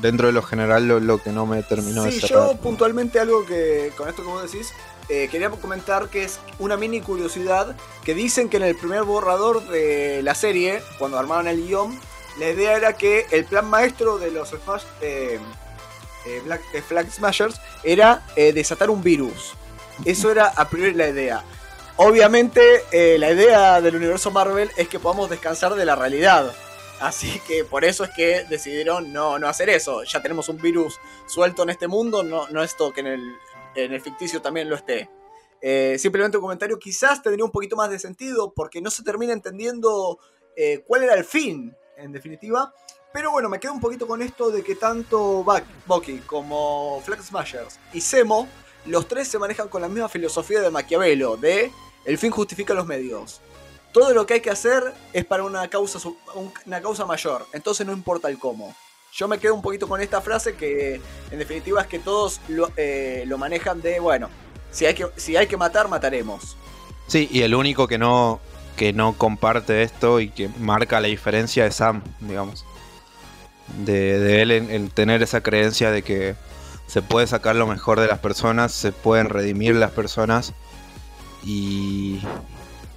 dentro 0.00 0.28
de 0.28 0.32
lo 0.32 0.42
general 0.42 0.86
lo, 0.86 1.18
que 1.18 1.30
no 1.30 1.46
me 1.46 1.64
terminó 1.64 2.04
de 2.04 2.12
cerrar. 2.12 2.50
yo 2.50 2.56
puntualmente 2.58 3.18
algo 3.18 3.44
que 3.44 3.92
con 3.96 4.08
esto 4.08 4.22
vos 4.22 4.50
decís 4.50 4.72
eh, 5.08 5.28
quería 5.30 5.50
comentar 5.50 6.08
que 6.08 6.24
es 6.24 6.38
una 6.58 6.76
mini 6.76 7.00
curiosidad 7.00 7.76
que 8.04 8.14
dicen 8.14 8.48
que 8.48 8.56
en 8.58 8.62
el 8.64 8.76
primer 8.76 9.02
borrador 9.02 9.66
de 9.68 10.22
la 10.22 10.34
serie, 10.34 10.82
cuando 10.98 11.18
armaron 11.18 11.48
el 11.48 11.66
guion, 11.66 11.98
la 12.38 12.50
idea 12.50 12.76
era 12.76 12.92
que 12.94 13.26
el 13.30 13.44
plan 13.44 13.68
maestro 13.68 14.18
de 14.18 14.30
los 14.30 14.52
eh, 15.00 15.38
eh, 16.26 16.42
Black, 16.44 16.62
Flag 16.86 17.10
Smashers 17.10 17.60
era 17.84 18.22
desatar 18.36 18.90
un 18.90 19.02
virus. 19.02 19.54
Eso 20.04 20.30
era 20.30 20.46
a 20.46 20.68
priori 20.68 20.94
la 20.94 21.08
idea. 21.08 21.44
Obviamente 21.96 22.62
la 23.18 23.30
idea 23.30 23.80
del 23.80 23.96
universo 23.96 24.30
Marvel 24.30 24.70
es 24.76 24.88
que 24.88 24.98
podamos 24.98 25.28
descansar 25.28 25.74
de 25.74 25.84
la 25.84 25.94
realidad. 25.94 26.54
Así 27.00 27.40
que 27.48 27.64
por 27.64 27.84
eso 27.84 28.04
es 28.04 28.10
que 28.10 28.44
decidieron 28.48 29.12
no, 29.12 29.38
no 29.38 29.48
hacer 29.48 29.68
eso. 29.68 30.04
Ya 30.04 30.22
tenemos 30.22 30.48
un 30.48 30.56
virus 30.56 31.00
suelto 31.26 31.64
en 31.64 31.70
este 31.70 31.88
mundo, 31.88 32.22
no, 32.22 32.46
no 32.48 32.62
esto 32.62 32.92
que 32.92 33.00
en 33.00 33.08
el, 33.08 33.38
en 33.74 33.92
el 33.92 34.00
ficticio 34.00 34.42
también 34.42 34.68
lo 34.68 34.76
esté. 34.76 35.08
Eh, 35.60 35.96
simplemente 35.98 36.36
un 36.36 36.42
comentario 36.42 36.78
quizás 36.78 37.22
tendría 37.22 37.44
un 37.44 37.52
poquito 37.52 37.76
más 37.76 37.88
de 37.88 37.98
sentido 37.98 38.52
porque 38.52 38.80
no 38.80 38.90
se 38.90 39.04
termina 39.04 39.32
entendiendo 39.32 40.18
eh, 40.56 40.82
cuál 40.86 41.04
era 41.04 41.14
el 41.14 41.24
fin, 41.24 41.74
en 41.96 42.12
definitiva. 42.12 42.74
Pero 43.12 43.30
bueno, 43.30 43.48
me 43.48 43.60
quedo 43.60 43.72
un 43.72 43.80
poquito 43.80 44.06
con 44.06 44.22
esto 44.22 44.50
de 44.50 44.62
que 44.62 44.74
tanto 44.74 45.44
Bucky 45.86 46.18
como 46.20 47.00
Flag 47.04 47.22
Smashers 47.22 47.78
y 47.92 48.00
Semo, 48.00 48.48
los 48.86 49.06
tres 49.06 49.28
se 49.28 49.38
manejan 49.38 49.68
con 49.68 49.82
la 49.82 49.88
misma 49.88 50.08
filosofía 50.08 50.60
de 50.60 50.70
Maquiavelo, 50.70 51.36
de 51.36 51.70
el 52.04 52.18
fin 52.18 52.30
justifica 52.30 52.74
los 52.74 52.86
medios. 52.86 53.40
Todo 53.92 54.14
lo 54.14 54.24
que 54.24 54.34
hay 54.34 54.40
que 54.40 54.50
hacer 54.50 54.94
es 55.12 55.26
para 55.26 55.44
una 55.44 55.68
causa, 55.68 55.98
una 56.64 56.80
causa 56.80 57.04
mayor, 57.04 57.46
entonces 57.52 57.86
no 57.86 57.92
importa 57.92 58.28
el 58.28 58.38
cómo. 58.38 58.74
Yo 59.12 59.28
me 59.28 59.38
quedo 59.38 59.54
un 59.54 59.60
poquito 59.60 59.86
con 59.86 60.00
esta 60.00 60.22
frase 60.22 60.54
que 60.54 60.98
en 61.30 61.38
definitiva 61.38 61.82
es 61.82 61.86
que 61.86 61.98
todos 61.98 62.40
lo, 62.48 62.70
eh, 62.78 63.24
lo 63.26 63.36
manejan 63.36 63.82
de, 63.82 64.00
bueno, 64.00 64.30
si 64.70 64.86
hay, 64.86 64.94
que, 64.94 65.06
si 65.16 65.36
hay 65.36 65.46
que 65.46 65.58
matar, 65.58 65.86
mataremos. 65.88 66.56
Sí, 67.08 67.28
y 67.30 67.42
el 67.42 67.54
único 67.54 67.86
que 67.86 67.98
no, 67.98 68.40
que 68.74 68.94
no 68.94 69.12
comparte 69.12 69.82
esto 69.82 70.18
y 70.18 70.30
que 70.30 70.48
marca 70.58 70.98
la 71.02 71.08
diferencia 71.08 71.66
es 71.66 71.74
Sam, 71.74 72.02
digamos. 72.20 72.64
De, 73.84 74.40
él 74.40 74.50
en, 74.50 74.88
tener 74.88 75.22
esa 75.22 75.42
creencia 75.42 75.90
de 75.90 76.02
que 76.02 76.34
se 76.86 77.02
puede 77.02 77.26
sacar 77.26 77.54
lo 77.54 77.66
mejor 77.66 78.00
de 78.00 78.06
las 78.06 78.18
personas, 78.18 78.72
se 78.72 78.92
pueden 78.92 79.28
redimir 79.28 79.74
las 79.76 79.90
personas 79.90 80.54
y, 81.44 82.22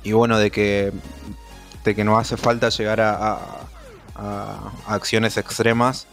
y 0.03 0.13
bueno, 0.13 0.37
de 0.37 0.49
que, 0.49 0.93
de 1.83 1.93
que 1.93 2.05
no 2.05 2.17
hace 2.17 2.37
falta 2.37 2.69
llegar 2.69 3.01
a, 3.01 3.67
acciones 4.15 5.37
extremas 5.37 6.07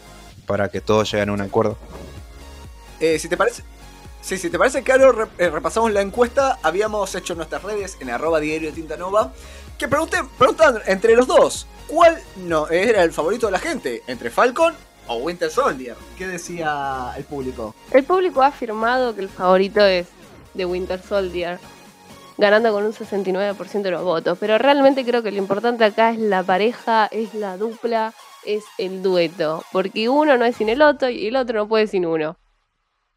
para 0.47 0.69
que 0.69 0.81
todos 0.81 1.11
lleguen 1.11 1.31
a 1.31 1.33
un 1.33 1.41
acuerdo. 1.41 1.77
Eh, 3.01 3.19
si 3.19 3.29
te 3.29 3.37
parece, 3.37 3.63
Sí, 4.23 4.39
si 4.39 4.51
te 4.51 4.59
parece 4.59 4.85
claro, 4.85 5.29
eh, 5.37 5.51
repasamos 5.51 5.91
la 5.93 6.01
encuesta. 6.01 6.61
Habíamos 6.63 7.13
hecho 7.17 7.33
en 7.33 7.39
nuestras 7.39 7.65
redes, 7.65 7.99
en 7.99 8.09
arroba 8.09 8.39
diario 8.39 8.73
Tinta 8.73 8.97
Nova, 8.97 9.33
que 9.77 9.89
pregunté, 9.89 10.19
preguntan 10.39 10.79
entre 10.87 11.17
los 11.17 11.27
dos, 11.27 11.67
¿cuál 11.89 12.23
no 12.37 12.69
era 12.69 13.03
el 13.03 13.13
favorito 13.13 13.47
de 13.47 13.53
la 13.53 13.59
gente? 13.59 14.05
¿Entre 14.07 14.31
Falcon 14.31 14.75
o 15.09 15.17
Winter 15.17 15.51
Soldier? 15.51 15.97
¿Qué 16.17 16.29
decía 16.29 17.13
el 17.17 17.25
público? 17.25 17.75
El 17.91 18.05
público 18.05 18.43
ha 18.43 18.47
afirmado 18.47 19.13
que 19.17 19.23
el 19.23 19.29
favorito 19.29 19.85
es 19.85 20.07
de 20.55 20.67
Winter 20.67 21.03
Soldier, 21.03 21.59
ganando 22.43 22.73
con 22.73 22.85
un 22.85 22.93
69% 22.93 23.83
de 23.83 23.91
los 23.93 24.03
votos. 24.03 24.37
Pero 24.41 24.59
realmente 24.59 25.05
creo 25.05 25.23
que 25.23 25.31
lo 25.31 25.39
importante 25.39 25.85
acá 25.85 26.11
es 26.11 26.19
la 26.19 26.43
pareja, 26.43 27.07
es 27.13 27.35
la 27.35 27.57
dupla, 27.57 28.13
es 28.45 28.65
el 28.79 29.01
dueto. 29.01 29.63
Porque 29.71 30.09
uno 30.09 30.37
no 30.37 30.45
es 30.45 30.57
sin 30.57 30.69
el 30.69 30.83
otro 30.83 31.09
y 31.09 31.29
el 31.29 31.37
otro 31.37 31.61
no 31.61 31.69
puede 31.69 31.87
sin 31.87 32.05
uno. 32.05 32.37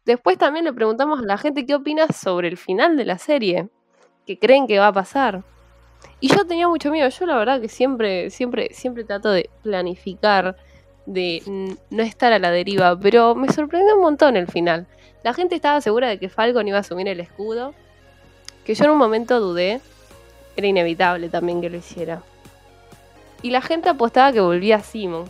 Después 0.04 0.38
también 0.38 0.64
le 0.64 0.72
preguntamos 0.72 1.18
a 1.18 1.24
la 1.24 1.36
gente 1.36 1.66
qué 1.66 1.74
opina 1.74 2.06
sobre 2.06 2.46
el 2.46 2.56
final 2.56 2.96
de 2.96 3.04
la 3.04 3.18
serie, 3.18 3.68
qué 4.24 4.38
creen 4.38 4.68
que 4.68 4.78
va 4.78 4.88
a 4.88 4.92
pasar. 4.92 5.42
Y 6.20 6.28
yo 6.28 6.46
tenía 6.46 6.68
mucho 6.68 6.92
miedo, 6.92 7.08
yo 7.08 7.26
la 7.26 7.36
verdad 7.36 7.60
que 7.60 7.68
siempre, 7.68 8.30
siempre, 8.30 8.72
siempre 8.72 9.02
trato 9.02 9.32
de 9.32 9.50
planificar, 9.64 10.56
de 11.04 11.42
no 11.90 12.02
estar 12.04 12.32
a 12.32 12.38
la 12.38 12.52
deriva, 12.52 12.96
pero 12.96 13.34
me 13.34 13.52
sorprendió 13.52 13.96
un 13.96 14.02
montón 14.02 14.36
el 14.36 14.46
final. 14.46 14.86
La 15.24 15.34
gente 15.34 15.56
estaba 15.56 15.80
segura 15.80 16.08
de 16.08 16.20
que 16.20 16.28
Falcon 16.28 16.68
iba 16.68 16.76
a 16.76 16.82
asumir 16.82 17.08
el 17.08 17.18
escudo, 17.18 17.74
que 18.66 18.74
yo 18.74 18.84
en 18.84 18.90
un 18.90 18.98
momento 18.98 19.38
dudé, 19.38 19.80
era 20.56 20.66
inevitable 20.66 21.28
también 21.28 21.60
que 21.60 21.70
lo 21.70 21.76
hiciera. 21.76 22.22
Y 23.40 23.50
la 23.50 23.62
gente 23.62 23.88
apostaba 23.88 24.32
que 24.32 24.40
volvía 24.40 24.82
Simo. 24.82 25.26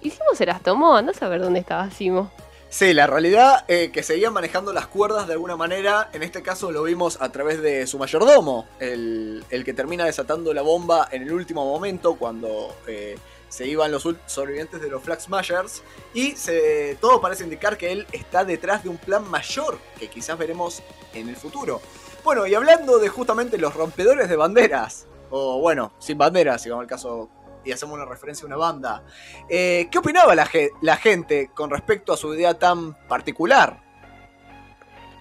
Y 0.00 0.10
Simo 0.10 0.34
se 0.34 0.46
las 0.46 0.60
tomó, 0.60 0.96
a 0.96 1.14
saber 1.14 1.40
dónde 1.40 1.60
estaba 1.60 1.88
Simo. 1.92 2.28
Sí, 2.68 2.92
la 2.92 3.06
realidad 3.06 3.64
eh, 3.68 3.90
que 3.92 4.02
seguían 4.02 4.32
manejando 4.32 4.72
las 4.72 4.88
cuerdas 4.88 5.28
de 5.28 5.34
alguna 5.34 5.56
manera, 5.56 6.10
en 6.12 6.24
este 6.24 6.42
caso 6.42 6.72
lo 6.72 6.82
vimos 6.82 7.18
a 7.20 7.30
través 7.30 7.62
de 7.62 7.86
su 7.86 7.98
mayordomo, 7.98 8.66
el, 8.80 9.44
que 9.64 9.72
termina 9.72 10.04
desatando 10.04 10.52
la 10.52 10.62
bomba 10.62 11.08
en 11.12 11.22
el 11.22 11.32
último 11.32 11.64
momento 11.64 12.16
cuando 12.16 12.74
eh, 12.88 13.16
se 13.48 13.66
iban 13.66 13.90
los 13.92 14.08
sobrevivientes 14.26 14.80
de 14.80 14.88
los 14.88 15.02
Flag 15.02 15.20
Smashers 15.20 15.82
y 16.14 16.32
se, 16.32 16.96
todo 17.00 17.20
parece 17.20 17.44
indicar 17.44 17.76
que 17.76 17.92
él 17.92 18.06
está 18.12 18.44
detrás 18.44 18.84
de 18.84 18.88
un 18.88 18.98
plan 18.98 19.28
mayor 19.28 19.78
que 19.98 20.08
quizás 20.08 20.38
veremos 20.38 20.82
en 21.12 21.28
el 21.28 21.36
futuro. 21.36 21.80
Bueno, 22.24 22.46
y 22.46 22.54
hablando 22.54 22.98
de 22.98 23.08
justamente 23.08 23.58
los 23.58 23.74
rompedores 23.74 24.28
de 24.28 24.36
banderas, 24.36 25.06
o 25.30 25.60
bueno, 25.60 25.92
sin 25.98 26.18
banderas, 26.18 26.62
digamos 26.64 26.82
el 26.82 26.88
caso 26.88 27.30
y 27.64 27.72
hacemos 27.72 27.94
una 27.94 28.04
referencia 28.04 28.44
a 28.44 28.46
una 28.46 28.56
banda. 28.56 29.02
Eh, 29.48 29.88
¿Qué 29.90 29.98
opinaba 29.98 30.34
la, 30.34 30.48
la, 30.80 30.96
gente 30.96 31.50
con 31.54 31.70
respecto 31.70 32.12
a 32.12 32.16
su 32.16 32.34
idea 32.34 32.54
tan 32.54 32.94
particular? 33.06 33.80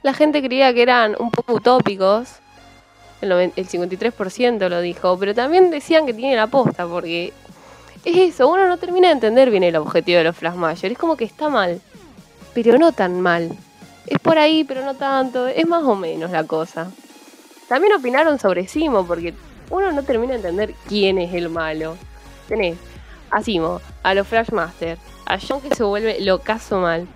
La 0.01 0.13
gente 0.13 0.41
creía 0.41 0.73
que 0.73 0.81
eran 0.81 1.15
un 1.19 1.31
poco 1.31 1.53
utópicos. 1.53 2.39
El, 3.21 3.31
53% 3.31 4.69
lo 4.69 4.79
dijo, 4.79 5.17
pero 5.19 5.35
también 5.35 5.71
decían 5.71 6.05
que 6.05 6.13
tienen 6.13 6.39
aposta, 6.39 6.87
porque 6.87 7.33
es 8.05 8.17
eso, 8.33 8.47
uno 8.47 8.67
no 8.67 8.77
termina 8.77 9.09
de 9.09 9.15
entender 9.15 9.51
bien 9.51 9.63
el 9.63 9.75
objetivo 9.75 10.19
de 10.19 10.23
los 10.23 10.37
Flash 10.37 10.85
Es 10.85 10.97
como 10.97 11.17
que 11.17 11.25
está 11.25 11.49
mal, 11.49 11.81
pero 12.53 12.77
no 12.77 12.93
tan 12.93 13.19
mal. 13.19 13.57
Es 14.09 14.19
por 14.19 14.37
ahí, 14.37 14.63
pero 14.63 14.83
no 14.83 14.95
tanto. 14.95 15.47
Es 15.47 15.67
más 15.67 15.83
o 15.83 15.95
menos 15.95 16.31
la 16.31 16.43
cosa. 16.43 16.91
También 17.67 17.93
opinaron 17.93 18.39
sobre 18.39 18.67
Simo, 18.67 19.05
porque 19.05 19.33
uno 19.69 19.91
no 19.91 20.03
termina 20.03 20.33
de 20.33 20.37
entender 20.37 20.73
quién 20.87 21.19
es 21.19 21.33
el 21.33 21.49
malo 21.49 21.95
tenés 22.49 22.77
a 23.31 23.41
Simo, 23.41 23.79
a 24.03 24.13
los 24.13 24.27
Flashmaster, 24.27 24.97
a 25.25 25.37
John 25.39 25.61
que 25.61 25.73
se 25.73 25.83
vuelve 25.83 26.19
locazo 26.19 26.79
mal. 26.79 27.07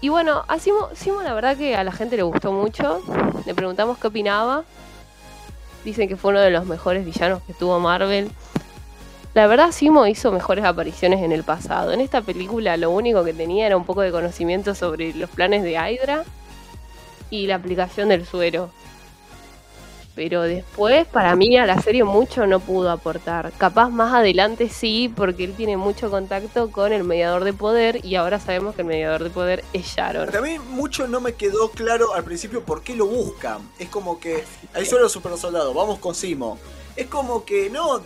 Y 0.00 0.08
bueno, 0.08 0.44
a 0.48 0.58
Simo, 0.58 0.88
Simo 0.94 1.22
la 1.22 1.34
verdad 1.34 1.56
que 1.56 1.76
a 1.76 1.84
la 1.84 1.92
gente 1.92 2.16
le 2.16 2.22
gustó 2.22 2.52
mucho. 2.52 3.02
Le 3.46 3.54
preguntamos 3.54 3.98
qué 3.98 4.08
opinaba. 4.08 4.64
Dicen 5.84 6.08
que 6.08 6.16
fue 6.16 6.30
uno 6.30 6.40
de 6.40 6.50
los 6.50 6.66
mejores 6.66 7.04
villanos 7.04 7.42
que 7.42 7.52
tuvo 7.52 7.78
Marvel. 7.78 8.30
La 9.34 9.46
verdad, 9.48 9.72
Simo 9.72 10.06
hizo 10.06 10.30
mejores 10.30 10.64
apariciones 10.64 11.20
en 11.22 11.32
el 11.32 11.42
pasado. 11.42 11.92
En 11.92 12.00
esta 12.00 12.22
película 12.22 12.76
lo 12.76 12.90
único 12.90 13.24
que 13.24 13.34
tenía 13.34 13.66
era 13.66 13.76
un 13.76 13.84
poco 13.84 14.00
de 14.00 14.12
conocimiento 14.12 14.74
sobre 14.74 15.12
los 15.14 15.28
planes 15.28 15.62
de 15.62 15.72
Hydra 15.72 16.24
y 17.30 17.46
la 17.46 17.56
aplicación 17.56 18.08
del 18.08 18.24
suero 18.26 18.70
pero 20.14 20.42
después 20.42 21.06
para 21.06 21.34
mí 21.34 21.56
a 21.56 21.66
la 21.66 21.80
serie 21.80 22.04
mucho 22.04 22.46
no 22.46 22.60
pudo 22.60 22.90
aportar. 22.90 23.52
Capaz 23.58 23.90
más 23.90 24.14
adelante 24.14 24.68
sí, 24.68 25.12
porque 25.14 25.44
él 25.44 25.54
tiene 25.54 25.76
mucho 25.76 26.10
contacto 26.10 26.70
con 26.70 26.92
el 26.92 27.04
mediador 27.04 27.44
de 27.44 27.52
poder 27.52 28.04
y 28.04 28.14
ahora 28.14 28.38
sabemos 28.38 28.74
que 28.74 28.82
el 28.82 28.88
mediador 28.88 29.24
de 29.24 29.30
poder 29.30 29.64
es 29.72 29.86
Sharon. 29.86 30.30
También 30.30 30.62
mucho 30.70 31.08
no 31.08 31.20
me 31.20 31.34
quedó 31.34 31.70
claro 31.70 32.14
al 32.14 32.24
principio 32.24 32.62
por 32.62 32.82
qué 32.82 32.94
lo 32.94 33.06
buscan. 33.06 33.58
Es 33.78 33.88
como 33.88 34.20
que 34.20 34.44
ahí 34.72 34.86
solo 34.86 35.08
super 35.08 35.36
soldado, 35.36 35.74
vamos 35.74 35.98
con 35.98 36.14
Simo. 36.14 36.58
Es 36.96 37.08
como 37.08 37.44
que 37.44 37.70
no, 37.70 38.00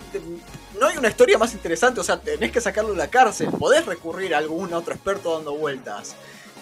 no 0.78 0.86
hay 0.86 0.96
una 0.96 1.08
historia 1.08 1.38
más 1.38 1.52
interesante, 1.54 2.00
o 2.00 2.04
sea, 2.04 2.20
tenés 2.20 2.52
que 2.52 2.60
sacarlo 2.60 2.92
de 2.92 2.98
la 2.98 3.08
cárcel, 3.08 3.50
podés 3.58 3.86
recurrir 3.86 4.34
a 4.34 4.38
algún 4.38 4.72
otro 4.72 4.94
experto 4.94 5.34
dando 5.34 5.54
vueltas. 5.54 6.14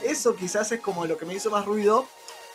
Eso 0.03 0.37
quizás 0.37 0.71
es 0.73 0.81
como 0.81 1.07
lo 1.07 1.17
que 1.17 1.27
me 1.27 1.35
hizo 1.35 1.51
más 1.51 1.65
ruido. 1.65 2.07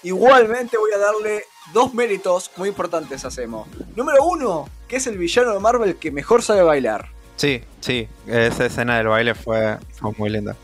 Igualmente 0.04 0.78
voy 0.78 0.92
a 0.94 0.98
darle 0.98 1.44
dos 1.74 1.94
méritos 1.94 2.50
muy 2.58 2.70
importantes 2.70 3.24
hacemos. 3.26 3.68
Número 3.96 4.24
uno, 4.24 4.70
que 4.88 4.96
es 4.96 5.08
el 5.08 5.18
villano 5.18 5.54
de 5.54 5.60
Marvel 5.60 5.96
que 5.98 6.12
mejor 6.12 6.42
sabe 6.42 6.64
bailar. 6.64 7.10
Sí, 7.36 7.64
sí, 7.80 8.08
esa 8.28 8.66
escena 8.66 8.98
del 8.98 9.08
baile 9.08 9.36
fue, 9.36 9.78
muy 10.18 10.30
linda. 10.30 10.56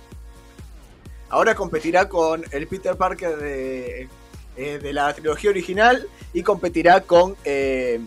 Ahora 1.29 1.55
competirá 1.55 2.07
con 2.07 2.43
el 2.51 2.67
Peter 2.67 2.95
Parker 2.95 3.37
de, 3.37 4.09
eh, 4.55 4.79
de 4.79 4.93
la 4.93 5.13
trilogía 5.13 5.49
original 5.49 6.07
y 6.33 6.41
competirá 6.41 7.01
con, 7.01 7.35
eh, 7.43 7.99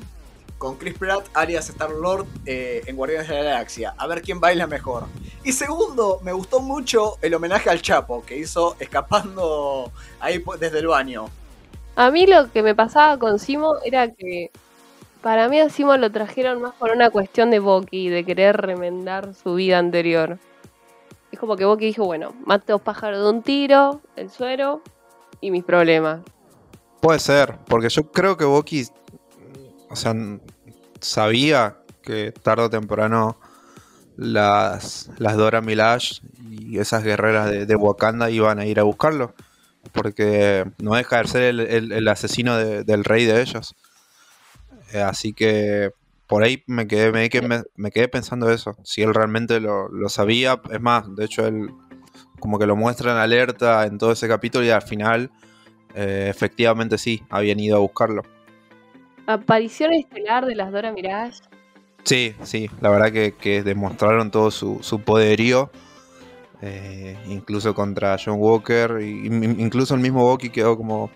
con 0.61 0.77
Chris 0.77 0.92
Pratt, 0.99 1.27
alias 1.33 1.70
Star-Lord, 1.70 2.27
eh, 2.44 2.83
en 2.85 2.94
Guardianes 2.94 3.29
de 3.29 3.35
la 3.35 3.42
Galaxia. 3.42 3.94
A 3.96 4.07
ver 4.07 4.20
quién 4.20 4.40
baila 4.40 4.66
mejor. 4.66 5.07
Y 5.42 5.53
segundo, 5.53 6.20
me 6.23 6.35
gustó 6.35 6.61
mucho 6.61 7.16
el 7.23 7.33
homenaje 7.33 7.70
al 7.70 7.81
Chapo 7.81 8.23
que 8.27 8.37
hizo 8.37 8.77
escapando 8.79 9.90
ahí 10.20 10.44
desde 10.61 10.81
el 10.81 10.88
baño. 10.88 11.31
A 11.96 12.11
mí 12.11 12.27
lo 12.27 12.53
que 12.53 12.62
me 12.62 12.75
pasaba 12.75 13.18
con 13.18 13.38
Simo 13.38 13.77
era 13.83 14.12
que 14.12 14.51
para 15.23 15.49
mí 15.49 15.59
a 15.59 15.70
Simo 15.70 15.96
lo 15.96 16.12
trajeron 16.12 16.61
más 16.61 16.75
por 16.75 16.90
una 16.90 17.09
cuestión 17.09 17.51
de 17.51 17.59
Boki, 17.59 18.11
de 18.11 18.23
querer 18.27 18.59
remendar 18.59 19.35
su 19.35 19.55
vida 19.55 19.79
anterior. 19.79 20.38
Es 21.33 21.38
como 21.38 21.57
que 21.57 21.64
Boki 21.64 21.87
dijo, 21.87 22.05
bueno, 22.05 22.35
mate 22.44 22.73
dos 22.73 22.83
pájaros 22.83 23.25
de 23.25 23.31
un 23.31 23.42
tiro, 23.42 24.03
el 24.14 24.29
suero 24.29 24.83
y 25.40 25.51
mis 25.51 25.64
problemas. 25.64 26.20
Puede 27.01 27.18
ser, 27.18 27.57
porque 27.66 27.88
yo 27.88 28.12
creo 28.12 28.37
que 28.37 28.44
Boki, 28.44 28.85
o 29.88 29.96
sea, 29.96 30.14
sabía 31.00 31.78
que 32.02 32.32
tarde 32.32 32.64
o 32.64 32.70
temprano 32.70 33.38
las, 34.16 35.10
las 35.18 35.36
Dora 35.36 35.60
Milaje 35.60 36.20
y 36.50 36.78
esas 36.78 37.04
guerreras 37.04 37.66
de 37.66 37.76
Wakanda 37.76 38.30
iban 38.30 38.58
a 38.58 38.66
ir 38.66 38.80
a 38.80 38.84
buscarlo 38.84 39.34
porque 39.92 40.64
no 40.78 40.94
deja 40.94 41.18
de 41.18 41.28
ser 41.28 41.42
el, 41.42 42.08
asesino 42.08 42.56
del 42.56 43.04
rey 43.04 43.24
de 43.24 43.40
ellos. 43.40 43.74
Eh, 44.92 45.00
así 45.00 45.32
que 45.32 45.90
por 46.26 46.42
ahí 46.42 46.62
me 46.66 46.86
quedé, 46.86 47.12
me, 47.12 47.90
quedé 47.90 48.08
pensando 48.08 48.50
eso, 48.50 48.76
si 48.84 49.02
él 49.02 49.14
realmente 49.14 49.60
lo, 49.60 49.88
sabía, 50.08 50.60
es 50.70 50.80
más, 50.80 51.14
de 51.16 51.24
hecho 51.24 51.46
él 51.46 51.70
como 52.38 52.58
que 52.58 52.66
lo 52.66 52.76
muestra 52.76 53.12
en 53.12 53.18
alerta 53.18 53.84
en 53.84 53.98
todo 53.98 54.12
ese 54.12 54.28
capítulo 54.28 54.64
y 54.64 54.70
al 54.70 54.82
final 54.82 55.30
eh, 55.94 56.28
efectivamente 56.30 56.98
sí, 56.98 57.22
habían 57.30 57.58
ido 57.60 57.76
a 57.76 57.80
buscarlo. 57.80 58.22
Aparición 59.35 59.93
estelar 59.93 60.47
de 60.47 60.55
las 60.55 60.73
Dora 60.73 60.93
Mirage. 60.93 61.40
Sí, 62.05 62.35
sí, 62.43 62.71
la 62.81 62.90
verdad 62.90 63.12
que, 63.12 63.35
que 63.35 63.62
demostraron 63.62 64.31
todo 64.31 64.51
su, 64.51 64.79
su 64.83 65.01
poderío. 65.01 65.71
eh, 66.62 67.16
incluso 67.29 67.75
contra 67.75 68.16
John 68.23 68.37
Walker. 68.38 68.99
y- 69.03 69.27
incluso 69.27 69.95
el 69.95 70.01
mismo 70.01 70.25
Bucky 70.29 70.51
quedó 70.51 70.77
como, 70.77 71.11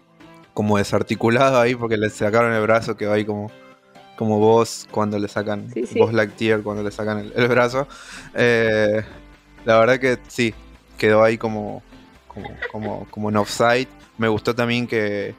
como 0.54 0.78
desarticulado 0.78 1.60
ahí 1.60 1.74
porque 1.74 1.96
le 1.96 2.08
sacaron 2.10 2.52
el 2.52 2.62
brazo, 2.62 2.96
quedó 2.96 3.12
ahí 3.12 3.24
como, 3.24 3.50
como 4.16 4.38
vos 4.38 4.86
cuando 4.90 5.18
le 5.18 5.28
sacan. 5.28 5.70
Sí, 5.72 5.86
sí. 5.86 5.98
Vos 5.98 6.12
Lightyear 6.14 6.62
cuando 6.62 6.82
le 6.82 6.90
sacan 6.90 7.18
el, 7.18 7.32
el 7.36 7.48
brazo. 7.48 7.86
Eh, 8.34 9.02
la 9.64 9.78
verdad 9.78 9.98
que 10.00 10.18
sí, 10.28 10.54
quedó 10.98 11.22
ahí 11.22 11.36
como, 11.38 11.82
como, 12.28 12.48
como, 12.72 13.06
como 13.10 13.28
en 13.30 13.36
offside. 13.36 13.88
Me 14.18 14.28
gustó 14.28 14.54
también 14.54 14.86
que. 14.86 15.34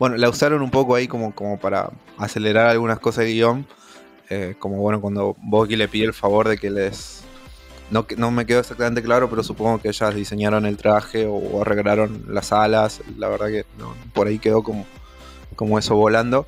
Bueno, 0.00 0.16
la 0.16 0.28
usaron 0.28 0.62
un 0.62 0.70
poco 0.72 0.96
ahí 0.96 1.06
como, 1.06 1.32
como 1.34 1.60
para 1.60 1.90
acelerar 2.18 2.68
algunas 2.70 2.98
cosas 2.98 3.26
de 3.26 3.34
guion. 3.34 3.66
Eh, 4.30 4.56
como 4.58 4.78
bueno, 4.78 5.00
cuando 5.00 5.36
Bucky 5.42 5.76
le 5.76 5.88
pide 5.88 6.06
el 6.06 6.14
favor 6.14 6.48
de 6.48 6.58
que 6.58 6.70
les. 6.70 7.20
No, 7.90 8.06
no 8.16 8.30
me 8.30 8.46
quedó 8.46 8.60
exactamente 8.60 9.02
claro, 9.02 9.28
pero 9.30 9.42
supongo 9.42 9.78
que 9.80 9.88
ellas 9.88 10.14
diseñaron 10.14 10.66
el 10.66 10.76
traje 10.76 11.26
o, 11.26 11.34
o 11.34 11.62
arreglaron 11.62 12.24
las 12.28 12.52
alas. 12.52 13.02
La 13.18 13.28
verdad 13.28 13.48
que 13.48 13.66
no, 13.78 13.94
por 14.14 14.26
ahí 14.28 14.38
quedó 14.40 14.62
como, 14.62 14.86
como 15.56 15.78
eso 15.78 15.94
volando. 15.96 16.46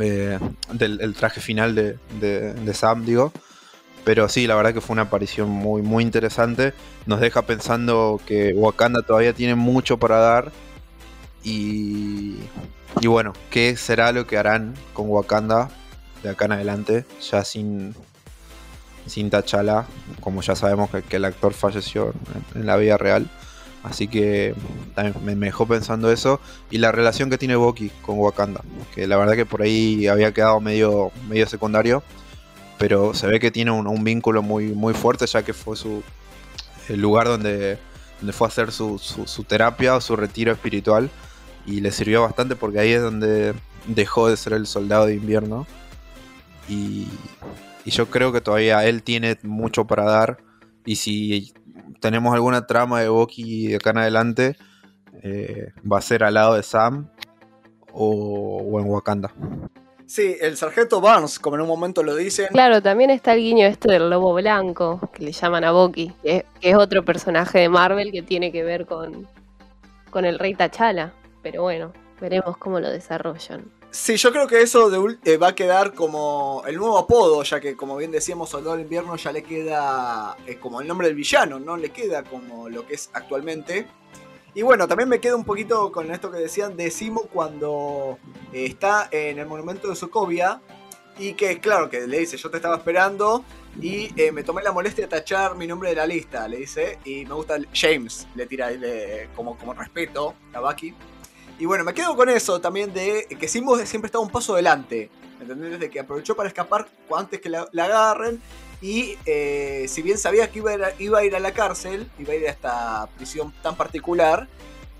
Eh, 0.00 0.38
del 0.72 1.00
el 1.00 1.14
traje 1.14 1.40
final 1.40 1.74
de, 1.74 1.96
de- 2.20 2.52
de 2.54 2.74
Sam, 2.74 3.04
digo. 3.04 3.32
Pero 4.04 4.28
sí, 4.28 4.46
la 4.46 4.54
verdad 4.56 4.74
que 4.74 4.80
fue 4.80 4.94
una 4.94 5.02
aparición 5.02 5.48
muy, 5.50 5.82
muy 5.82 6.02
interesante. 6.04 6.74
Nos 7.06 7.20
deja 7.20 7.42
pensando 7.42 8.20
que 8.26 8.52
Wakanda 8.54 9.02
todavía 9.02 9.32
tiene 9.32 9.54
mucho 9.54 9.98
para 9.98 10.18
dar. 10.18 10.52
Y, 11.44 12.36
y 13.00 13.06
bueno, 13.06 13.32
¿qué 13.50 13.76
será 13.76 14.12
lo 14.12 14.26
que 14.26 14.38
harán 14.38 14.74
con 14.92 15.08
Wakanda 15.08 15.70
de 16.22 16.30
acá 16.30 16.46
en 16.46 16.52
adelante? 16.52 17.04
Ya 17.30 17.44
sin, 17.44 17.94
sin 19.06 19.30
como 20.20 20.42
ya 20.42 20.56
sabemos 20.56 20.90
que, 20.90 21.16
el 21.16 21.24
actor 21.24 21.54
falleció 21.54 22.12
en, 22.54 22.66
la 22.66 22.76
vida 22.76 22.96
real. 22.96 23.30
Así 23.84 24.08
que 24.08 24.54
también 24.94 25.38
me, 25.38 25.46
dejó 25.46 25.66
pensando 25.66 26.10
eso. 26.10 26.40
Y 26.70 26.78
la 26.78 26.92
relación 26.92 27.30
que 27.30 27.38
tiene 27.38 27.56
Bucky 27.56 27.90
con 28.02 28.18
Wakanda. 28.18 28.62
Que 28.94 29.06
la 29.06 29.16
verdad 29.16 29.34
que 29.36 29.46
por 29.46 29.62
ahí 29.62 30.08
había 30.08 30.32
quedado 30.32 30.60
medio, 30.60 31.12
medio 31.28 31.46
secundario. 31.46 32.02
Pero 32.78 33.14
se 33.14 33.26
ve 33.26 33.40
que 33.40 33.50
tiene 33.50 33.70
un, 33.70 33.86
un 33.86 34.04
vínculo 34.04 34.42
muy, 34.42 34.66
muy 34.68 34.94
fuerte 34.94 35.26
ya 35.26 35.42
que 35.42 35.52
fue 35.52 35.76
su 35.76 36.02
el 36.88 37.00
lugar 37.00 37.26
donde, 37.26 37.78
donde 38.20 38.32
fue 38.32 38.46
a 38.46 38.48
hacer 38.48 38.72
su, 38.72 38.98
su- 38.98 39.26
su 39.26 39.44
terapia 39.44 39.96
o 39.96 40.00
su 40.00 40.16
retiro 40.16 40.52
espiritual. 40.52 41.10
Y 41.68 41.82
le 41.82 41.90
sirvió 41.90 42.22
bastante 42.22 42.56
porque 42.56 42.80
ahí 42.80 42.92
es 42.92 43.02
donde 43.02 43.54
dejó 43.86 44.30
de 44.30 44.38
ser 44.38 44.54
el 44.54 44.66
soldado 44.66 45.04
de 45.04 45.14
invierno. 45.14 45.66
Y, 46.66 47.06
y 47.84 47.90
yo 47.90 48.06
creo 48.06 48.32
que 48.32 48.40
todavía 48.40 48.84
él 48.86 49.02
tiene 49.02 49.36
mucho 49.42 49.86
para 49.86 50.04
dar. 50.04 50.38
Y 50.86 50.96
si 50.96 51.52
tenemos 52.00 52.32
alguna 52.34 52.66
trama 52.66 53.02
de 53.02 53.10
Bucky 53.10 53.66
de 53.66 53.76
acá 53.76 53.90
en 53.90 53.98
adelante, 53.98 54.56
eh, 55.22 55.72
va 55.90 55.98
a 55.98 56.02
ser 56.02 56.24
al 56.24 56.34
lado 56.34 56.54
de 56.54 56.62
Sam 56.62 57.10
o, 57.92 58.62
o 58.62 58.80
en 58.80 58.86
Wakanda. 58.86 59.30
Sí, 60.06 60.36
el 60.40 60.56
sargento 60.56 61.02
Barnes, 61.02 61.38
como 61.38 61.56
en 61.56 61.62
un 61.62 61.68
momento 61.68 62.02
lo 62.02 62.16
dicen. 62.16 62.46
Claro, 62.50 62.80
también 62.80 63.10
está 63.10 63.34
el 63.34 63.40
guiño 63.40 63.66
este 63.66 63.92
del 63.92 64.08
lobo 64.08 64.32
blanco, 64.32 65.10
que 65.12 65.22
le 65.22 65.32
llaman 65.32 65.64
a 65.64 65.72
Bucky, 65.72 66.14
que 66.22 66.36
es, 66.38 66.44
que 66.58 66.70
es 66.70 66.76
otro 66.76 67.04
personaje 67.04 67.58
de 67.58 67.68
Marvel 67.68 68.10
que 68.10 68.22
tiene 68.22 68.50
que 68.50 68.64
ver 68.64 68.86
con, 68.86 69.28
con 70.08 70.24
el 70.24 70.38
rey 70.38 70.54
T'Challa. 70.54 71.12
Pero 71.42 71.62
bueno, 71.62 71.92
veremos 72.20 72.56
cómo 72.56 72.80
lo 72.80 72.90
desarrollan. 72.90 73.70
Sí, 73.90 74.16
yo 74.16 74.30
creo 74.32 74.46
que 74.46 74.60
eso 74.60 74.90
eh, 75.24 75.38
va 75.38 75.48
a 75.48 75.54
quedar 75.54 75.94
como 75.94 76.62
el 76.66 76.76
nuevo 76.76 76.98
apodo, 76.98 77.42
ya 77.42 77.58
que 77.58 77.74
como 77.74 77.96
bien 77.96 78.10
decíamos, 78.10 78.50
Soldado 78.50 78.72
del 78.76 78.82
Invierno 78.82 79.16
ya 79.16 79.32
le 79.32 79.42
queda 79.42 80.36
eh, 80.46 80.58
como 80.58 80.82
el 80.82 80.86
nombre 80.86 81.06
del 81.06 81.16
villano, 81.16 81.58
no 81.58 81.76
le 81.78 81.88
queda 81.88 82.22
como 82.22 82.68
lo 82.68 82.86
que 82.86 82.94
es 82.94 83.08
actualmente. 83.14 83.86
Y 84.52 84.60
bueno, 84.60 84.86
también 84.86 85.08
me 85.08 85.20
queda 85.20 85.36
un 85.36 85.44
poquito 85.44 85.90
con 85.90 86.10
esto 86.10 86.30
que 86.30 86.38
decían 86.38 86.76
de 86.76 86.90
Simo 86.90 87.22
cuando 87.32 88.18
eh, 88.52 88.66
está 88.66 89.08
en 89.10 89.38
el 89.38 89.46
monumento 89.46 89.88
de 89.88 89.96
Sokovia 89.96 90.60
y 91.18 91.32
que 91.32 91.58
claro, 91.58 91.88
que 91.88 92.06
le 92.06 92.18
dice, 92.18 92.36
yo 92.36 92.50
te 92.50 92.58
estaba 92.58 92.76
esperando 92.76 93.42
y 93.80 94.10
me 94.32 94.42
tomé 94.42 94.62
la 94.62 94.72
molestia 94.72 95.04
de 95.04 95.08
tachar 95.08 95.56
mi 95.56 95.66
nombre 95.66 95.90
de 95.90 95.96
la 95.96 96.06
lista, 96.06 96.46
le 96.46 96.58
dice, 96.58 96.98
y 97.04 97.24
me 97.24 97.34
gusta 97.34 97.56
el 97.56 97.68
James, 97.72 98.26
le 98.34 98.46
tira 98.46 98.70
como, 99.34 99.56
como 99.56 99.72
respeto 99.72 100.34
a 100.52 100.60
Bucky. 100.60 100.94
Y 101.58 101.66
bueno, 101.66 101.84
me 101.84 101.92
quedo 101.92 102.16
con 102.16 102.28
eso 102.28 102.60
también 102.60 102.92
de 102.92 103.26
que 103.38 103.48
Simbo 103.48 103.76
siempre 103.78 104.06
estaba 104.06 104.24
un 104.24 104.30
paso 104.30 104.54
adelante. 104.54 105.10
¿Entendés? 105.40 105.78
De 105.78 105.90
que 105.90 106.00
aprovechó 106.00 106.36
para 106.36 106.48
escapar 106.48 106.86
antes 107.16 107.40
que 107.40 107.48
la, 107.48 107.68
la 107.72 107.84
agarren. 107.84 108.40
Y 108.80 109.16
eh, 109.26 109.86
si 109.88 110.02
bien 110.02 110.18
sabía 110.18 110.50
que 110.50 110.60
iba 110.60 110.70
a, 110.70 110.74
ir 110.74 110.84
a, 110.84 110.92
iba 110.98 111.18
a 111.18 111.24
ir 111.24 111.34
a 111.34 111.40
la 111.40 111.52
cárcel, 111.52 112.08
iba 112.18 112.32
a 112.32 112.36
ir 112.36 112.46
a 112.46 112.50
esta 112.50 113.08
prisión 113.16 113.52
tan 113.60 113.76
particular, 113.76 114.46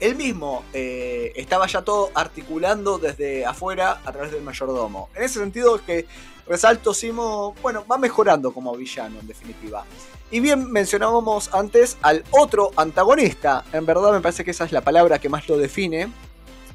él 0.01 0.17
mismo 0.17 0.65
eh, 0.73 1.33
estaba 1.37 1.67
ya 1.67 1.83
todo 1.83 2.11
articulando 2.15 2.99
desde 2.99 3.45
afuera 3.47 4.01
a 4.05 4.13
través 4.13 4.33
del 4.33 4.43
mayordomo. 4.43 5.11
En 5.15 5.23
ese 5.25 5.39
sentido 5.39 5.77
es 5.77 5.83
que 5.83 6.07
resalto 6.47 6.93
Simo, 6.93 7.55
bueno, 7.63 7.85
va 7.91 7.99
mejorando 7.99 8.53
como 8.53 8.75
villano 8.77 9.21
en 9.21 9.27
definitiva. 9.27 9.85
Y 10.31 10.41
bien 10.41 10.71
mencionábamos 10.71 11.55
antes 11.55 11.99
al 12.03 12.25
otro 12.31 12.73
antagonista, 12.77 13.65
en 13.73 13.87
verdad 13.87 14.13
me 14.13 14.21
parece 14.21 14.45
que 14.45 14.51
esa 14.51 14.65
es 14.65 14.73
la 14.73 14.83
palabra 14.83 15.19
que 15.19 15.29
más 15.29 15.49
lo 15.49 15.57
define, 15.57 16.09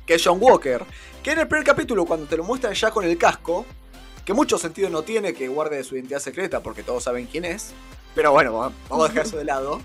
que 0.06 0.16
es 0.16 0.24
John 0.24 0.38
Walker, 0.42 0.84
que 1.22 1.32
en 1.32 1.40
el 1.40 1.48
primer 1.48 1.66
capítulo 1.66 2.06
cuando 2.06 2.26
te 2.26 2.38
lo 2.38 2.44
muestran 2.44 2.74
ya 2.74 2.92
con 2.92 3.06
el 3.06 3.18
casco, 3.18 3.66
que 4.26 4.34
mucho 4.34 4.58
sentido 4.58 4.90
no 4.90 5.04
tiene 5.04 5.34
que 5.34 5.48
guarde 5.48 5.84
su 5.84 5.96
identidad 5.96 6.20
secreta 6.20 6.62
porque 6.62 6.84
todos 6.84 7.04
saben 7.04 7.28
quién 7.28 7.46
es, 7.46 7.74
pero 8.16 8.32
bueno, 8.32 8.74
vamos 8.90 9.06
a 9.06 9.10
dejar 9.10 9.26
eso 9.26 9.38
de 9.38 9.46
lado. 9.46 9.82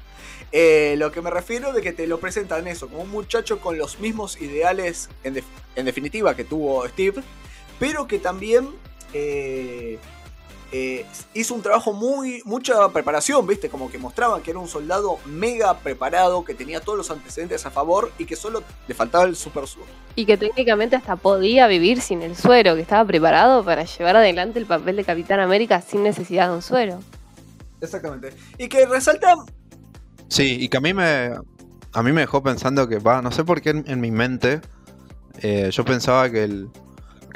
Eh, 0.52 0.94
lo 0.98 1.12
que 1.12 1.20
me 1.20 1.30
refiero 1.30 1.72
de 1.72 1.82
que 1.82 1.92
te 1.92 2.06
lo 2.06 2.20
presentan 2.20 2.66
eso, 2.68 2.88
como 2.88 3.02
un 3.02 3.10
muchacho 3.10 3.60
con 3.60 3.76
los 3.76 3.98
mismos 4.00 4.40
ideales, 4.40 5.10
en, 5.24 5.42
en 5.76 5.84
definitiva, 5.84 6.34
que 6.34 6.44
tuvo 6.44 6.86
Steve, 6.88 7.22
pero 7.78 8.06
que 8.06 8.18
también 8.18 8.70
eh, 9.12 9.98
eh, 10.72 11.06
hizo 11.34 11.54
un 11.54 11.62
trabajo 11.62 11.92
muy, 11.92 12.42
mucha 12.44 12.88
preparación, 12.90 13.46
¿viste? 13.46 13.68
Como 13.68 13.90
que 13.90 13.98
mostraban 13.98 14.42
que 14.42 14.50
era 14.50 14.60
un 14.60 14.68
soldado 14.68 15.18
mega 15.24 15.78
preparado, 15.78 16.44
que 16.44 16.54
tenía 16.54 16.80
todos 16.80 16.98
los 16.98 17.10
antecedentes 17.10 17.64
a 17.66 17.70
favor 17.70 18.12
y 18.18 18.26
que 18.26 18.36
solo 18.36 18.62
le 18.86 18.94
faltaba 18.94 19.24
el 19.24 19.36
super 19.36 19.66
sur. 19.66 19.84
Y 20.14 20.26
que 20.26 20.36
técnicamente 20.36 20.96
hasta 20.96 21.16
podía 21.16 21.66
vivir 21.66 22.00
sin 22.00 22.22
el 22.22 22.36
suero, 22.36 22.74
que 22.74 22.82
estaba 22.82 23.04
preparado 23.04 23.64
para 23.64 23.84
llevar 23.84 24.16
adelante 24.16 24.58
el 24.58 24.66
papel 24.66 24.96
de 24.96 25.04
Capitán 25.04 25.40
América 25.40 25.80
sin 25.80 26.02
necesidad 26.02 26.48
de 26.48 26.54
un 26.56 26.62
suero. 26.62 26.98
Exactamente. 27.80 28.34
Y 28.58 28.68
que 28.68 28.86
resalta 28.86 29.34
Sí, 30.28 30.58
y 30.60 30.68
que 30.68 30.76
a 30.76 30.80
mí 30.80 30.92
me, 30.92 31.30
a 31.92 32.02
mí 32.02 32.12
me 32.12 32.20
dejó 32.20 32.42
pensando 32.42 32.86
que, 32.88 32.98
va, 32.98 33.22
no 33.22 33.32
sé 33.32 33.44
por 33.44 33.62
qué 33.62 33.70
en, 33.70 33.84
en 33.86 34.00
mi 34.00 34.10
mente 34.10 34.60
eh, 35.42 35.70
yo 35.72 35.84
pensaba 35.84 36.30
que, 36.30 36.44
el, 36.44 36.68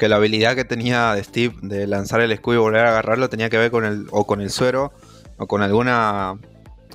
que 0.03 0.09
la 0.09 0.17
habilidad 0.17 0.53
que 0.53 0.65
tenía 0.65 1.13
de 1.13 1.23
Steve 1.23 1.55
de 1.61 1.87
lanzar 1.87 2.19
el 2.19 2.29
escudo 2.33 2.55
y 2.55 2.57
volver 2.57 2.85
a 2.85 2.89
agarrarlo 2.89 3.29
tenía 3.29 3.49
que 3.49 3.57
ver 3.57 3.71
con 3.71 3.85
el, 3.85 4.05
o 4.11 4.27
con 4.27 4.41
el 4.41 4.49
suero 4.49 4.91
o 5.37 5.47
con 5.47 5.61
alguna 5.61 6.37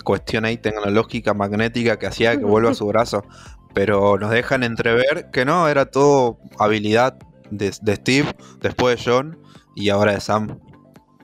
cuestión 0.05 0.44
ahí 0.44 0.59
tecnológica, 0.59 1.33
magnética 1.33 1.99
que 1.99 2.07
hacía 2.07 2.37
que 2.37 2.44
vuelva 2.44 2.73
a 2.73 2.75
su 2.75 2.87
brazo. 2.92 3.25
Pero 3.73 4.18
nos 4.18 4.31
dejan 4.31 4.62
entrever 4.62 5.31
que 5.31 5.47
no, 5.47 5.68
era 5.68 5.87
todo 5.87 6.37
habilidad 6.59 7.16
de, 7.51 7.73
de 7.81 7.97
Steve, 7.97 8.29
después 8.61 9.03
de 9.03 9.11
John 9.11 9.38
y 9.75 9.88
ahora 9.88 10.12
de 10.12 10.21
Sam. 10.21 10.59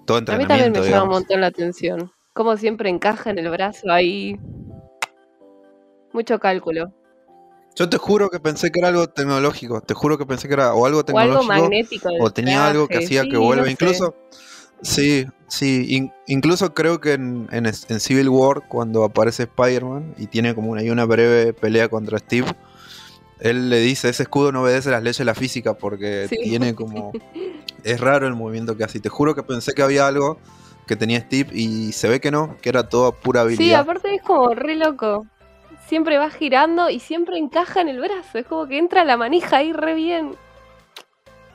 Todo 0.07 0.17
A 0.17 0.21
mí 0.21 0.27
también 0.27 0.41
entrenamiento, 0.41 0.81
me 0.81 0.89
llama 0.89 1.03
un 1.03 1.09
montón 1.11 1.43
la 1.43 1.49
atención. 1.49 2.11
Como 2.33 2.57
siempre 2.57 2.89
encaja 2.89 3.29
en 3.29 3.41
el 3.41 3.51
brazo 3.51 3.93
ahí. 3.93 4.41
Mucho 6.15 6.39
cálculo. 6.39 6.95
Yo 7.77 7.89
te 7.89 7.99
juro 7.99 8.31
que 8.31 8.39
pensé 8.39 8.71
que 8.71 8.79
era 8.79 8.89
algo 8.89 9.09
tecnológico, 9.09 9.81
te 9.81 9.95
juro 9.95 10.17
que 10.17 10.27
pensé 10.27 10.47
que 10.49 10.55
era 10.55 10.75
o 10.75 10.87
algo 10.87 10.99
O 11.01 11.19
algo 11.19 11.39
tecnológico 11.41 11.53
magnético. 11.53 12.09
del 12.09 12.21
o 12.23 12.31
tenía 12.33 12.67
algo 12.67 12.87
que 12.89 12.99
hacía 12.99 13.23
sí, 13.23 13.29
que 13.31 13.37
vuelva. 13.37 13.63
no 13.63 13.67
sé. 13.67 13.73
incluso, 13.73 14.15
sí, 14.83 15.27
sí, 15.49 15.85
in- 15.89 16.13
incluso 16.29 16.73
creo 16.73 17.01
que 17.01 17.15
en, 17.15 17.49
en 17.51 18.01
Civil 18.01 18.29
War, 18.29 18.63
cuando 18.69 19.03
aparece 19.05 19.45
Spider-Man 19.45 20.15
y 20.19 20.29
tiene 20.29 20.55
como 20.55 20.71
una, 20.71 20.83
hay 20.83 20.91
una 20.91 21.05
breve 21.05 21.53
pelea 21.53 21.89
contra 21.89 22.19
Steve, 22.19 22.47
él 23.41 23.69
le 23.71 23.81
dice, 23.81 24.09
ese 24.09 24.23
escudo 24.23 24.53
no 24.53 24.63
obedece 24.63 24.91
las 24.91 25.03
leyes 25.03 25.19
de 25.19 25.25
la 25.25 25.35
física 25.35 25.75
porque 25.75 26.27
Sí. 26.31 26.37
tiene 26.43 26.75
como... 26.77 27.13
Es 27.83 28.01
raro 28.01 28.27
el 28.29 28.35
movimiento 28.35 28.77
que 28.77 28.85
hace. 28.85 28.99
y 28.99 29.01
Te 29.01 29.09
juro 29.11 29.35
que 29.35 29.43
pensé 29.43 29.73
que 29.73 29.83
había 29.83 30.07
algo 30.07 30.39
que 30.87 30.97
tenía 30.97 31.21
Steve 31.21 31.51
y 31.53 31.93
se 31.93 32.09
ve 32.09 32.21
que 32.21 32.31
no, 32.31 32.57
que 32.63 32.69
era 32.69 32.89
toda 32.89 33.11
pura 33.13 33.41
Sí, 33.41 33.47
habilidad. 33.47 33.81
aparte 33.81 34.15
es 34.15 34.23
como 34.23 34.55
re 34.55 34.77
loco. 34.77 35.27
Siempre 35.89 36.19
va 36.19 36.31
girando 36.31 36.89
y 36.91 37.01
siempre 37.01 37.39
encaja 37.39 37.81
en 37.81 37.89
el 37.89 38.01
brazo. 38.01 38.39
Es 38.39 38.47
como 38.47 38.67
que 38.67 38.79
entra 38.79 39.05
la 39.05 39.17
manija 39.17 39.59
ahí 39.59 39.73
re 39.73 39.95
bien. 39.95 40.37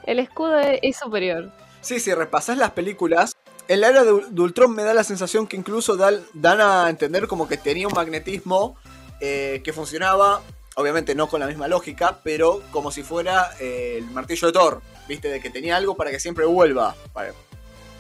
El 0.06 0.20
escudo 0.20 0.60
es, 0.60 0.80
es 0.82 0.98
superior. 0.98 1.52
Sí, 1.82 2.00
si 2.00 2.14
repasás 2.14 2.58
las 2.58 2.72
películas, 2.72 3.36
en 3.70 3.82
la 3.82 3.90
era 3.90 4.04
de, 4.04 4.12
Ultron 4.12 4.74
me 4.74 4.84
da 4.84 4.94
la 4.96 5.04
sensación 5.04 5.46
que 5.48 5.56
incluso 5.56 5.96
dan, 5.96 6.22
a 6.62 6.90
entender 6.90 7.28
como 7.28 7.48
que 7.48 7.56
tenía 7.56 7.88
un 7.88 7.94
magnetismo 7.94 8.76
eh, 9.22 9.62
que 9.64 9.74
funcionaba. 9.74 10.42
obviamente 10.76 11.14
no 11.14 11.28
con 11.28 11.40
la 11.40 11.48
misma 11.48 11.68
lógica, 11.68 12.20
pero 12.24 12.62
como 12.72 12.92
si 12.92 13.04
fuera 13.04 13.52
eh, 13.60 13.96
el 14.00 14.06
martillo 14.12 14.48
de 14.48 14.54
Thor, 14.54 14.82
¿viste? 15.08 15.28
De 15.28 15.40
que 15.40 15.50
tenía 15.50 15.78
algo 15.78 15.96
para 15.96 16.10
que 16.10 16.20
siempre 16.20 16.46
vuelva. 16.46 16.96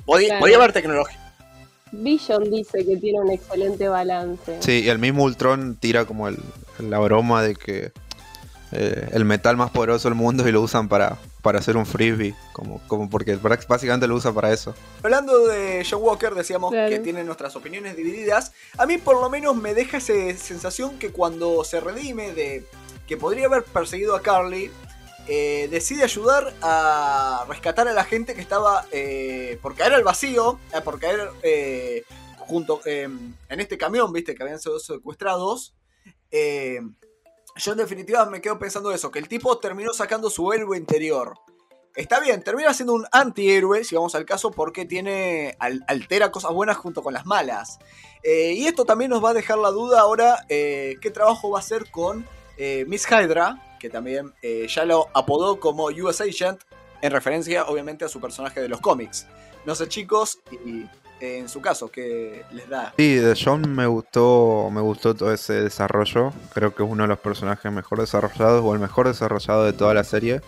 Podía, 0.05 0.27
Claro. 0.29 0.39
podía 0.39 0.55
haber 0.57 0.73
tecnología. 0.73 1.28
Vision 1.91 2.49
dice 2.51 2.85
que 2.85 2.97
tiene 2.97 3.19
un 3.19 3.31
excelente 3.31 3.87
balance. 3.87 4.57
Sí, 4.61 4.83
y 4.83 4.89
el 4.89 4.99
mismo 4.99 5.23
Ultron 5.23 5.75
tira 5.79 6.05
como 6.05 6.27
el, 6.27 6.37
la 6.79 6.99
broma 6.99 7.41
de 7.43 7.55
que 7.55 7.91
eh, 8.71 9.09
el 9.13 9.25
metal 9.25 9.57
más 9.57 9.71
poderoso 9.71 10.07
del 10.09 10.15
mundo 10.15 10.47
y 10.47 10.51
lo 10.51 10.61
usan 10.61 10.87
para, 10.87 11.17
para 11.41 11.59
hacer 11.59 11.75
un 11.77 11.85
frisbee. 11.85 12.35
Como, 12.53 12.79
como 12.87 13.09
porque 13.09 13.35
básicamente 13.35 14.07
lo 14.07 14.15
usa 14.15 14.31
para 14.33 14.51
eso. 14.53 14.75
Hablando 15.01 15.47
de 15.47 15.85
John 15.89 16.01
Walker, 16.03 16.35
decíamos 16.35 16.71
Claro. 16.71 16.89
que 16.89 16.99
tiene 16.99 17.23
nuestras 17.23 17.55
opiniones 17.55 17.95
divididas. 17.95 18.51
A 18.77 18.85
mí 18.85 18.97
por 18.97 19.19
lo 19.19 19.29
menos 19.29 19.55
me 19.55 19.73
deja 19.73 19.97
esa 19.97 20.13
sensación 20.37 20.99
que 20.99 21.11
cuando 21.11 21.63
se 21.63 21.79
redime 21.79 22.31
de 22.33 22.65
que 23.07 23.17
podría 23.17 23.47
haber 23.47 23.63
perseguido 23.63 24.15
a 24.15 24.21
Carly, 24.21 24.69
eh, 25.29 25.67
decide 25.69 26.03
ayudar 26.03 26.53
a 26.61 27.45
rescatar 27.47 27.87
a 27.87 27.93
la 27.93 28.03
gente 28.03 28.33
que 28.33 28.41
estaba 28.41 28.85
eh, 28.91 29.59
por 29.61 29.75
caer 29.75 29.93
al 29.93 30.03
vacío, 30.03 30.59
eh, 30.73 30.81
por 30.81 30.99
caer 30.99 31.29
eh, 31.43 32.03
junto 32.39 32.81
eh, 32.85 33.03
en 33.03 33.59
este 33.59 33.77
camión, 33.77 34.11
viste, 34.11 34.33
que 34.33 34.41
habían 34.43 34.59
sido 34.59 34.79
secuestrados. 34.79 35.75
Eh, 36.31 36.79
yo 37.55 37.71
en 37.73 37.77
definitiva 37.77 38.25
me 38.25 38.41
quedo 38.41 38.57
pensando 38.57 38.91
eso, 38.91 39.11
que 39.11 39.19
el 39.19 39.27
tipo 39.27 39.57
terminó 39.59 39.93
sacando 39.93 40.29
su 40.29 40.51
héroe 40.51 40.77
interior. 40.77 41.35
Está 41.95 42.19
bien, 42.19 42.43
termina 42.43 42.73
siendo 42.73 42.93
un 42.93 43.05
antihéroe, 43.11 43.83
si 43.83 43.95
vamos 43.95 44.15
al 44.15 44.25
caso, 44.25 44.51
porque 44.51 44.85
tiene 44.85 45.55
al- 45.59 45.83
altera 45.87 46.31
cosas 46.31 46.51
buenas 46.53 46.77
junto 46.77 47.03
con 47.03 47.13
las 47.13 47.25
malas. 47.25 47.77
Eh, 48.23 48.53
y 48.53 48.67
esto 48.67 48.85
también 48.85 49.11
nos 49.11 49.23
va 49.23 49.29
a 49.31 49.33
dejar 49.33 49.57
la 49.57 49.69
duda 49.71 50.01
ahora 50.01 50.45
qué 50.47 51.11
trabajo 51.13 51.49
va 51.51 51.59
a 51.59 51.61
hacer 51.61 51.89
con 51.91 52.27
Miss 52.87 53.05
Hydra, 53.09 53.68
que 53.79 53.89
también 53.89 54.33
eh, 54.41 54.67
ya 54.69 54.85
lo 54.85 55.07
apodó 55.13 55.59
como 55.59 55.85
US 55.85 56.21
Agent, 56.21 56.61
en 57.01 57.11
referencia 57.11 57.65
obviamente 57.65 58.05
a 58.05 58.09
su 58.09 58.19
personaje 58.19 58.61
de 58.61 58.69
los 58.69 58.81
cómics. 58.81 59.25
No 59.65 59.75
sé 59.75 59.87
chicos, 59.87 60.39
y 60.65 60.85
en 61.21 61.49
su 61.49 61.61
caso, 61.61 61.89
¿qué 61.89 62.45
les 62.51 62.69
da? 62.69 62.93
Sí, 62.97 63.15
de 63.15 63.37
John 63.41 63.73
me 63.75 63.85
gustó, 63.87 64.69
me 64.71 64.81
gustó 64.81 65.15
todo 65.15 65.33
ese 65.33 65.53
desarrollo. 65.53 66.31
Creo 66.53 66.73
que 66.73 66.83
es 66.83 66.89
uno 66.89 67.03
de 67.03 67.09
los 67.09 67.19
personajes 67.19 67.71
mejor 67.71 67.99
desarrollados 67.99 68.63
o 68.63 68.73
el 68.73 68.79
mejor 68.79 69.07
desarrollado 69.07 69.65
de 69.65 69.73
toda 69.73 69.93
la 69.93 70.03
serie. 70.03 70.41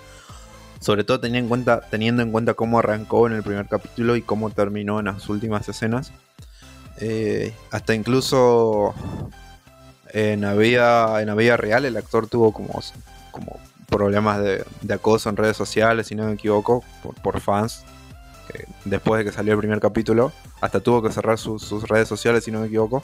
Sobre 0.79 1.03
todo 1.03 1.19
teniendo 1.19 1.45
en 1.45 1.49
cuenta, 1.49 1.81
teniendo 1.81 2.23
en 2.23 2.31
cuenta 2.31 2.53
cómo 2.53 2.79
arrancó 2.79 3.27
en 3.27 3.33
el 3.33 3.43
primer 3.43 3.67
capítulo 3.67 4.15
y 4.15 4.21
cómo 4.21 4.49
terminó 4.49 4.99
en 4.99 5.05
las 5.05 5.27
últimas 5.29 5.67
escenas. 5.67 6.11
Eh, 6.99 7.53
hasta 7.71 7.93
incluso 7.93 8.93
en 10.09 10.41
la, 10.41 10.53
en 11.21 11.27
la 11.27 11.35
vida 11.35 11.57
real 11.57 11.85
el 11.85 11.97
actor 11.97 12.27
tuvo 12.27 12.51
como, 12.51 12.81
como 13.31 13.59
problemas 13.87 14.41
de, 14.41 14.63
acoso 14.93 15.29
en 15.29 15.37
redes 15.37 15.57
sociales, 15.57 16.07
si 16.07 16.15
no 16.15 16.25
me 16.25 16.33
equivoco, 16.33 16.83
por, 17.21 17.39
fans. 17.41 17.83
que 18.51 18.65
después 18.85 19.19
de 19.19 19.25
que 19.25 19.31
salió 19.35 19.53
el 19.53 19.59
primer 19.59 19.79
capítulo, 19.79 20.31
hasta 20.61 20.79
tuvo 20.79 21.01
que 21.01 21.11
cerrar 21.11 21.37
sus- 21.37 21.87
redes 21.87 22.07
sociales, 22.07 22.43
si 22.43 22.51
no 22.51 22.59
me 22.61 22.67
equivoco. 22.67 23.03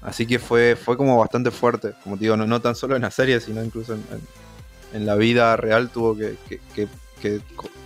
Así 0.00 0.26
que 0.26 0.38
fue, 0.38 0.76
fue 0.76 0.96
como 0.96 1.18
bastante 1.18 1.50
fuerte, 1.50 1.92
como 2.04 2.16
te 2.16 2.22
digo, 2.24 2.36
no, 2.36 2.46
no 2.46 2.60
tan 2.60 2.74
solo 2.74 2.94
en 2.96 3.02
la 3.02 3.10
serie, 3.10 3.40
sino 3.40 3.62
incluso 3.64 3.94
en, 3.94 4.04
en- 4.92 5.06
la 5.06 5.14
vida 5.16 5.56
real 5.56 5.90
tuvo 5.90 6.16
que- 6.16 6.36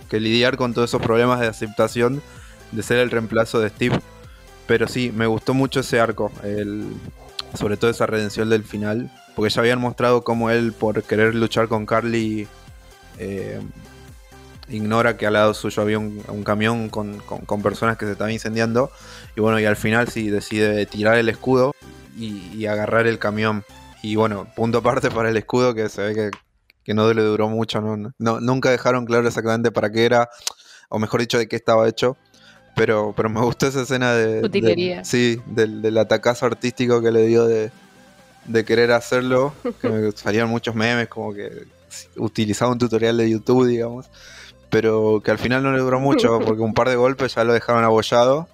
que 0.09 0.19
lidiar 0.19 0.57
con 0.57 0.73
todos 0.73 0.89
esos 0.91 1.01
problemas 1.01 1.39
de 1.39 1.47
aceptación 1.47 2.21
de 2.71 2.83
ser 2.83 2.99
el 2.99 3.09
reemplazo 3.11 3.59
de 3.59 3.69
Steve. 3.69 3.99
Pero 4.67 4.87
sí, 4.87 5.11
me 5.13 5.25
gustó 5.27 5.53
mucho 5.53 5.81
ese 5.81 5.99
arco, 5.99 6.31
el, 6.43 6.93
sobre 7.57 7.77
todo 7.77 7.89
esa 7.91 8.05
redención 8.05 8.49
del 8.49 8.63
final, 8.63 9.11
porque 9.35 9.49
ya 9.53 9.61
habían 9.61 9.79
mostrado 9.79 10.23
cómo 10.23 10.49
él, 10.49 10.73
por 10.73 11.01
querer 11.03 11.35
luchar 11.35 11.67
con 11.67 11.85
Carly, 11.85 12.47
eh, 13.19 13.59
ignora 14.69 15.17
que 15.17 15.27
al 15.27 15.33
lado 15.33 15.53
suyo 15.53 15.81
había 15.81 15.99
un, 15.99 16.23
un 16.27 16.43
camión 16.43 16.89
con, 16.89 17.17
con- 17.19 17.41
con 17.45 17.61
personas 17.61 17.97
que 17.97 18.05
se 18.05 18.13
estaban 18.13 18.31
incendiando. 18.33 18.91
Y 19.35 19.41
bueno, 19.41 19.59
y 19.59 19.65
al 19.65 19.75
final 19.75 20.07
sí 20.07 20.29
decide 20.29 20.85
tirar 20.85 21.17
el 21.17 21.29
escudo 21.29 21.73
y, 22.17 22.47
y 22.55 22.65
agarrar 22.67 23.07
el 23.07 23.19
camión. 23.19 23.63
Y 24.01 24.15
bueno, 24.15 24.47
punto 24.55 24.79
aparte 24.79 25.09
para 25.11 25.29
el 25.29 25.37
escudo 25.37 25.73
que 25.73 25.89
se 25.89 26.01
ve 26.01 26.13
que, 26.15 26.31
que 26.83 26.93
no 26.93 27.11
le 27.13 27.21
duró 27.21 27.49
mucho. 27.49 27.81
¿no? 27.81 28.13
No- 28.17 28.39
nunca 28.39 28.69
dejaron 28.69 29.05
claro 29.05 29.27
exactamente 29.27 29.71
para 29.71 29.91
qué 29.91 30.05
era, 30.05 30.29
o 30.89 30.99
mejor 30.99 31.19
dicho, 31.21 31.37
de 31.37 31.47
qué 31.47 31.55
estaba 31.55 31.87
hecho. 31.87 32.17
Pero, 32.75 33.13
pero 33.15 33.29
me 33.29 33.39
gustó 33.41 33.67
esa 33.67 33.81
escena 33.83 34.13
de. 34.13 34.39
de- 34.41 34.45
Utilería. 34.45 35.03
sí, 35.05 35.39
del, 35.45 35.81
del 35.83 35.97
atacazo 35.97 36.47
artístico 36.47 37.01
que 37.03 37.11
le 37.11 37.27
dio 37.27 37.45
de, 37.45 37.71
de 38.45 38.65
querer 38.65 38.91
hacerlo. 38.91 39.53
Que 39.81 39.89
me 39.89 40.11
salieron 40.13 40.49
muchos 40.49 40.75
memes, 40.75 41.07
como 41.07 41.33
que 41.33 41.65
utilizaba 42.17 42.71
un 42.71 42.77
tutorial 42.79 43.17
de 43.17 43.29
YouTube, 43.29 43.67
digamos. 43.67 44.09
Pero 44.69 45.21
que 45.23 45.31
al 45.31 45.37
final 45.37 45.61
no 45.63 45.71
le 45.71 45.79
duró 45.79 45.99
mucho, 45.99 46.39
porque 46.45 46.61
un 46.61 46.73
par 46.73 46.89
de 46.89 46.95
golpes 46.95 47.35
ya 47.35 47.43
lo 47.43 47.53
dejaron 47.53 47.83
abollado. 47.83 48.47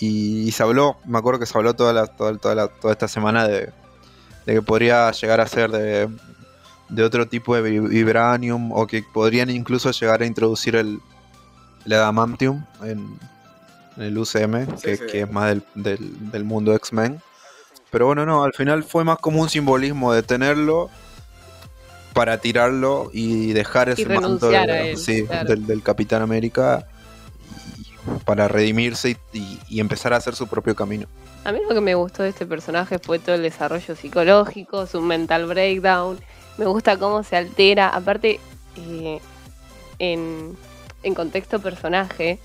Y, 0.00 0.42
y 0.48 0.52
se 0.52 0.62
habló, 0.62 0.96
me 1.06 1.18
acuerdo 1.18 1.40
que 1.40 1.46
se 1.46 1.56
habló 1.58 1.74
toda, 1.74 1.92
la, 1.92 2.06
toda, 2.06 2.36
toda, 2.38 2.54
la- 2.54 2.68
toda 2.68 2.92
esta 2.92 3.08
semana 3.08 3.48
de, 3.48 3.70
de 4.46 4.54
que 4.54 4.62
podría 4.62 5.10
llegar 5.10 5.40
a 5.40 5.46
ser 5.48 5.70
de, 5.72 6.08
de 6.88 7.02
otro 7.02 7.26
tipo 7.26 7.56
de 7.56 7.62
vi- 7.62 7.80
vibranium, 7.80 8.70
o 8.72 8.86
que 8.86 9.02
podrían 9.12 9.50
incluso 9.50 9.90
llegar 9.90 10.22
a 10.22 10.26
introducir 10.26 10.76
el, 10.76 11.00
el 11.84 11.92
adamantium 11.92 12.64
en, 12.84 13.18
en 13.96 14.02
el 14.04 14.16
UCM, 14.18 14.66
que, 14.80 14.96
sí. 14.98 15.02
que 15.10 15.20
es 15.22 15.32
más 15.32 15.48
del, 15.48 15.64
del, 15.74 16.30
del 16.30 16.44
mundo 16.44 16.74
X-Men. 16.76 17.20
Pero 17.90 18.06
bueno, 18.06 18.26
no, 18.26 18.44
al 18.44 18.52
final 18.52 18.84
fue 18.84 19.04
más 19.04 19.18
como 19.18 19.40
un 19.40 19.48
simbolismo 19.48 20.12
de 20.12 20.22
tenerlo 20.22 20.90
para 22.12 22.38
tirarlo 22.38 23.10
y 23.12 23.52
dejar 23.52 23.88
ese 23.88 24.06
manto 24.06 24.50
renunciar 24.50 24.66
de- 24.66 24.72
a 24.72 24.86
él, 24.88 24.98
sí, 24.98 25.24
claro. 25.26 25.48
del, 25.48 25.66
del 25.66 25.82
Capitán 25.82 26.20
América 26.22 26.86
para 28.24 28.48
redimirse 28.48 29.10
y, 29.10 29.16
y- 29.38 29.58
y 29.68 29.80
empezar 29.80 30.12
a 30.12 30.16
hacer 30.16 30.34
su 30.34 30.46
propio 30.46 30.74
camino. 30.74 31.06
A 31.44 31.52
mí 31.52 31.60
lo 31.66 31.74
que 31.74 31.80
me 31.80 31.94
gustó 31.94 32.22
de 32.22 32.30
este 32.30 32.44
personaje 32.46 32.98
fue 32.98 33.18
todo 33.18 33.34
el 33.36 33.42
desarrollo 33.42 33.94
psicológico, 33.96 34.86
su 34.86 35.00
mental 35.00 35.46
breakdown. 35.46 36.18
Me 36.58 36.66
gusta 36.66 36.96
cómo 36.98 37.22
se 37.22 37.36
altera. 37.36 37.88
Aparte, 37.88 38.40
eh, 38.76 39.20
en, 39.98 40.56
en 41.02 41.14
contexto 41.14 41.60
personaje, 41.60 42.38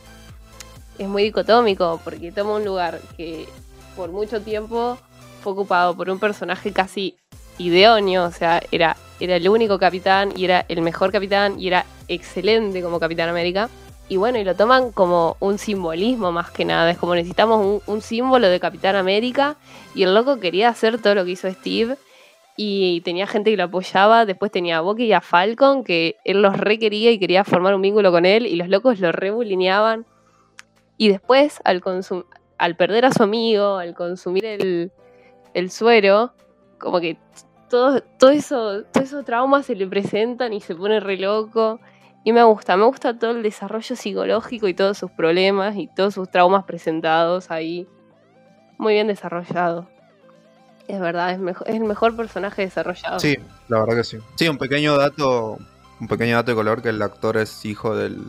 es 1.00 1.08
muy 1.08 1.24
dicotómico 1.24 2.00
porque 2.04 2.32
toma 2.32 2.56
un 2.56 2.66
lugar 2.66 3.02
que 3.18 3.48
por 3.96 4.12
mucho 4.12 4.42
tiempo 4.42 4.98
fue 5.44 5.54
ocupado 5.54 5.96
por 5.96 6.10
un 6.10 6.20
personaje 6.20 6.72
casi 6.72 7.18
idóneo. 7.58 8.24
O 8.24 8.32
sea, 8.32 8.62
era, 8.72 8.96
era 9.20 9.36
el 9.36 9.48
único 9.48 9.78
capitán 9.78 10.32
y 10.36 10.46
era 10.46 10.66
el 10.70 10.82
mejor 10.82 11.12
capitán 11.12 11.60
y 11.60 11.68
era 11.68 11.86
excelente 12.08 12.82
como 12.82 13.00
Capitán 13.00 13.30
América. 13.30 13.70
Y 14.10 14.18
bueno, 14.18 14.38
y 14.38 14.44
lo 14.44 14.56
toman 14.56 14.92
como 14.92 15.38
un 15.40 15.58
simbolismo 15.58 16.32
más 16.32 16.52
que 16.52 16.66
nada. 16.66 16.92
Es 16.92 16.98
como 16.98 17.16
necesitamos 17.16 17.82
un, 17.86 18.02
símbolo 18.02 18.48
de 18.48 18.60
Capitán 18.60 18.96
América. 18.96 19.56
Y 19.96 20.04
el 20.04 20.14
loco 20.14 20.40
quería 20.40 20.70
hacer 20.70 21.02
todo 21.02 21.16
lo 21.16 21.26
que 21.26 21.32
hizo 21.32 21.50
Steve. 21.52 21.98
Y 22.56 23.02
tenía 23.02 23.28
gente 23.28 23.50
que 23.50 23.58
lo 23.58 23.64
apoyaba. 23.64 24.26
Después 24.26 24.52
tenía 24.52 24.78
a 24.78 24.82
Bucky 24.82 25.06
y 25.06 25.14
a 25.14 25.22
Falcon, 25.22 25.84
que 25.84 26.18
él 26.26 26.42
los 26.42 26.58
requería 26.58 27.12
y 27.12 27.18
quería 27.18 27.44
formar 27.44 27.74
un 27.76 27.82
vínculo 27.82 28.12
con 28.12 28.26
él. 28.26 28.46
Y 28.46 28.56
los 28.56 28.68
locos 28.68 29.00
lo 29.00 29.12
rebulineaban. 29.12 30.06
Y 30.98 31.10
después, 31.10 31.60
al, 31.64 31.82
al 32.58 32.76
perder 32.76 33.06
a 33.06 33.12
su 33.12 33.24
amigo, 33.24 33.78
al 33.78 33.96
consumir 33.96 34.46
el, 34.46 34.92
el 35.54 35.72
suero, 35.72 36.34
como 36.80 37.00
que 37.00 37.18
todo, 37.70 38.02
todo 38.02 38.32
eso, 38.32 38.84
todos 38.92 39.08
esos 39.08 39.26
traumas 39.26 39.66
se 39.66 39.76
le 39.76 39.88
presentan 39.88 40.54
y 40.54 40.62
se 40.62 40.76
pone 40.76 41.00
re 41.00 41.18
loco. 41.18 41.80
Y 42.24 42.32
me 42.32 42.44
gusta, 42.44 42.78
me 42.78 42.86
gusta 42.86 43.18
todo 43.18 43.32
el 43.32 43.44
desarrollo 43.44 43.96
psicológico 43.96 44.68
y 44.68 44.74
todos 44.74 44.98
sus 44.98 45.12
problemas 45.12 45.76
y 45.76 45.88
todos 45.88 46.14
sus 46.14 46.30
traumas 46.30 46.64
presentados 46.64 47.52
ahí. 47.52 47.88
Muy 48.78 48.94
bien 48.94 49.08
desarrollado. 49.08 49.90
Es 50.88 51.00
verdad, 51.00 51.32
es, 51.32 51.40
es 51.66 51.76
el 51.76 51.84
mejor 51.84 52.16
personaje 52.16 52.62
desarrollado. 52.62 53.20
Sí, 53.20 53.38
la 53.68 53.80
verdad 53.80 53.98
que 53.98 54.04
sí. 54.04 54.18
Sí, 54.36 54.48
un 54.48 54.58
pequeño 54.58 54.98
dato, 54.98 55.58
un 56.00 56.08
pequeño 56.08 56.36
dato 56.36 56.52
de 56.52 56.56
color 56.56 56.82
que 56.82 56.90
el 56.90 57.02
actor 57.02 57.38
es 57.38 57.66
hijo 57.66 57.96
del 57.96 58.22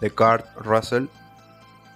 de 0.00 0.10
Kurt 0.10 0.44
Russell 0.56 1.06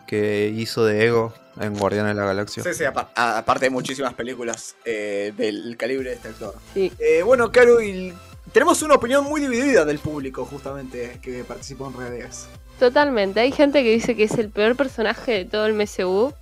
que 0.07 0.53
hizo 0.57 0.85
de 0.85 1.05
Ego 1.07 1.33
en 1.61 1.75
Guardianes 1.79 2.15
de 2.15 2.21
la 2.21 2.27
Galaxia. 2.27 2.63
Sí, 2.63 2.75
sí, 2.75 2.85
apar- 2.85 3.09
a- 3.15 3.39
aparte 3.39 3.67
de 3.67 3.71
muchísimas 3.71 4.15
películas 4.15 4.77
eh, 4.85 5.33
del 5.37 5.77
calibre 5.77 6.11
de 6.11 6.17
este 6.17 6.29
actor. 6.29 6.55
Sí. 6.75 6.93
Eh, 6.99 7.23
bueno, 7.23 7.51
y 7.83 8.13
tenemos 8.53 8.81
una 8.83 8.95
opinión 8.95 9.25
muy 9.25 9.41
dividida 9.41 9.85
del 9.85 9.99
público, 9.99 10.45
justamente, 10.45 11.19
que 11.23 11.45
participó 11.45 11.89
en 11.89 11.97
redes. 11.99 12.47
Totalmente. 12.79 13.41
Hay 13.41 13.53
gente 13.53 13.83
que 13.83 13.91
dice 13.91 14.15
que 14.17 14.25
es 14.25 14.33
el 14.39 14.51
peor 14.51 14.77
personaje 14.77 15.33
de 15.33 15.45
todo 15.47 15.67
el 15.67 15.73
MCU. 15.75 16.33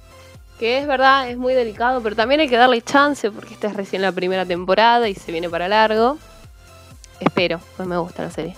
Que 0.58 0.78
es 0.78 0.86
verdad, 0.86 1.28
es 1.28 1.36
muy 1.36 1.52
delicado, 1.52 2.00
pero 2.00 2.14
también 2.14 2.40
hay 2.40 2.48
que 2.48 2.56
darle 2.56 2.80
chance 2.80 3.28
porque 3.32 3.54
esta 3.54 3.66
es 3.66 3.74
recién 3.74 4.02
la 4.02 4.12
primera 4.12 4.46
temporada 4.46 5.08
y 5.08 5.14
se 5.16 5.32
viene 5.32 5.48
para 5.50 5.66
largo. 5.66 6.16
Espero, 7.18 7.60
pues 7.76 7.88
me 7.88 7.96
gusta 7.98 8.22
la 8.22 8.30
serie. 8.30 8.54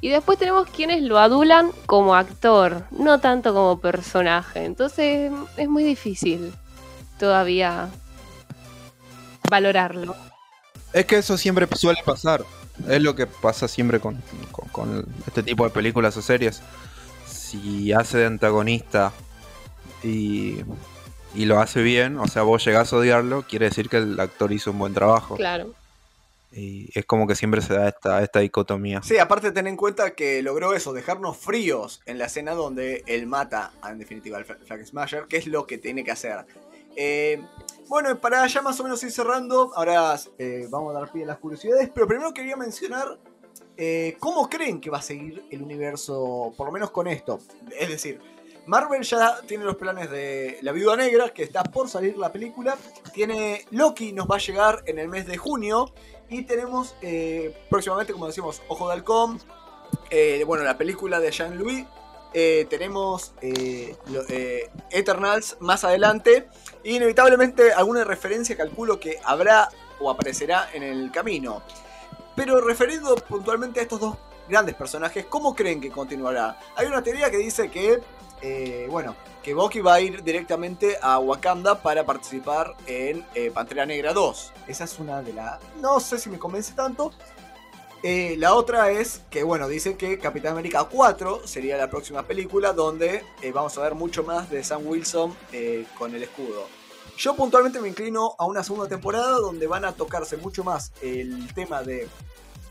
Y 0.00 0.08
después 0.10 0.38
tenemos 0.38 0.68
quienes 0.68 1.02
lo 1.02 1.18
adulan 1.18 1.70
como 1.86 2.14
actor, 2.14 2.84
no 2.90 3.18
tanto 3.20 3.52
como 3.54 3.80
personaje. 3.80 4.64
Entonces 4.64 5.32
es 5.56 5.68
muy 5.68 5.82
difícil 5.84 6.52
todavía 7.18 7.88
valorarlo. 9.50 10.14
Es 10.92 11.06
que 11.06 11.18
eso 11.18 11.36
siempre 11.36 11.66
suele 11.76 12.00
pasar. 12.04 12.44
Es 12.88 13.00
lo 13.02 13.14
que 13.16 13.26
pasa 13.26 13.68
siempre 13.68 14.00
con, 14.00 14.22
con- 14.52 14.68
con 14.68 15.06
este 15.26 15.42
tipo 15.42 15.64
de 15.64 15.70
películas 15.70 16.16
o 16.16 16.22
series. 16.22 16.60
Si 17.26 17.92
hace 17.92 18.18
de 18.18 18.26
antagonista 18.26 19.12
y, 20.02 20.56
y 21.34 21.46
lo 21.46 21.58
hace 21.60 21.82
bien, 21.82 22.18
o 22.18 22.26
sea, 22.28 22.42
vos 22.42 22.64
llegás 22.64 22.92
a 22.92 22.96
odiarlo, 22.96 23.42
quiere 23.48 23.66
decir 23.70 23.88
que 23.88 23.96
el 23.98 24.20
actor 24.20 24.52
hizo 24.52 24.70
un 24.72 24.78
buen 24.78 24.92
trabajo. 24.94 25.36
Claro. 25.36 25.72
Y 26.58 26.88
es 26.98 27.04
como 27.04 27.26
que 27.26 27.34
siempre 27.34 27.60
se 27.60 27.74
da 27.74 27.88
esta, 27.88 28.22
esta 28.22 28.40
dicotomía. 28.40 29.02
Sí, 29.02 29.18
aparte 29.18 29.52
ten 29.52 29.66
en 29.66 29.76
cuenta 29.76 30.14
que 30.14 30.42
logró 30.42 30.72
eso, 30.72 30.94
dejarnos 30.94 31.36
fríos 31.36 32.00
en 32.06 32.16
la 32.18 32.24
escena 32.26 32.54
donde 32.54 33.04
él 33.06 33.26
mata, 33.26 33.72
en 33.86 33.98
definitiva, 33.98 34.38
al 34.38 34.46
Fla- 34.46 34.58
Flag 34.64 34.86
Smasher, 34.86 35.26
que 35.28 35.36
es 35.36 35.46
lo 35.46 35.66
que 35.66 35.76
tiene 35.76 36.02
que 36.02 36.12
hacer. 36.12 36.46
Eh, 36.96 37.42
bueno, 37.88 38.18
para 38.18 38.46
ya 38.46 38.62
más 38.62 38.80
o 38.80 38.84
menos 38.84 39.02
ir 39.02 39.12
cerrando, 39.12 39.70
ahora 39.76 40.18
eh, 40.38 40.66
vamos 40.70 40.96
a 40.96 41.00
dar 41.00 41.12
pie 41.12 41.24
a 41.24 41.26
las 41.26 41.38
curiosidades, 41.38 41.90
pero 41.94 42.06
primero 42.06 42.32
quería 42.32 42.56
mencionar 42.56 43.18
eh, 43.76 44.16
cómo 44.18 44.48
creen 44.48 44.80
que 44.80 44.88
va 44.88 44.98
a 44.98 45.02
seguir 45.02 45.44
el 45.50 45.62
universo, 45.62 46.54
por 46.56 46.68
lo 46.68 46.72
menos 46.72 46.90
con 46.90 47.06
esto. 47.06 47.38
Es 47.78 47.90
decir, 47.90 48.18
Marvel 48.66 49.02
ya 49.02 49.42
tiene 49.46 49.64
los 49.64 49.76
planes 49.76 50.10
de 50.10 50.58
La 50.62 50.72
Viuda 50.72 50.96
Negra, 50.96 51.28
que 51.28 51.42
está 51.42 51.62
por 51.62 51.88
salir 51.90 52.16
la 52.16 52.32
película. 52.32 52.76
Tiene 53.12 53.66
Loki, 53.70 54.12
nos 54.14 54.26
va 54.26 54.36
a 54.36 54.40
llegar 54.40 54.82
en 54.86 54.98
el 54.98 55.08
mes 55.08 55.26
de 55.26 55.36
junio. 55.36 55.92
Y 56.28 56.42
tenemos 56.42 56.94
eh, 57.02 57.56
próximamente, 57.70 58.12
como 58.12 58.26
decimos, 58.26 58.62
Ojo 58.68 58.88
de 58.88 58.94
Halcón. 58.94 59.40
eh, 60.10 60.42
bueno, 60.46 60.64
la 60.64 60.76
película 60.76 61.20
de 61.20 61.30
Jean-Louis. 61.30 61.86
eh, 62.34 62.66
tenemos 62.68 63.32
Eternals 64.90 65.56
más 65.60 65.84
adelante. 65.84 66.48
Y 66.82 66.96
inevitablemente 66.96 67.72
alguna 67.72 68.04
referencia 68.04 68.56
calculo 68.56 68.98
que 69.00 69.18
habrá 69.24 69.68
o 70.00 70.10
aparecerá 70.10 70.68
en 70.72 70.82
el 70.82 71.10
camino. 71.10 71.62
Pero 72.34 72.60
referido 72.60 73.14
puntualmente 73.16 73.80
a 73.80 73.82
estos 73.84 74.00
dos 74.00 74.16
grandes 74.48 74.74
personajes, 74.74 75.24
¿cómo 75.26 75.54
creen 75.54 75.80
que 75.80 75.90
continuará? 75.90 76.58
Hay 76.76 76.86
una 76.86 77.02
teoría 77.02 77.30
que 77.30 77.38
dice 77.38 77.70
que, 77.70 78.00
eh, 78.42 78.86
bueno, 78.90 79.16
que 79.42 79.54
Bucky 79.54 79.80
va 79.80 79.94
a 79.94 80.00
ir 80.00 80.22
directamente 80.22 80.98
a 81.00 81.18
Wakanda 81.18 81.82
para 81.82 82.04
participar 82.04 82.74
en 82.86 83.24
eh, 83.34 83.50
Pantera 83.50 83.86
Negra 83.86 84.12
2. 84.12 84.52
Esa 84.68 84.84
es 84.84 84.98
una 84.98 85.22
de 85.22 85.32
las... 85.32 85.58
No 85.80 86.00
sé 86.00 86.18
si 86.18 86.28
me 86.28 86.38
convence 86.38 86.74
tanto. 86.74 87.12
Eh, 88.02 88.36
la 88.38 88.54
otra 88.54 88.90
es 88.90 89.22
que, 89.30 89.42
bueno, 89.42 89.68
dice 89.68 89.96
que 89.96 90.18
Capitán 90.18 90.52
América 90.52 90.84
4 90.84 91.46
sería 91.46 91.76
la 91.76 91.88
próxima 91.88 92.22
película 92.22 92.72
donde 92.72 93.24
vamos 93.52 93.76
a 93.78 93.82
ver 93.82 93.94
mucho 93.94 94.22
más 94.22 94.50
de 94.50 94.62
Sam 94.62 94.86
Wilson 94.86 95.34
con 95.98 96.14
el 96.14 96.22
escudo. 96.22 96.66
Yo 97.16 97.34
puntualmente 97.34 97.80
me 97.80 97.88
inclino 97.88 98.36
a 98.38 98.44
una 98.44 98.62
segunda 98.62 98.86
temporada 98.86 99.30
donde 99.30 99.66
van 99.66 99.86
a 99.86 99.92
tocarse 99.92 100.36
mucho 100.36 100.62
más 100.62 100.92
el 101.00 101.52
tema 101.54 101.82
de 101.82 102.06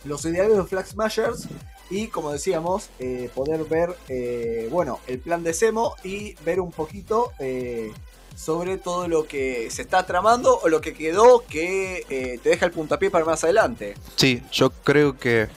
los 0.06 0.24
ideales 0.26 0.56
de 0.56 0.64
Flag 0.64 0.86
Smashers 0.86 1.48
y 1.90 2.08
como 2.08 2.32
decíamos, 2.32 2.90
eh, 3.00 3.30
poder 3.34 3.64
ver, 3.66 3.96
eh, 4.10 4.68
bueno, 4.72 5.00
el 5.08 5.20
plan 5.20 5.44
de 5.44 5.54
Semo 5.54 5.96
y 6.04 6.34
ver 6.44 6.60
un 6.60 6.72
poquito 6.72 7.32
eh, 7.40 7.92
sobre 8.36 8.78
todo 8.78 9.08
lo 9.08 9.28
que 9.28 9.70
se 9.70 9.84
está 9.84 10.06
tramando 10.06 10.60
o 10.60 10.68
lo 10.68 10.82
que 10.82 10.94
quedó 10.94 11.44
que 11.48 12.40
te 12.42 12.50
deja 12.50 12.66
el 12.66 12.72
puntapié 12.72 13.10
para 13.10 13.24
más 13.24 13.44
adelante. 13.44 13.96
Sí, 14.16 14.42
yo 14.52 14.72
creo 14.72 15.18
que 15.18 15.48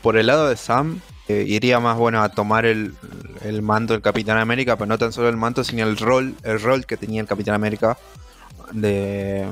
por 0.00 0.16
el 0.16 0.28
lado 0.28 0.48
de 0.48 0.56
Sam 0.56 1.00
iría 1.28 1.78
más 1.78 1.98
bueno 1.98 2.22
a 2.22 2.30
tomar 2.30 2.64
el, 2.64 2.94
el 3.42 3.62
manto 3.62 3.92
del 3.92 4.02
Capitán 4.02 4.38
América, 4.38 4.76
pero 4.76 4.86
no 4.86 4.98
tan 4.98 5.12
solo 5.12 5.28
el 5.28 5.36
manto, 5.36 5.62
sino 5.62 5.84
el 5.84 5.96
rol, 5.96 6.34
el 6.42 6.60
rol 6.60 6.86
que 6.86 6.96
tenía 6.96 7.20
el 7.20 7.26
Capitán 7.26 7.54
América 7.54 7.98
de, 8.72 9.46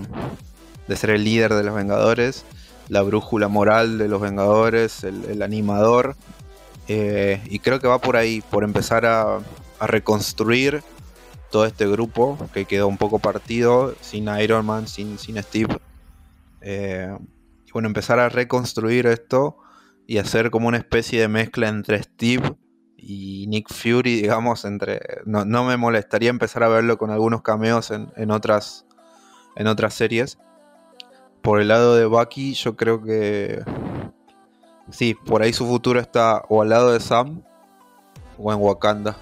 de 0.87 0.97
ser 0.97 1.11
el 1.11 1.25
líder 1.25 1.53
de 1.55 1.63
los 1.63 1.75
Vengadores, 1.75 2.45
la 2.89 3.03
brújula 3.03 3.49
moral 3.49 3.99
de 3.99 4.09
los 4.09 4.20
Vengadores, 4.20 5.05
el, 5.05 5.43
animador. 5.43 6.16
eh, 6.89 7.43
y 7.47 7.59
creo 7.59 7.80
que 7.80 7.89
va 7.89 8.01
por 8.01 8.16
ahí, 8.16 8.43
por 8.51 8.64
empezar 8.64 9.07
a, 9.07 9.41
reconstruir 9.80 10.82
todo 11.53 11.64
este 11.64 11.86
grupo 11.86 12.36
que 12.53 12.64
quedó 12.64 12.89
un 12.89 12.99
poco 12.99 13.20
partido, 13.20 13.95
sin 14.01 14.28
Iron 14.41 14.66
Man, 14.66 14.89
sin, 14.89 15.18
sin 15.18 15.41
Steve. 15.41 15.78
Eh, 16.62 17.16
bueno, 17.72 17.86
empezar 17.86 18.18
a 18.18 18.28
reconstruir 18.28 19.07
esto 19.07 19.57
y 20.05 20.18
hacer 20.18 20.51
como 20.51 20.66
una 20.66 20.78
especie 20.78 21.20
de 21.20 21.28
mezcla 21.28 21.68
entre 21.68 22.03
Steve 22.03 22.57
y 22.97 23.47
Nick 23.47 23.72
Fury, 23.72 24.20
digamos, 24.20 24.64
entre. 24.64 25.01
No, 25.26 25.45
no 25.45 25.62
me 25.62 25.76
molestaría 25.76 26.30
empezar 26.30 26.64
a 26.64 26.68
verlo 26.68 26.99
con 26.99 27.12
algunos 27.12 27.43
cameos 27.43 27.93
en, 27.93 28.11
en 28.16 28.32
otras. 28.32 28.84
en 29.55 29.68
otras 29.68 29.95
series. 29.95 30.39
Por 31.43 31.61
el 31.61 31.68
lado 31.68 31.97
de 31.97 32.07
Bucky, 32.07 32.55
yo 32.55 32.76
creo 32.76 33.03
que. 33.03 33.62
Sí, 34.91 35.14
por 35.14 35.43
ahí 35.43 35.53
su 35.53 35.66
futuro 35.66 36.01
está 36.01 36.43
o 36.49 36.62
al 36.62 36.70
lado 36.70 36.93
de 36.93 37.01
Sam 37.01 37.43
o 38.39 38.53
en 38.53 38.61
Wakanda. 38.61 39.16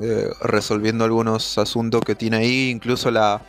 eh, 0.00 0.28
resolviendo 0.42 1.04
algunos 1.04 1.58
asuntos 1.58 2.02
que 2.02 2.14
tiene 2.14 2.38
ahí. 2.38 2.70
Incluso 2.70 3.10
la. 3.10 3.42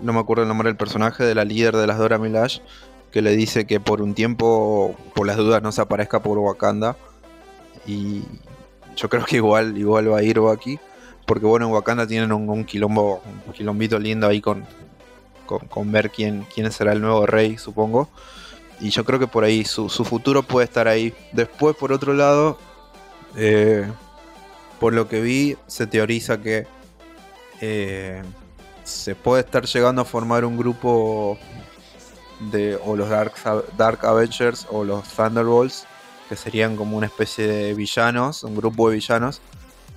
No 0.00 0.12
me 0.12 0.20
acuerdo 0.20 0.42
el 0.42 0.48
nombre 0.48 0.68
del 0.68 0.76
personaje, 0.76 1.24
de 1.24 1.34
la 1.34 1.44
líder 1.44 1.76
de 1.76 1.86
las 1.86 1.98
Dora 1.98 2.18
Milaje 2.18 2.62
que 3.12 3.22
le 3.22 3.36
dice 3.36 3.66
que 3.66 3.78
por 3.78 4.02
un 4.02 4.14
tiempo, 4.14 4.96
por 5.14 5.26
las 5.26 5.36
dudas, 5.36 5.62
no 5.62 5.70
se 5.70 5.82
aparezca 5.82 6.20
por 6.20 6.38
Wakanda. 6.38 6.96
Y 7.86 8.22
yo 8.96 9.08
creo 9.08 9.24
que 9.24 9.36
igual, 9.36 9.76
igual 9.76 10.10
va 10.10 10.18
a 10.18 10.22
ir 10.22 10.40
aquí. 10.50 10.80
Porque 11.26 11.46
bueno, 11.46 11.66
en 11.66 11.72
Wakanda 11.72 12.06
tienen 12.06 12.32
un, 12.32 12.48
un 12.48 12.64
quilombo, 12.64 13.20
un 13.46 13.52
quilombito 13.52 13.98
lindo 13.98 14.26
ahí 14.26 14.40
con, 14.40 14.64
con, 15.46 15.92
ver 15.92 16.10
quién, 16.10 16.46
quién 16.54 16.70
será 16.72 16.92
el 16.92 17.00
nuevo 17.00 17.26
rey, 17.26 17.58
supongo. 17.58 18.08
Y 18.80 18.90
yo 18.90 19.04
creo 19.04 19.18
que 19.18 19.26
por 19.26 19.44
ahí 19.44 19.64
su, 19.64 19.88
su 19.88 20.04
futuro 20.04 20.42
puede 20.42 20.64
estar 20.64 20.88
ahí. 20.88 21.14
Después, 21.32 21.76
por 21.76 21.92
otro 21.92 22.14
lado, 22.14 22.58
eh, 23.36 23.86
por 24.80 24.92
lo 24.92 25.08
que 25.08 25.20
vi, 25.20 25.56
se 25.66 25.86
teoriza 25.86 26.40
que 26.40 26.66
eh, 27.60 28.22
se 28.82 29.14
puede 29.14 29.42
estar 29.42 29.64
llegando 29.64 30.02
a 30.02 30.04
formar 30.04 30.44
un 30.44 30.56
grupo 30.56 31.38
de 32.50 32.76
o 32.84 32.96
los 32.96 33.08
Dark, 33.08 33.34
Dark 33.76 34.04
Avengers 34.04 34.66
o 34.70 34.82
los 34.82 35.08
Thunderbolts, 35.08 35.86
que 36.28 36.36
serían 36.36 36.76
como 36.76 36.96
una 36.96 37.06
especie 37.06 37.46
de 37.46 37.74
villanos, 37.74 38.42
un 38.42 38.56
grupo 38.56 38.88
de 38.88 38.96
villanos, 38.96 39.40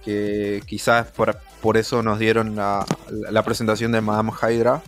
que 0.04 0.62
quizás 0.68 1.08
por, 1.08 1.40
por 1.62 1.78
eso 1.78 2.04
nos 2.04 2.20
dieron 2.20 2.56
la, 2.56 2.86
la 3.10 3.44
presentación 3.44 3.92
de 3.92 4.02
Madame 4.02 4.32
Hydra. 4.32 4.84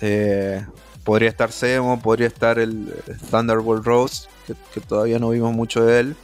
Eh, 0.00 0.64
podría 1.04 1.28
estar 1.28 1.52
Zemo, 1.52 2.00
podría 2.00 2.26
estar 2.26 2.58
el 2.58 2.94
Thunderbolt 3.30 3.84
Rose, 3.84 4.28
que, 4.46 4.54
que 4.72 4.80
todavía 4.80 5.18
no 5.18 5.30
vimos 5.30 5.52
mucho 5.54 5.84
de 5.84 6.00
él. 6.00 6.16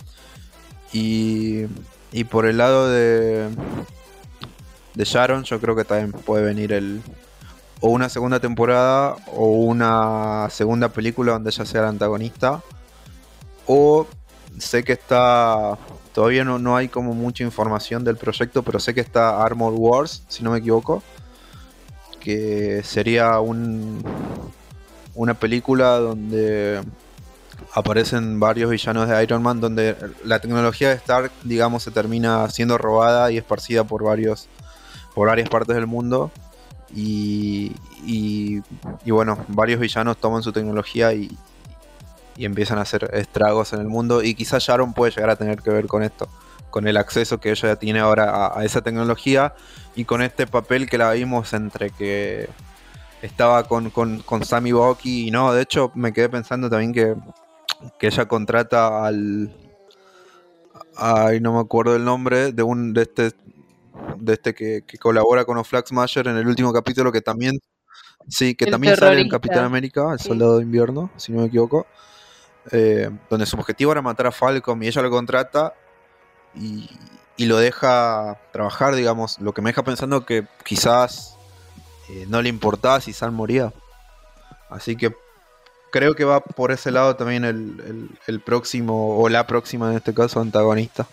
Y, 0.92 1.66
y 2.12 2.24
por 2.24 2.46
el 2.46 2.58
lado 2.58 2.88
de, 2.88 3.48
de 4.94 5.04
Sharon, 5.04 5.44
yo 5.44 5.60
creo 5.60 5.74
que 5.74 5.84
también 5.84 6.12
puede 6.12 6.44
venir 6.44 6.72
el, 6.72 7.02
o 7.80 7.88
una 7.88 8.08
segunda 8.08 8.40
temporada 8.40 9.16
o 9.26 9.46
una 9.48 10.48
segunda 10.50 10.88
película 10.88 11.32
donde 11.32 11.50
ella 11.50 11.66
sea 11.66 11.82
la 11.82 11.88
antagonista. 11.88 12.62
O 13.66 14.06
sé 14.58 14.84
que 14.84 14.92
está. 14.92 15.76
Todavía 16.12 16.44
no, 16.44 16.58
no 16.58 16.76
hay 16.76 16.88
como 16.88 17.12
mucha 17.12 17.42
información 17.42 18.04
del 18.04 18.16
proyecto, 18.16 18.62
pero 18.62 18.78
sé 18.78 18.94
que 18.94 19.00
está 19.00 19.42
Armor 19.42 19.74
Wars, 19.74 20.22
si 20.28 20.44
no 20.44 20.52
me 20.52 20.58
equivoco. 20.58 21.02
Que 22.24 22.82
sería 22.82 23.38
un, 23.38 24.02
una 25.14 25.34
película 25.34 25.98
donde 25.98 26.80
aparecen 27.72 28.40
varios 28.40 28.70
villanos 28.70 29.08
de 29.08 29.22
Iron 29.22 29.42
Man, 29.42 29.60
donde 29.60 29.94
la 30.24 30.40
tecnología 30.40 30.88
de 30.88 30.96
Stark, 30.96 31.30
digamos, 31.44 31.84
se 31.84 31.92
termina 31.92 32.48
siendo 32.50 32.78
robada 32.78 33.30
y 33.30 33.36
esparcida 33.36 33.84
por 33.84 34.02
varios 34.02 34.48
por 35.14 35.28
varias 35.28 35.48
partes 35.48 35.76
del 35.76 35.86
mundo 35.86 36.32
y, 36.94 37.72
y, 38.04 38.62
bueno, 39.06 39.44
varios 39.48 39.80
villanos 39.80 40.16
toman 40.18 40.42
su 40.42 40.52
tecnología 40.52 41.12
y, 41.12 41.36
y, 42.36 42.44
empiezan 42.44 42.78
a 42.78 42.82
hacer 42.82 43.10
estragos 43.14 43.72
en 43.72 43.80
el 43.80 43.88
mundo. 43.88 44.22
Y 44.22 44.34
quizás 44.34 44.62
Sharon 44.62 44.92
puede 44.92 45.12
llegar 45.12 45.30
a 45.30 45.36
tener 45.36 45.60
que 45.60 45.70
ver 45.70 45.86
con 45.86 46.02
esto, 46.02 46.28
con 46.70 46.88
el 46.88 46.96
acceso 46.96 47.38
que 47.38 47.50
ella 47.50 47.76
tiene 47.76 48.00
ahora 48.00 48.30
a, 48.30 48.58
a 48.58 48.64
esa 48.64 48.82
tecnología 48.82 49.54
y 49.94 50.04
con 50.04 50.22
este 50.22 50.46
papel 50.46 50.88
que 50.88 50.98
la 50.98 51.12
vimos 51.12 51.52
entre 51.52 51.90
que 51.90 52.48
estaba 53.22 53.64
con, 53.64 53.90
con, 53.90 54.20
con 54.20 54.44
Sammy 54.44 54.72
Bucky 54.72 55.28
y 55.28 55.30
no, 55.30 55.52
de 55.54 55.62
hecho 55.62 55.90
me 55.94 56.12
quedé 56.12 56.28
pensando 56.28 56.68
también 56.68 56.92
que, 56.92 57.14
que 57.98 58.06
ella 58.08 58.26
contrata 58.26 59.06
al... 59.06 59.54
Ay, 60.96 61.40
no 61.40 61.54
me 61.54 61.60
acuerdo 61.60 61.96
el 61.96 62.04
nombre 62.04 62.52
de 62.52 62.62
un 62.62 62.92
de 62.92 63.02
este 63.02 63.32
de 64.18 64.32
este 64.32 64.54
que, 64.54 64.82
que, 64.86 64.98
colabora 64.98 65.44
con 65.44 65.62
Smasher 65.64 66.28
en 66.28 66.36
el 66.36 66.46
último 66.46 66.72
capítulo 66.72 67.10
que 67.12 67.20
también 67.20 67.58
sí 68.28 68.54
que 68.54 68.64
El 68.66 68.70
también 68.72 68.96
sale 68.96 69.20
en. 69.20 69.28
Capitán 69.28 69.64
América 69.64 70.12
el 70.12 70.18
Sí. 70.18 70.28
soldado 70.28 70.58
de 70.58 70.64
invierno 70.64 71.10
si 71.16 71.32
no 71.32 71.40
me 71.40 71.46
equivoco 71.46 71.86
eh, 72.70 73.10
donde 73.30 73.46
su 73.46 73.56
objetivo 73.56 73.92
era 73.92 74.02
matar 74.02 74.26
a 74.28 74.32
Falcon 74.32 74.82
y 74.82 74.86
ella 74.88 75.02
lo 75.02 75.10
contrata 75.10 75.74
y, 76.56 76.88
y 77.36 77.46
lo 77.46 77.56
deja 77.58 78.38
trabajar 78.52 78.94
digamos 78.94 79.38
lo 79.40 79.52
que 79.52 79.62
me 79.62 79.70
deja 79.70 79.82
pensando 79.82 80.24
que 80.24 80.46
quizás 80.64 81.36
eh, 82.10 82.26
no 82.28 82.42
le 82.42 82.48
importaba 82.48 83.00
si 83.00 83.12
Sam 83.12 83.34
moría 83.34 83.72
así 84.70 84.96
que 84.96 85.14
creo 85.90 86.14
que 86.16 86.24
va 86.24 86.40
por 86.40 86.72
ese 86.72 86.90
lado 86.90 87.14
también 87.14 87.44
el, 87.44 88.10
el- 88.26 88.40
próximo, 88.40 89.16
o 89.18 89.28
la 89.28 89.46
próxima 89.46 89.90
en 89.90 89.96
este 89.96 90.12
caso, 90.12 90.40
antagonista. 90.40 91.06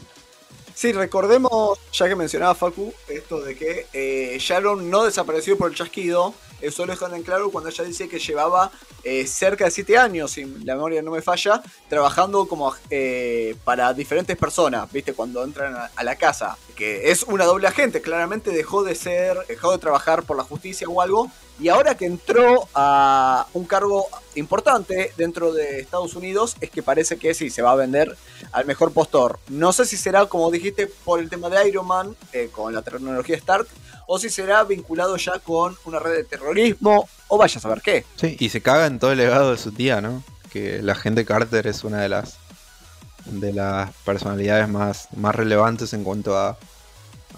Sí, 0.74 0.92
recordemos, 0.92 1.78
ya 1.94 2.08
que 2.08 2.16
mencionaba 2.16 2.56
Facu, 2.56 2.92
esto 3.08 3.42
de 3.42 3.56
que 3.56 3.86
eh, 3.94 4.38
Sharon 4.40 4.90
no 4.90 5.04
desapareció 5.04 5.56
por 5.56 5.70
el 5.70 5.78
chasquido. 5.78 6.34
Eso 6.62 6.86
lo 6.86 6.94
dejan 6.94 7.14
en 7.16 7.24
claro 7.24 7.52
cuando 7.52 7.70
ella 7.70 7.84
dice 7.84 8.08
que 8.08 8.20
llevaba 8.20 8.72
eh, 9.04 9.26
cerca 9.26 9.66
de 9.66 9.72
7 9.72 9.98
años, 9.98 10.32
si 10.32 10.46
la 10.64 10.76
memoria 10.76 11.02
no 11.02 11.12
me 11.12 11.22
falla, 11.22 11.62
trabajando 11.90 12.48
como 12.48 12.74
eh, 12.90 13.56
para 13.64 13.94
diferentes 13.94 14.38
personas, 14.38 14.92
¿viste? 14.92 15.14
Cuando 15.14 15.44
entran 15.44 15.76
a, 15.76 16.04
la 16.04 16.16
casa. 16.16 16.58
Que 16.76 17.12
es 17.12 17.24
una 17.24 17.46
doble 17.46 17.68
agente, 17.68 18.02
claramente 18.02 18.52
dejó 18.52 18.84
de 18.84 18.96
ser, 18.96 19.38
dejó 19.48 19.72
de 19.72 19.78
trabajar 19.78 20.24
por 20.24 20.38
la 20.38 20.44
justicia 20.44 20.88
o 20.88 21.02
algo. 21.02 21.32
Y 21.60 21.70
ahora 21.70 21.96
que 21.96 22.06
entró 22.06 22.68
a 22.74 23.46
un 23.54 23.66
cargo 23.66 24.08
importante 24.34 25.14
dentro 25.16 25.54
de 25.54 25.80
Estados 25.80 26.16
Unidos, 26.16 26.56
es 26.60 26.72
que 26.72 26.82
parece 26.82 27.18
que 27.18 27.36
sí, 27.36 27.52
se 27.52 27.62
va 27.62 27.72
a 27.72 27.76
vender 27.76 28.18
al 28.52 28.66
mejor 28.66 28.92
postor. 28.94 29.40
No 29.48 29.72
sé 29.72 29.86
si 29.86 29.98
será, 29.98 30.26
como 30.26 30.50
dijiste, 30.50 30.88
por 30.88 31.20
el 31.20 31.30
tema 31.30 31.50
de 31.50 31.68
Iron 31.68 31.86
Man, 31.86 32.16
eh, 32.34 32.50
con 32.52 32.74
la 32.74 32.82
tecnología 32.82 33.36
Stark, 33.38 33.68
o 34.14 34.20
si 34.20 34.30
será 34.30 34.66
vinculado 34.66 35.16
ya 35.16 35.40
con 35.40 35.78
una 35.86 35.98
red 35.98 36.18
de 36.18 36.24
terrorismo, 36.26 37.08
o 37.30 37.38
vaya 37.38 37.58
a 37.58 37.62
saber 37.62 37.82
qué. 37.82 38.06
Sí, 38.18 38.36
y 38.38 38.50
se 38.50 38.60
caga 38.60 38.86
en 38.88 39.00
todo 39.00 39.14
el 39.14 39.18
legado 39.20 39.52
de 39.52 39.58
su 39.58 39.72
tía, 39.72 40.02
¿no? 40.02 40.22
Que 40.52 40.82
la 40.82 40.96
gente 40.96 41.24
Carter 41.24 41.66
es 41.66 41.86
una 41.86 42.02
de 42.02 42.10
las 42.10 42.38
de 43.24 43.54
las 43.54 43.90
personalidades 44.04 44.68
más, 44.68 45.08
más 45.16 45.34
relevantes 45.34 45.94
en 45.94 46.04
cuanto 46.04 46.38
a, 46.38 46.58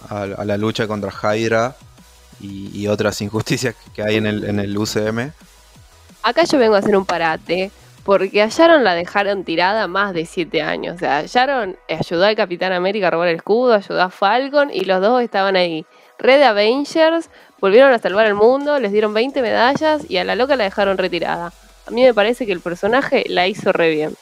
a, 0.09 0.21
a 0.23 0.45
la 0.45 0.57
lucha 0.57 0.87
contra 0.87 1.11
Hydra 1.11 1.75
y, 2.39 2.71
y 2.73 2.87
otras 2.87 3.21
injusticias 3.21 3.75
que 3.93 4.01
hay 4.01 4.15
en 4.15 4.25
el, 4.25 4.43
en 4.43 4.59
el 4.59 4.75
UCM. 4.75 5.31
Acá 6.23 6.43
yo 6.45 6.57
vengo 6.57 6.73
a 6.73 6.79
hacer 6.79 6.97
un 6.97 7.05
parate, 7.05 7.69
porque 8.03 8.41
a 8.41 8.47
Sharon 8.47 8.83
la 8.83 8.95
dejaron 8.95 9.43
tirada 9.43 9.87
más 9.87 10.15
de 10.15 10.25
7 10.25 10.63
años. 10.63 10.95
O 10.95 10.99
sea, 10.99 11.23
Sharon 11.27 11.77
ayudó 11.87 12.25
al 12.25 12.35
Capitán 12.35 12.71
América 12.73 13.09
a 13.09 13.11
robar 13.11 13.27
el 13.27 13.35
escudo, 13.35 13.75
ayudó 13.75 14.01
a 14.01 14.09
Falcon 14.09 14.71
y 14.73 14.85
los 14.85 15.01
dos 15.01 15.21
estaban 15.21 15.55
ahí. 15.55 15.85
Red 16.19 16.41
Avengers, 16.41 17.29
volvieron 17.59 17.93
a 17.93 17.99
salvar 17.99 18.25
el 18.25 18.35
mundo, 18.35 18.79
les 18.79 18.91
dieron 18.91 19.13
20 19.13 19.41
medallas 19.41 20.03
y 20.09 20.17
a 20.17 20.23
la 20.23 20.35
loca 20.35 20.55
la 20.55 20.63
dejaron 20.63 20.97
retirada. 20.97 21.53
A 21.85 21.91
mí 21.91 22.03
me 22.03 22.13
parece 22.13 22.45
que 22.45 22.51
el 22.51 22.61
personaje 22.61 23.25
la 23.27 23.47
hizo 23.47 23.71
re 23.71 23.89
bien. 23.89 24.15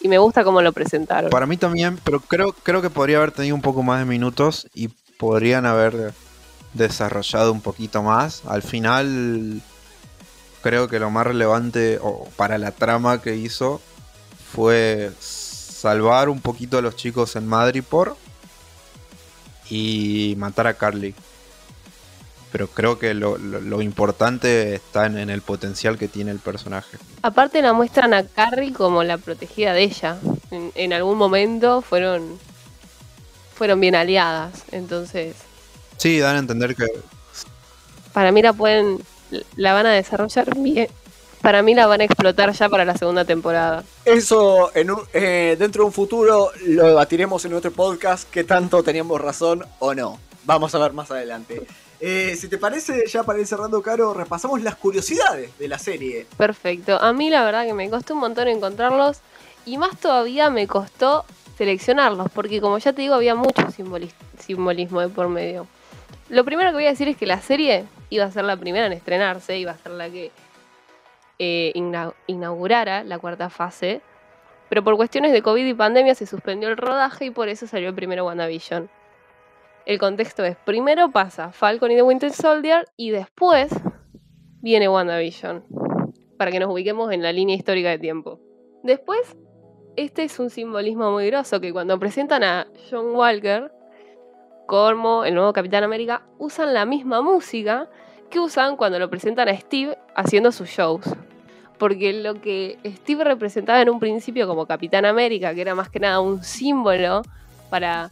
Y 0.00 0.08
me 0.08 0.18
gusta 0.18 0.44
cómo 0.44 0.60
lo 0.60 0.72
presentaron. 0.72 1.30
Para 1.30 1.46
mí 1.46 1.56
también, 1.56 1.98
pero 2.04 2.20
creo, 2.20 2.52
creo 2.52 2.82
que 2.82 2.90
podría 2.90 3.18
haber 3.18 3.32
tenido 3.32 3.54
un 3.54 3.62
poco 3.62 3.82
más 3.82 4.00
de 4.00 4.04
minutos 4.04 4.68
y 4.74 4.88
podrían 5.16 5.64
haber 5.64 6.12
desarrollado 6.74 7.52
un 7.52 7.62
poquito 7.62 8.02
más. 8.02 8.42
Al 8.46 8.62
final, 8.62 9.62
creo 10.62 10.88
que 10.88 10.98
lo 10.98 11.10
más 11.10 11.26
relevante 11.26 11.98
para 12.36 12.58
la 12.58 12.72
trama 12.72 13.22
que 13.22 13.36
hizo 13.36 13.80
fue 14.52 15.10
salvar 15.18 16.28
un 16.28 16.40
poquito 16.40 16.78
a 16.78 16.82
los 16.82 16.96
chicos 16.96 17.36
en 17.36 17.46
Madripoor 17.46 18.16
y 19.70 20.34
matar 20.36 20.66
a 20.66 20.74
Carly. 20.74 21.14
Pero 22.54 22.68
creo 22.68 23.00
que 23.00 23.14
lo, 23.14 23.36
lo- 23.36 23.60
lo 23.60 23.82
importante 23.82 24.76
está 24.76 25.06
en, 25.06 25.18
en 25.18 25.28
el 25.28 25.42
potencial 25.42 25.98
que 25.98 26.06
tiene 26.06 26.30
el 26.30 26.38
personaje. 26.38 26.98
Aparte 27.22 27.60
la 27.62 27.72
muestran 27.72 28.14
a 28.14 28.24
Carrie 28.24 28.72
como 28.72 29.02
la 29.02 29.18
protegida 29.18 29.72
de 29.72 29.82
ella. 29.82 30.18
En, 30.52 30.70
en 30.76 30.92
algún 30.92 31.18
momento 31.18 31.82
fueron 31.82 32.38
fueron 33.56 33.80
bien 33.80 33.96
aliadas. 33.96 34.62
Entonces, 34.70 35.34
Sí, 35.96 36.20
dan 36.20 36.36
a 36.36 36.38
entender 36.38 36.76
que 36.76 36.86
para 38.12 38.30
mí 38.30 38.40
la 38.40 38.52
pueden 38.52 38.98
la 39.56 39.72
van 39.72 39.86
a 39.86 39.90
desarrollar 39.92 40.56
bien. 40.56 40.86
Para 41.42 41.60
mí 41.62 41.74
la 41.74 41.88
van 41.88 42.02
a 42.02 42.04
explotar 42.04 42.52
ya 42.52 42.68
para 42.68 42.84
la 42.84 42.96
segunda 42.96 43.24
temporada. 43.24 43.82
Eso 44.04 44.70
en 44.76 44.92
un- 44.92 45.02
eh, 45.12 45.56
dentro 45.58 45.82
de 45.82 45.86
un 45.88 45.92
futuro 45.92 46.52
lo 46.66 46.86
debatiremos 46.86 47.44
en 47.46 47.54
otro 47.54 47.72
podcast, 47.72 48.30
qué 48.30 48.44
tanto 48.44 48.84
teníamos 48.84 49.20
razón 49.20 49.64
o 49.80 49.92
no. 49.92 50.20
Vamos 50.44 50.72
a 50.76 50.78
ver 50.78 50.92
más 50.92 51.10
adelante. 51.10 51.66
Eh, 52.06 52.36
si 52.36 52.48
te 52.48 52.58
parece, 52.58 53.06
ya 53.06 53.22
para 53.22 53.38
ir 53.38 53.46
cerrando, 53.46 53.80
Caro, 53.80 54.12
repasamos 54.12 54.60
las 54.62 54.74
curiosidades 54.76 55.56
de 55.58 55.68
la 55.68 55.78
serie. 55.78 56.26
Perfecto. 56.36 57.00
A 57.00 57.14
mí 57.14 57.30
la 57.30 57.42
verdad 57.44 57.64
que 57.64 57.72
me 57.72 57.88
costó 57.88 58.12
un 58.12 58.20
montón 58.20 58.46
encontrarlos 58.48 59.20
y 59.64 59.78
más 59.78 59.98
todavía 59.98 60.50
me 60.50 60.66
costó 60.66 61.24
seleccionarlos 61.56 62.26
porque 62.34 62.60
como 62.60 62.76
ya 62.76 62.92
te 62.92 63.00
digo 63.00 63.14
había 63.14 63.34
mucho 63.34 63.62
simbolis- 63.68 64.12
simbolismo 64.38 65.00
de 65.00 65.08
por 65.08 65.28
medio. 65.28 65.66
Lo 66.28 66.44
primero 66.44 66.70
que 66.70 66.74
voy 66.76 66.86
a 66.86 66.90
decir 66.90 67.08
es 67.08 67.16
que 67.16 67.24
la 67.24 67.40
serie 67.40 67.86
iba 68.10 68.24
a 68.26 68.30
ser 68.30 68.44
la 68.44 68.56
primera 68.58 68.84
en 68.84 68.92
estrenarse, 68.92 69.56
iba 69.56 69.70
a 69.72 69.78
ser 69.78 69.92
la 69.92 70.10
que 70.10 70.30
eh, 71.38 71.72
ina- 71.74 72.12
inaugurara 72.26 73.02
la 73.04 73.18
cuarta 73.18 73.48
fase, 73.48 74.02
pero 74.68 74.84
por 74.84 74.96
cuestiones 74.96 75.32
de 75.32 75.40
COVID 75.40 75.64
y 75.64 75.72
pandemia 75.72 76.14
se 76.14 76.26
suspendió 76.26 76.68
el 76.68 76.76
rodaje 76.76 77.24
y 77.26 77.30
por 77.30 77.48
eso 77.48 77.66
salió 77.66 77.94
primero 77.94 78.26
WandaVision. 78.26 78.90
El 79.86 79.98
contexto 79.98 80.44
es, 80.44 80.56
primero 80.56 81.10
pasa 81.10 81.52
Falcon 81.52 81.90
y 81.90 81.96
The 81.96 82.02
Winter 82.02 82.32
Soldier 82.32 82.86
y 82.96 83.10
después 83.10 83.70
viene 84.62 84.88
WandaVision 84.88 85.64
para 86.38 86.50
que 86.50 86.58
nos 86.58 86.72
ubiquemos 86.72 87.12
en 87.12 87.22
la 87.22 87.32
línea 87.32 87.54
histórica 87.54 87.90
de 87.90 87.98
tiempo. 87.98 88.40
Después, 88.82 89.36
este 89.96 90.24
es 90.24 90.38
un 90.38 90.48
simbolismo 90.48 91.10
muy 91.10 91.26
grosso 91.26 91.60
que 91.60 91.72
cuando 91.72 91.98
presentan 91.98 92.44
a 92.44 92.66
John 92.90 93.14
Walker 93.14 93.70
como 94.66 95.24
el 95.24 95.34
nuevo 95.34 95.52
Capitán 95.52 95.84
América, 95.84 96.22
usan 96.38 96.72
la 96.72 96.86
misma 96.86 97.20
música 97.20 97.90
que 98.30 98.40
usan 98.40 98.76
cuando 98.76 98.98
lo 98.98 99.10
presentan 99.10 99.48
a 99.48 99.56
Steve 99.56 99.98
haciendo 100.14 100.50
sus 100.52 100.70
shows. 100.70 101.04
Porque 101.78 102.12
lo 102.14 102.40
que 102.40 102.78
Steve 102.86 103.24
representaba 103.24 103.82
en 103.82 103.90
un 103.90 104.00
principio 104.00 104.46
como 104.46 104.66
Capitán 104.66 105.04
América, 105.04 105.54
que 105.54 105.60
era 105.60 105.74
más 105.74 105.90
que 105.90 106.00
nada 106.00 106.20
un 106.20 106.42
símbolo 106.42 107.22
para, 107.68 108.10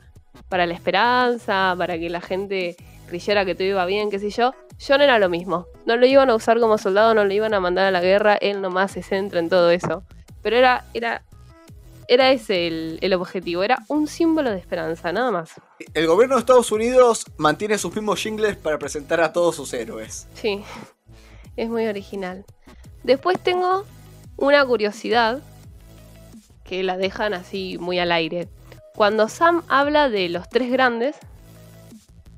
para 0.49 0.67
la 0.67 0.75
esperanza, 0.75 1.75
para 1.77 1.99
que 1.99 2.11
la 2.11 2.21
gente 2.21 2.77
creyera 3.07 3.45
que 3.45 3.55
todo 3.55 3.67
iba 3.67 3.85
bien, 3.85 4.11
qué 4.11 4.19
sé 4.19 4.31
yo, 4.31 4.53
John 4.85 5.03
era 5.03 5.19
lo 5.19 5.29
mismo. 5.29 5.67
No 5.87 5.97
lo 5.97 6.07
iban 6.07 6.31
a 6.31 6.35
usar 6.35 6.59
como 6.61 6.79
soldado, 6.79 7.15
no 7.15 7.25
lo 7.25 7.33
iban 7.33 7.55
a 7.55 7.61
mandar 7.61 7.87
a 7.87 7.91
la 7.91 8.01
guerra, 8.01 8.37
él 8.37 8.61
nomás 8.61 8.93
se 8.93 9.03
centra 9.03 9.39
en 9.39 9.49
todo 9.49 9.71
eso. 9.71 10.03
Pero 10.43 10.57
era, 10.57 10.85
era, 10.95 11.23
era 12.09 12.31
ese 12.31 12.67
el, 12.67 12.99
el 13.01 13.13
objetivo, 13.13 13.63
era 13.63 13.79
un 13.89 14.07
símbolo 14.07 14.51
de 14.51 14.59
esperanza, 14.59 15.13
nada 15.13 15.31
más. 15.31 15.53
El 15.95 16.07
gobierno 16.07 16.37
de 16.37 16.41
Estados 16.41 16.73
Unidos 16.73 17.27
mantiene 17.37 17.79
sus 17.79 17.95
mismos 17.95 18.21
jingles 18.21 18.57
para 18.57 18.79
presentar 18.79 19.21
a 19.21 19.33
todos 19.33 19.57
sus 19.57 19.73
héroes. 19.73 20.27
Sí, 20.35 20.63
es 21.57 21.69
muy 21.69 21.87
original. 21.87 22.45
Después 23.03 23.39
tengo 23.39 23.85
una 24.37 24.65
curiosidad 24.65 25.43
que 26.65 26.83
la 26.83 26.97
dejan 26.97 27.35
así 27.35 27.77
muy 27.79 27.99
al 27.99 28.13
aire. 28.13 28.49
Cuando 28.95 29.29
Sam 29.29 29.63
habla 29.69 30.11
de 30.11 30.29
los 30.29 30.49
tres 30.49 30.71
grandes, 30.71 31.17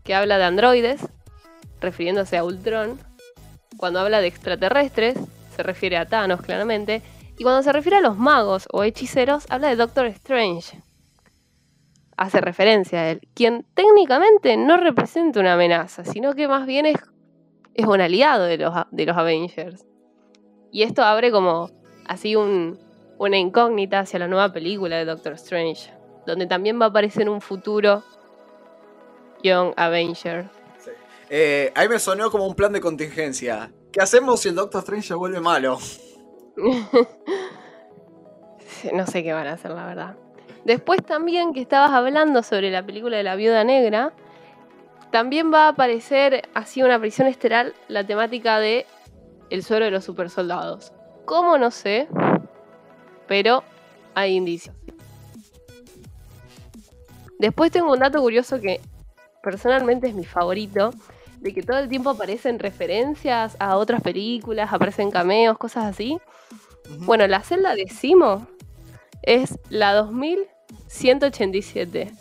que 0.04 0.14
habla 0.14 0.38
de 0.38 0.44
androides, 0.44 1.00
refiriéndose 1.80 2.36
a 2.36 2.44
Ultron, 2.44 2.98
cuando 3.76 3.98
habla 4.00 4.20
de 4.20 4.28
extraterrestres, 4.28 5.18
se 5.54 5.62
refiere 5.62 5.96
a 5.96 6.06
Thanos 6.06 6.42
claramente, 6.42 7.02
y 7.36 7.42
cuando 7.42 7.62
se 7.62 7.72
refiere 7.72 7.96
a 7.96 8.00
los 8.00 8.16
magos 8.16 8.68
o 8.72 8.84
hechiceros, 8.84 9.46
habla 9.50 9.68
de 9.68 9.76
Doctor 9.76 10.06
Strange. 10.06 10.80
Hace 12.16 12.40
referencia 12.40 13.00
a 13.00 13.10
él, 13.10 13.20
quien 13.34 13.66
técnicamente 13.74 14.56
no 14.56 14.76
representa 14.76 15.40
una 15.40 15.54
amenaza, 15.54 16.04
sino 16.04 16.34
que 16.34 16.46
más 16.46 16.66
bien 16.66 16.86
es, 16.86 16.96
es 17.74 17.86
un 17.86 18.00
aliado 18.00 18.44
de 18.44 18.58
los, 18.58 18.74
de 18.92 19.06
los 19.06 19.16
Avengers. 19.16 19.84
Y 20.70 20.82
esto 20.82 21.02
abre 21.02 21.32
como 21.32 21.70
así 22.06 22.36
un, 22.36 22.78
una 23.18 23.38
incógnita 23.38 24.00
hacia 24.00 24.20
la 24.20 24.28
nueva 24.28 24.52
película 24.52 24.96
de 24.96 25.04
Doctor 25.04 25.32
Strange, 25.32 25.92
donde 26.26 26.46
también 26.46 26.80
va 26.80 26.86
a 26.86 26.88
aparecer 26.88 27.28
un 27.28 27.40
futuro 27.40 28.02
Young 29.42 29.74
Avenger. 29.76 30.48
Eh, 31.30 31.72
ahí 31.74 31.88
me 31.88 31.98
sonó 31.98 32.30
como 32.30 32.46
un 32.46 32.54
plan 32.54 32.72
de 32.72 32.80
contingencia. 32.80 33.72
¿Qué 33.92 34.00
hacemos 34.00 34.40
si 34.40 34.48
el 34.48 34.54
Doctor 34.54 34.80
Strange 34.80 35.08
se 35.08 35.14
vuelve 35.14 35.40
malo? 35.40 35.78
no 38.92 39.06
sé 39.06 39.22
qué 39.22 39.32
van 39.32 39.46
a 39.46 39.52
hacer, 39.52 39.70
la 39.70 39.86
verdad. 39.86 40.16
Después 40.64 41.02
también 41.04 41.52
que 41.52 41.60
estabas 41.60 41.90
hablando 41.90 42.42
sobre 42.42 42.70
la 42.70 42.84
película 42.84 43.16
de 43.16 43.22
la 43.22 43.36
viuda 43.36 43.64
negra, 43.64 44.12
también 45.10 45.52
va 45.52 45.66
a 45.66 45.68
aparecer 45.68 46.48
así 46.54 46.82
una 46.82 46.98
prisión 46.98 47.28
estelar 47.28 47.72
la 47.88 48.04
temática 48.04 48.58
de 48.58 48.86
el 49.50 49.62
suero 49.62 49.84
de 49.84 49.90
los 49.90 50.04
supersoldados. 50.04 50.92
¿Cómo? 51.24 51.58
No 51.58 51.70
sé, 51.70 52.08
pero 53.28 53.62
hay 54.14 54.34
indicios. 54.34 54.74
Después 57.38 57.72
tengo 57.72 57.92
un 57.92 57.98
dato 57.98 58.20
curioso 58.20 58.60
que 58.60 58.80
personalmente 59.42 60.08
es 60.08 60.14
mi 60.14 60.24
favorito, 60.24 60.90
de 61.40 61.52
que 61.52 61.62
todo 61.62 61.78
el 61.78 61.88
tiempo 61.88 62.10
aparecen 62.10 62.58
referencias 62.58 63.56
a 63.58 63.76
otras 63.76 64.00
películas, 64.00 64.72
aparecen 64.72 65.10
cameos, 65.10 65.58
cosas 65.58 65.84
así. 65.84 66.18
Bueno, 67.00 67.26
la 67.26 67.40
celda 67.40 67.74
de 67.74 67.88
Simo 67.88 68.46
es 69.22 69.58
la 69.68 69.92
2187, 69.94 72.12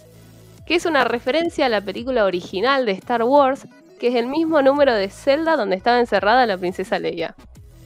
que 0.65 0.75
es 0.75 0.85
una 0.85 1.05
referencia 1.05 1.67
a 1.67 1.69
la 1.69 1.81
película 1.81 2.25
original 2.25 2.85
de 2.85 2.91
Star 2.93 3.23
Wars, 3.23 3.67
que 3.99 4.07
es 4.07 4.15
el 4.15 4.27
mismo 4.27 4.61
número 4.61 4.93
de 4.93 5.09
celda 5.09 5.55
donde 5.55 5.77
estaba 5.77 5.99
encerrada 5.99 6.45
la 6.45 6.57
princesa 6.57 6.99
Leia. 6.99 7.35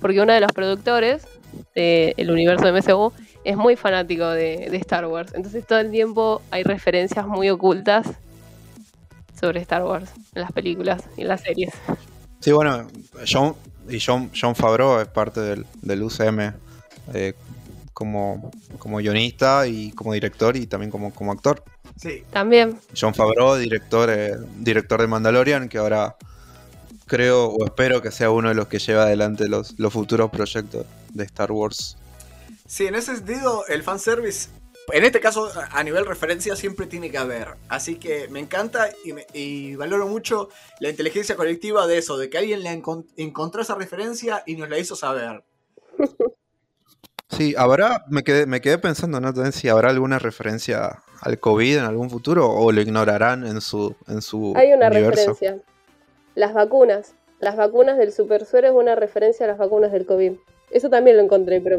Porque 0.01 0.21
uno 0.21 0.33
de 0.33 0.41
los 0.41 0.51
productores 0.51 1.27
del 1.75 2.31
universo 2.31 2.65
de 2.65 2.71
MCU, 2.71 3.13
es 3.47 3.55
muy 3.55 3.77
fanático 3.77 4.27
de, 4.27 4.67
de 4.69 4.77
Star 4.77 5.05
Wars. 5.05 5.31
Entonces 5.33 5.65
todo 5.65 5.79
el 5.79 5.89
tiempo 5.89 6.41
hay 6.51 6.63
referencias 6.63 7.25
muy 7.25 7.49
ocultas 7.49 8.05
sobre 9.39 9.61
Star 9.61 9.85
Wars 9.85 10.11
en 10.35 10.41
las 10.41 10.51
películas 10.51 11.03
y 11.15 11.21
en 11.21 11.29
las 11.29 11.41
series. 11.41 11.73
Sí, 12.41 12.51
bueno, 12.51 12.85
John, 13.25 13.55
y 13.87 14.01
John, 14.05 14.29
John 14.39 14.53
Favreau 14.53 14.99
es 14.99 15.07
parte 15.07 15.39
del, 15.39 15.65
del 15.81 16.03
UCM 16.03 16.51
eh, 17.13 17.35
como, 17.93 18.51
como 18.79 18.97
guionista 18.97 19.65
y 19.65 19.91
como 19.91 20.11
director 20.11 20.57
y 20.57 20.67
también 20.67 20.91
como, 20.91 21.13
como 21.13 21.31
actor. 21.31 21.63
Sí. 21.95 22.23
También. 22.31 22.77
John 22.99 23.15
Favreau, 23.15 23.55
director, 23.55 24.09
eh, 24.09 24.35
director 24.57 24.99
de 24.99 25.07
Mandalorian, 25.07 25.69
que 25.69 25.77
ahora 25.77 26.17
creo 27.05 27.45
o 27.45 27.63
espero 27.63 28.01
que 28.01 28.11
sea 28.11 28.29
uno 28.29 28.49
de 28.49 28.55
los 28.55 28.67
que 28.67 28.79
lleva 28.79 29.03
adelante 29.03 29.47
los, 29.47 29.79
los 29.79 29.93
futuros 29.93 30.29
proyectos 30.31 30.85
de 31.13 31.23
Star 31.23 31.53
Wars. 31.53 31.95
Sí, 32.67 32.85
en 32.85 32.95
ese 32.95 33.15
sentido, 33.15 33.65
el 33.67 33.81
fanservice, 33.81 34.49
en 34.93 35.03
este 35.05 35.19
caso, 35.19 35.49
a 35.71 35.83
nivel 35.83 36.05
referencia, 36.05 36.55
siempre 36.55 36.85
tiene 36.85 37.09
que 37.09 37.17
haber. 37.17 37.47
Así 37.69 37.95
que 37.95 38.27
me 38.29 38.39
encanta 38.39 38.89
y, 39.03 39.13
me- 39.13 39.25
y 39.33 39.75
valoro 39.75 40.07
mucho 40.07 40.49
la 40.79 40.89
inteligencia 40.89 41.35
colectiva 41.35 41.87
de 41.87 41.97
eso, 41.97 42.17
de 42.17 42.29
que 42.29 42.37
alguien 42.37 42.63
le 42.63 42.69
encon- 42.71 43.05
encontró 43.17 43.61
esa 43.61 43.75
referencia 43.75 44.43
y 44.45 44.55
nos 44.57 44.69
la 44.69 44.77
hizo 44.77 44.95
saber. 44.95 45.43
Sí, 47.29 47.53
habrá, 47.57 48.05
me 48.09 48.23
quedé, 48.23 48.45
me 48.45 48.61
quedé 48.61 48.77
pensando, 48.77 49.19
¿no? 49.19 49.33
También 49.33 49.51
si 49.51 49.67
habrá 49.67 49.89
alguna 49.89 50.17
referencia 50.19 51.03
al 51.21 51.39
COVID 51.39 51.77
en 51.77 51.83
algún 51.83 52.09
futuro 52.09 52.49
o 52.49 52.71
lo 52.71 52.79
ignorarán 52.81 53.45
en 53.45 53.59
su, 53.59 53.95
en 54.07 54.21
su 54.21 54.53
Hay 54.55 54.71
una 54.73 54.87
universo. 54.87 55.31
referencia. 55.31 55.57
Las 56.35 56.53
vacunas. 56.53 57.13
Las 57.39 57.55
vacunas 57.57 57.97
del 57.97 58.13
super 58.13 58.45
suero 58.45 58.67
es 58.67 58.73
una 58.73 58.95
referencia 58.95 59.45
a 59.45 59.49
las 59.49 59.57
vacunas 59.57 59.91
del 59.91 60.05
COVID. 60.05 60.33
Eso 60.71 60.89
también 60.89 61.17
lo 61.17 61.23
encontré, 61.23 61.59
pero 61.61 61.77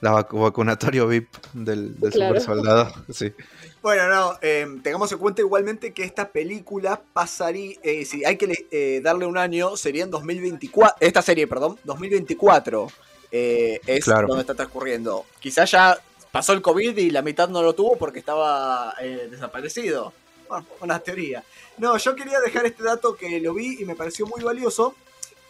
La 0.00 0.12
vacu- 0.12 0.40
vacunatorio 0.42 1.06
VIP 1.08 1.28
del, 1.54 1.98
del 1.98 2.12
Claro. 2.12 2.38
super 2.40 2.56
soldado. 2.56 2.92
Sí. 3.12 3.32
Bueno, 3.80 4.08
no, 4.08 4.38
eh, 4.42 4.66
tengamos 4.82 5.10
en 5.12 5.18
cuenta 5.18 5.40
igualmente 5.40 5.92
que 5.94 6.04
esta 6.04 6.28
película 6.28 7.00
pasaría, 7.12 7.76
eh, 7.82 8.04
si 8.04 8.24
hay 8.24 8.36
que 8.36 8.66
eh, 8.70 9.00
darle 9.02 9.24
un 9.26 9.38
año, 9.38 9.76
sería 9.76 10.04
en 10.04 10.10
2024, 10.10 10.96
esta 11.00 11.22
serie, 11.22 11.46
perdón, 11.46 11.78
2024 11.84 12.88
eh, 13.32 13.80
es 13.86 14.04
Claro. 14.04 14.28
donde 14.28 14.42
está 14.42 14.54
transcurriendo. 14.54 15.24
Quizás 15.40 15.70
ya 15.70 15.98
pasó 16.30 16.52
el 16.52 16.60
COVID 16.62 16.96
y 16.98 17.10
la 17.10 17.22
mitad 17.22 17.48
no 17.48 17.62
lo 17.62 17.74
tuvo 17.74 17.96
porque 17.96 18.18
estaba 18.18 18.92
eh, 19.00 19.28
desaparecido. 19.30 20.12
Bueno, 20.48 20.66
una 20.80 20.98
teoría. 20.98 21.42
No, 21.78 21.96
yo 21.96 22.14
quería 22.14 22.38
dejar 22.40 22.66
este 22.66 22.82
dato 22.84 23.16
que 23.16 23.40
lo 23.40 23.54
vi 23.54 23.80
y 23.80 23.84
me 23.86 23.94
pareció 23.96 24.26
muy 24.26 24.42
valioso, 24.42 24.94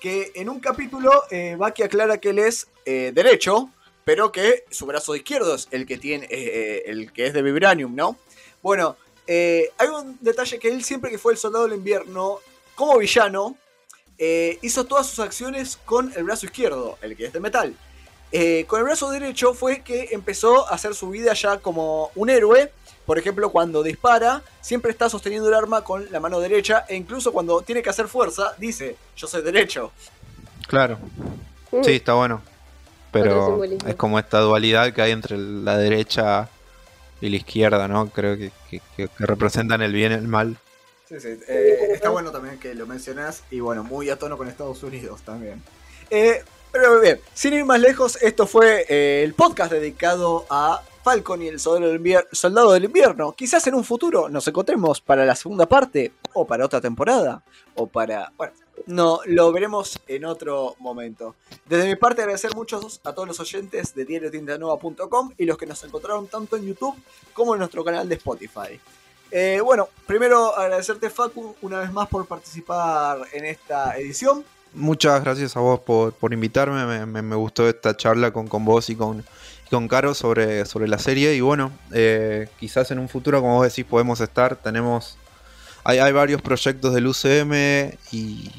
que 0.01 0.31
en 0.37 0.49
un 0.49 0.61
capítulo 0.61 1.11
eh, 1.31 1.57
Baki 1.59 1.83
aclara 1.83 2.19
que 2.19 2.31
él 2.31 2.39
es 2.39 2.69
eh, 2.85 3.11
derecho, 3.15 3.71
pero 4.07 4.31
que 4.31 4.63
su 4.71 4.87
brazo 4.87 5.17
izquierdo 5.17 5.57
es 5.57 5.67
el 5.73 5.85
que 5.85 5.99
tiene, 5.99 6.27
eh, 6.27 6.29
eh, 6.31 6.83
el 6.87 7.13
que 7.13 7.27
es 7.27 7.33
de 7.35 7.43
vibranium, 7.43 7.93
¿no? 7.93 8.17
Bueno, 8.63 8.97
eh, 9.27 9.73
hay 9.79 9.89
un 9.89 10.17
detalle 10.21 10.61
que 10.61 10.69
él 10.69 10.85
siempre 10.85 11.11
que 11.11 11.19
fue 11.19 11.33
el 11.33 11.39
soldado 11.39 11.65
del 11.65 11.77
invierno, 11.77 12.39
como 12.77 12.99
villano, 12.99 13.57
eh, 14.17 14.61
hizo 14.63 14.85
todas 14.85 15.09
sus 15.09 15.19
acciones 15.19 15.77
con 15.85 16.13
el 16.15 16.23
brazo 16.23 16.47
izquierdo, 16.47 16.97
el 17.03 17.17
que 17.17 17.27
es 17.27 17.33
de 17.33 17.41
metal. 17.41 17.75
Eh, 18.31 18.65
con 18.69 18.79
el 18.79 18.85
brazo 18.85 19.11
derecho 19.11 19.55
fue 19.55 19.81
que 19.81 20.11
empezó 20.13 20.69
a 20.69 20.77
hacer 20.77 20.95
su 20.95 21.11
vida 21.11 21.33
ya 21.35 21.59
como 21.59 22.13
un 22.15 22.31
héroe. 22.31 22.73
Por 23.07 23.19
ejemplo, 23.19 23.51
cuando 23.51 23.83
dispara, 23.83 24.41
siempre 24.61 24.93
está 24.93 25.11
sosteniendo 25.11 25.49
el 25.49 25.55
arma 25.55 25.83
con 25.83 26.13
la 26.13 26.21
mano 26.21 26.39
derecha. 26.39 26.85
E 26.89 26.95
incluso 26.95 27.33
cuando 27.33 27.61
tiene 27.63 27.83
que 27.83 27.91
hacer 27.91 28.07
fuerza, 28.07 28.55
dice, 28.57 28.97
yo 29.17 29.27
soy 29.27 29.43
derecho. 29.43 29.91
Claro. 30.69 30.97
mm, 31.73 31.83
Sí, 31.83 31.97
está 31.97 32.15
bueno. 32.15 32.41
Pero 33.23 33.65
es 33.87 33.95
como 33.97 34.19
esta 34.19 34.41
dualidad 34.41 34.93
que 34.93 35.03
hay 35.03 35.13
entre 35.13 35.37
la 35.39 35.77
derecha 35.77 36.49
y 37.21 37.29
la 37.31 37.37
izquierda, 37.37 37.89
¿no? 37.89 38.09
Creo 38.11 38.37
que, 38.37 38.51
que- 38.71 39.09
representan 39.19 39.83
el 39.83 39.93
bien 39.93 40.13
y 40.13 40.15
el 40.17 40.29
mal. 40.29 40.57
Sí, 41.09 41.21
sí. 41.21 41.29
eh, 41.49 41.89
está 41.93 42.09
bueno 42.11 42.31
también 42.33 42.59
que 42.59 42.75
lo 42.75 42.87
mencionás 42.87 43.45
y 43.51 43.61
bueno, 43.61 43.85
muy 43.85 44.11
a 44.11 44.19
tono 44.19 44.37
con 44.37 44.49
Estados 44.49 44.83
Unidos 44.83 45.23
también. 45.23 45.63
Eh, 46.11 46.43
pero 46.73 47.01
bien, 47.01 47.21
sin 47.33 47.55
ir 47.55 47.65
más 47.65 47.81
lejos, 47.81 48.21
esto 48.23 48.47
fue 48.47 48.85
eh, 48.89 49.23
el 49.25 49.33
podcast 49.35 49.71
dedicado 49.73 50.45
a 50.51 50.83
Falcon 51.05 51.41
y 51.43 51.49
el 51.49 51.61
soldado 51.61 51.93
del, 51.93 52.03
invier- 52.03 52.27
soldado 52.33 52.73
del 52.73 52.85
invierno. 52.85 53.33
Quizás 53.33 53.65
en 53.69 53.75
un 53.75 53.85
futuro 53.85 54.29
nos 54.29 54.47
encontremos 54.49 55.01
para 55.01 55.25
la 55.25 55.37
segunda 55.37 55.67
parte 55.67 56.13
o 56.33 56.45
para 56.47 56.65
otra 56.67 56.81
temporada 56.81 57.43
o 57.77 57.87
para... 57.87 58.33
Bueno, 58.37 58.53
no, 58.87 59.21
lo 59.25 59.53
veremos 59.53 59.99
en 60.07 60.25
otro 60.25 60.77
momento. 60.79 61.35
Desde 61.67 61.87
mi 61.87 61.97
parte 61.97 62.23
agradecer 62.23 62.55
mucho 62.55 62.81
a 63.05 63.13
todos 63.13 63.27
los 63.27 63.41
oyentes 63.41 63.95
de 63.95 64.05
diariotintanova.com 64.05 65.33
y 65.39 65.45
los 65.45 65.57
que 65.57 65.67
nos 65.67 65.83
encontraron 65.85 66.27
tanto 66.29 66.57
en 66.57 66.67
YouTube 66.67 66.97
como 67.33 67.55
en 67.55 67.61
nuestro 67.61 67.85
canal 67.85 68.09
de 68.09 68.17
Spotify. 68.17 68.81
Eh, 69.31 69.61
bueno, 69.63 69.89
primero 70.07 70.57
agradecerte 70.57 71.11
Facu 71.11 71.57
una 71.63 71.81
vez 71.81 71.93
más 71.93 72.09
por 72.09 72.27
participar 72.27 73.23
en 73.33 73.45
esta 73.45 73.97
edición. 73.99 74.45
Muchas 74.73 75.25
gracias 75.25 75.57
a 75.57 75.61
vos 75.61 75.81
por, 75.81 76.13
por 76.13 76.33
invitarme. 76.33 77.07
Me, 77.07 77.37
gustó 77.37 77.69
esta 77.69 77.97
charla 77.97 78.31
con, 78.31 78.47
con 78.47 78.65
vos 78.65 78.91
y 78.91 78.97
con, 78.97 79.25
con 79.71 79.89
Caro 79.89 80.15
sobre, 80.15 80.67
sobre 80.67 80.87
la 80.87 80.99
serie. 80.99 81.35
Y 81.35 81.41
bueno, 81.41 81.73
eh, 81.93 82.49
quizás 82.61 82.91
en 82.91 82.99
un 82.99 83.09
futuro, 83.09 83.41
como 83.41 83.57
vos 83.57 83.69
decís, 83.69 83.85
podemos 83.85 84.21
estar. 84.21 84.57
Tenemos. 84.57 85.17
Hay, 85.83 85.99
hay 85.99 86.13
varios 86.13 86.43
proyectos 86.43 86.93
del 86.95 87.07
UCM 87.07 87.97
y, 88.13 88.51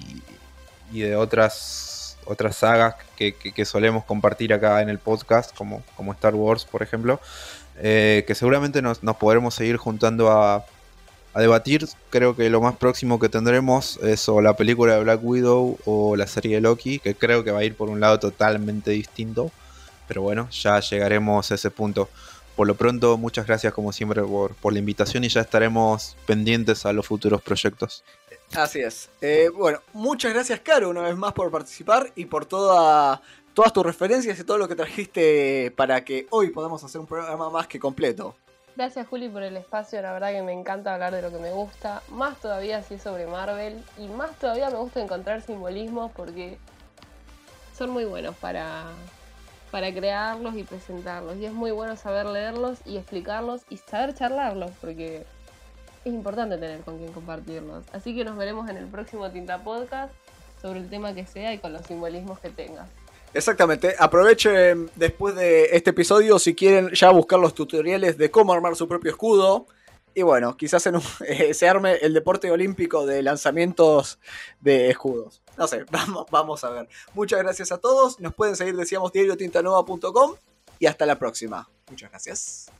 y 0.91 1.01
de 1.01 1.15
otras, 1.15 2.17
otras 2.25 2.57
sagas 2.57 2.95
que, 3.15 3.65
solemos 3.65 4.03
compartir 4.05 4.53
acá 4.53 4.81
en 4.81 4.89
el 4.89 4.99
podcast, 4.99 5.55
como, 5.55 5.83
como 5.95 6.13
Star 6.13 6.35
Wars, 6.35 6.65
por 6.65 6.83
ejemplo. 6.83 7.19
eh, 7.79 8.23
que 8.27 8.35
seguramente 8.35 8.81
nos, 8.81 9.03
nos 9.03 9.17
podremos 9.17 9.53
seguir 9.53 9.77
juntando 9.77 10.31
a, 10.31 10.65
a 11.33 11.41
debatir. 11.41 11.87
Creo 12.09 12.35
que 12.35 12.49
lo 12.49 12.61
más 12.61 12.75
próximo 12.77 13.19
que 13.19 13.29
tendremos 13.29 13.97
es 14.01 14.27
o 14.27 14.41
la 14.41 14.55
película 14.55 14.95
de 14.95 15.03
Black 15.03 15.19
Widow 15.23 15.77
o 15.85 16.15
la 16.15 16.25
serie 16.25 16.55
de 16.55 16.61
Loki, 16.61 16.99
que 16.99 17.15
creo 17.15 17.43
que 17.43 17.51
va 17.51 17.59
a 17.59 17.63
ir 17.63 17.75
por 17.75 17.89
un 17.89 17.99
lado 17.99 18.19
totalmente 18.19 18.91
distinto. 18.91 19.51
Pero 20.07 20.23
bueno, 20.23 20.49
ya 20.49 20.79
llegaremos 20.79 21.51
a 21.51 21.55
ese 21.55 21.69
punto. 21.69 22.09
Por 22.57 22.65
lo 22.65 22.73
pronto, 22.73 23.17
muchas 23.17 23.45
gracias 23.45 23.71
como 23.71 23.93
siempre 23.93 24.23
por, 24.23 24.55
por 24.55 24.73
la 24.73 24.79
invitación 24.79 25.23
y 25.23 25.29
ya 25.29 25.41
estaremos 25.41 26.17
pendientes 26.25 26.87
a 26.87 26.91
los 26.91 27.05
futuros 27.05 27.39
proyectos. 27.43 28.03
Así 28.55 28.79
es. 28.79 29.09
Eh, 29.21 29.51
bueno, 29.53 29.79
muchas 29.93 30.33
gracias 30.33 30.61
Caro 30.61 30.89
una 30.89 31.03
vez 31.03 31.15
más 31.15 31.33
por 31.33 31.51
participar 31.51 32.11
y 32.15 32.25
por 32.25 32.47
toda, 32.47 33.21
todas 33.53 33.71
tus 33.71 33.85
referencias 33.85 34.39
y 34.39 34.43
todo 34.43 34.57
lo 34.57 34.67
que 34.67 34.75
trajiste 34.75 35.71
para 35.77 36.03
que 36.03 36.25
hoy 36.31 36.49
podamos 36.49 36.83
hacer 36.83 36.99
un 36.99 37.05
programa 37.05 37.51
más 37.51 37.67
que 37.67 37.79
completo. 37.79 38.35
Gracias 38.75 39.07
Juli 39.07 39.29
por 39.29 39.43
el 39.43 39.55
espacio, 39.55 40.01
la 40.01 40.11
verdad 40.11 40.31
que 40.31 40.41
me 40.41 40.53
encanta 40.53 40.95
hablar 40.95 41.13
de 41.13 41.21
lo 41.21 41.31
que 41.31 41.37
me 41.37 41.51
gusta, 41.51 42.01
más 42.09 42.41
todavía 42.41 42.81
si 42.81 42.95
es 42.95 43.03
sobre 43.03 43.27
Marvel 43.27 43.83
y 43.99 44.07
más 44.07 44.35
todavía 44.39 44.71
me 44.71 44.77
gusta 44.77 44.99
encontrar 44.99 45.43
simbolismos 45.43 46.11
porque 46.11 46.57
son 47.77 47.91
muy 47.91 48.05
buenos 48.05 48.35
para, 48.37 48.85
para 49.71 49.93
crearlos 49.93 50.55
y 50.55 50.63
presentarlos 50.63 51.37
y 51.37 51.45
es 51.45 51.53
muy 51.53 51.71
bueno 51.71 51.95
saber 51.95 52.25
leerlos 52.25 52.79
y 52.85 52.97
explicarlos 52.97 53.61
y 53.69 53.77
saber 53.77 54.13
charlarlos 54.13 54.71
porque 54.79 55.25
es 56.05 56.13
importante 56.13 56.57
tener 56.57 56.81
con 56.81 56.97
quien 56.97 57.11
compartirlos. 57.11 57.83
Así 57.91 58.15
que 58.15 58.23
nos 58.23 58.37
veremos 58.37 58.69
en 58.69 58.77
el 58.77 58.85
próximo 58.85 59.29
Tinta 59.29 59.63
Podcast 59.63 60.13
sobre 60.61 60.79
el 60.79 60.89
tema 60.89 61.13
que 61.13 61.25
sea 61.25 61.53
y 61.53 61.59
con 61.59 61.73
los 61.73 61.85
simbolismos 61.85 62.39
que 62.39 62.49
tenga. 62.49 62.87
Exactamente, 63.33 63.93
aprovechen 63.99 64.89
después 64.95 65.35
de 65.35 65.65
este 65.75 65.89
episodio 65.89 66.39
si 66.39 66.55
quieren 66.55 66.89
ya 66.91 67.11
buscar 67.11 67.39
los 67.39 67.53
tutoriales 67.53 68.17
de 68.17 68.31
cómo 68.31 68.53
armar 68.53 68.75
su 68.75 68.87
propio 68.87 69.11
escudo. 69.11 69.67
Y 70.17 70.23
bueno, 70.23 70.57
quizás 70.57 70.83
en 70.87 70.95
un- 70.95 71.03
eh, 71.27 71.53
se 71.53 71.69
arme 71.69 71.97
el 71.97 72.11
deporte 72.11 72.49
olímpico 72.49 73.05
de 73.05 73.21
lanzamientos 73.21 74.17
de 74.59 74.89
escudos. 74.89 75.43
No 75.57 75.67
sé, 75.67 75.85
vamos, 75.91 76.25
vamos 76.31 76.63
a 76.63 76.71
ver. 76.71 76.89
Muchas 77.13 77.37
gracias 77.37 77.71
a 77.71 77.77
todos. 77.77 78.19
Nos 78.19 78.33
pueden 78.33 78.55
seguir, 78.55 78.75
decíamos, 78.75 79.11
diariotintanova.com. 79.11 80.33
Y 80.79 80.87
hasta 80.87 81.05
la 81.05 81.19
próxima. 81.19 81.69
Muchas 81.91 82.09
gracias. 82.09 82.71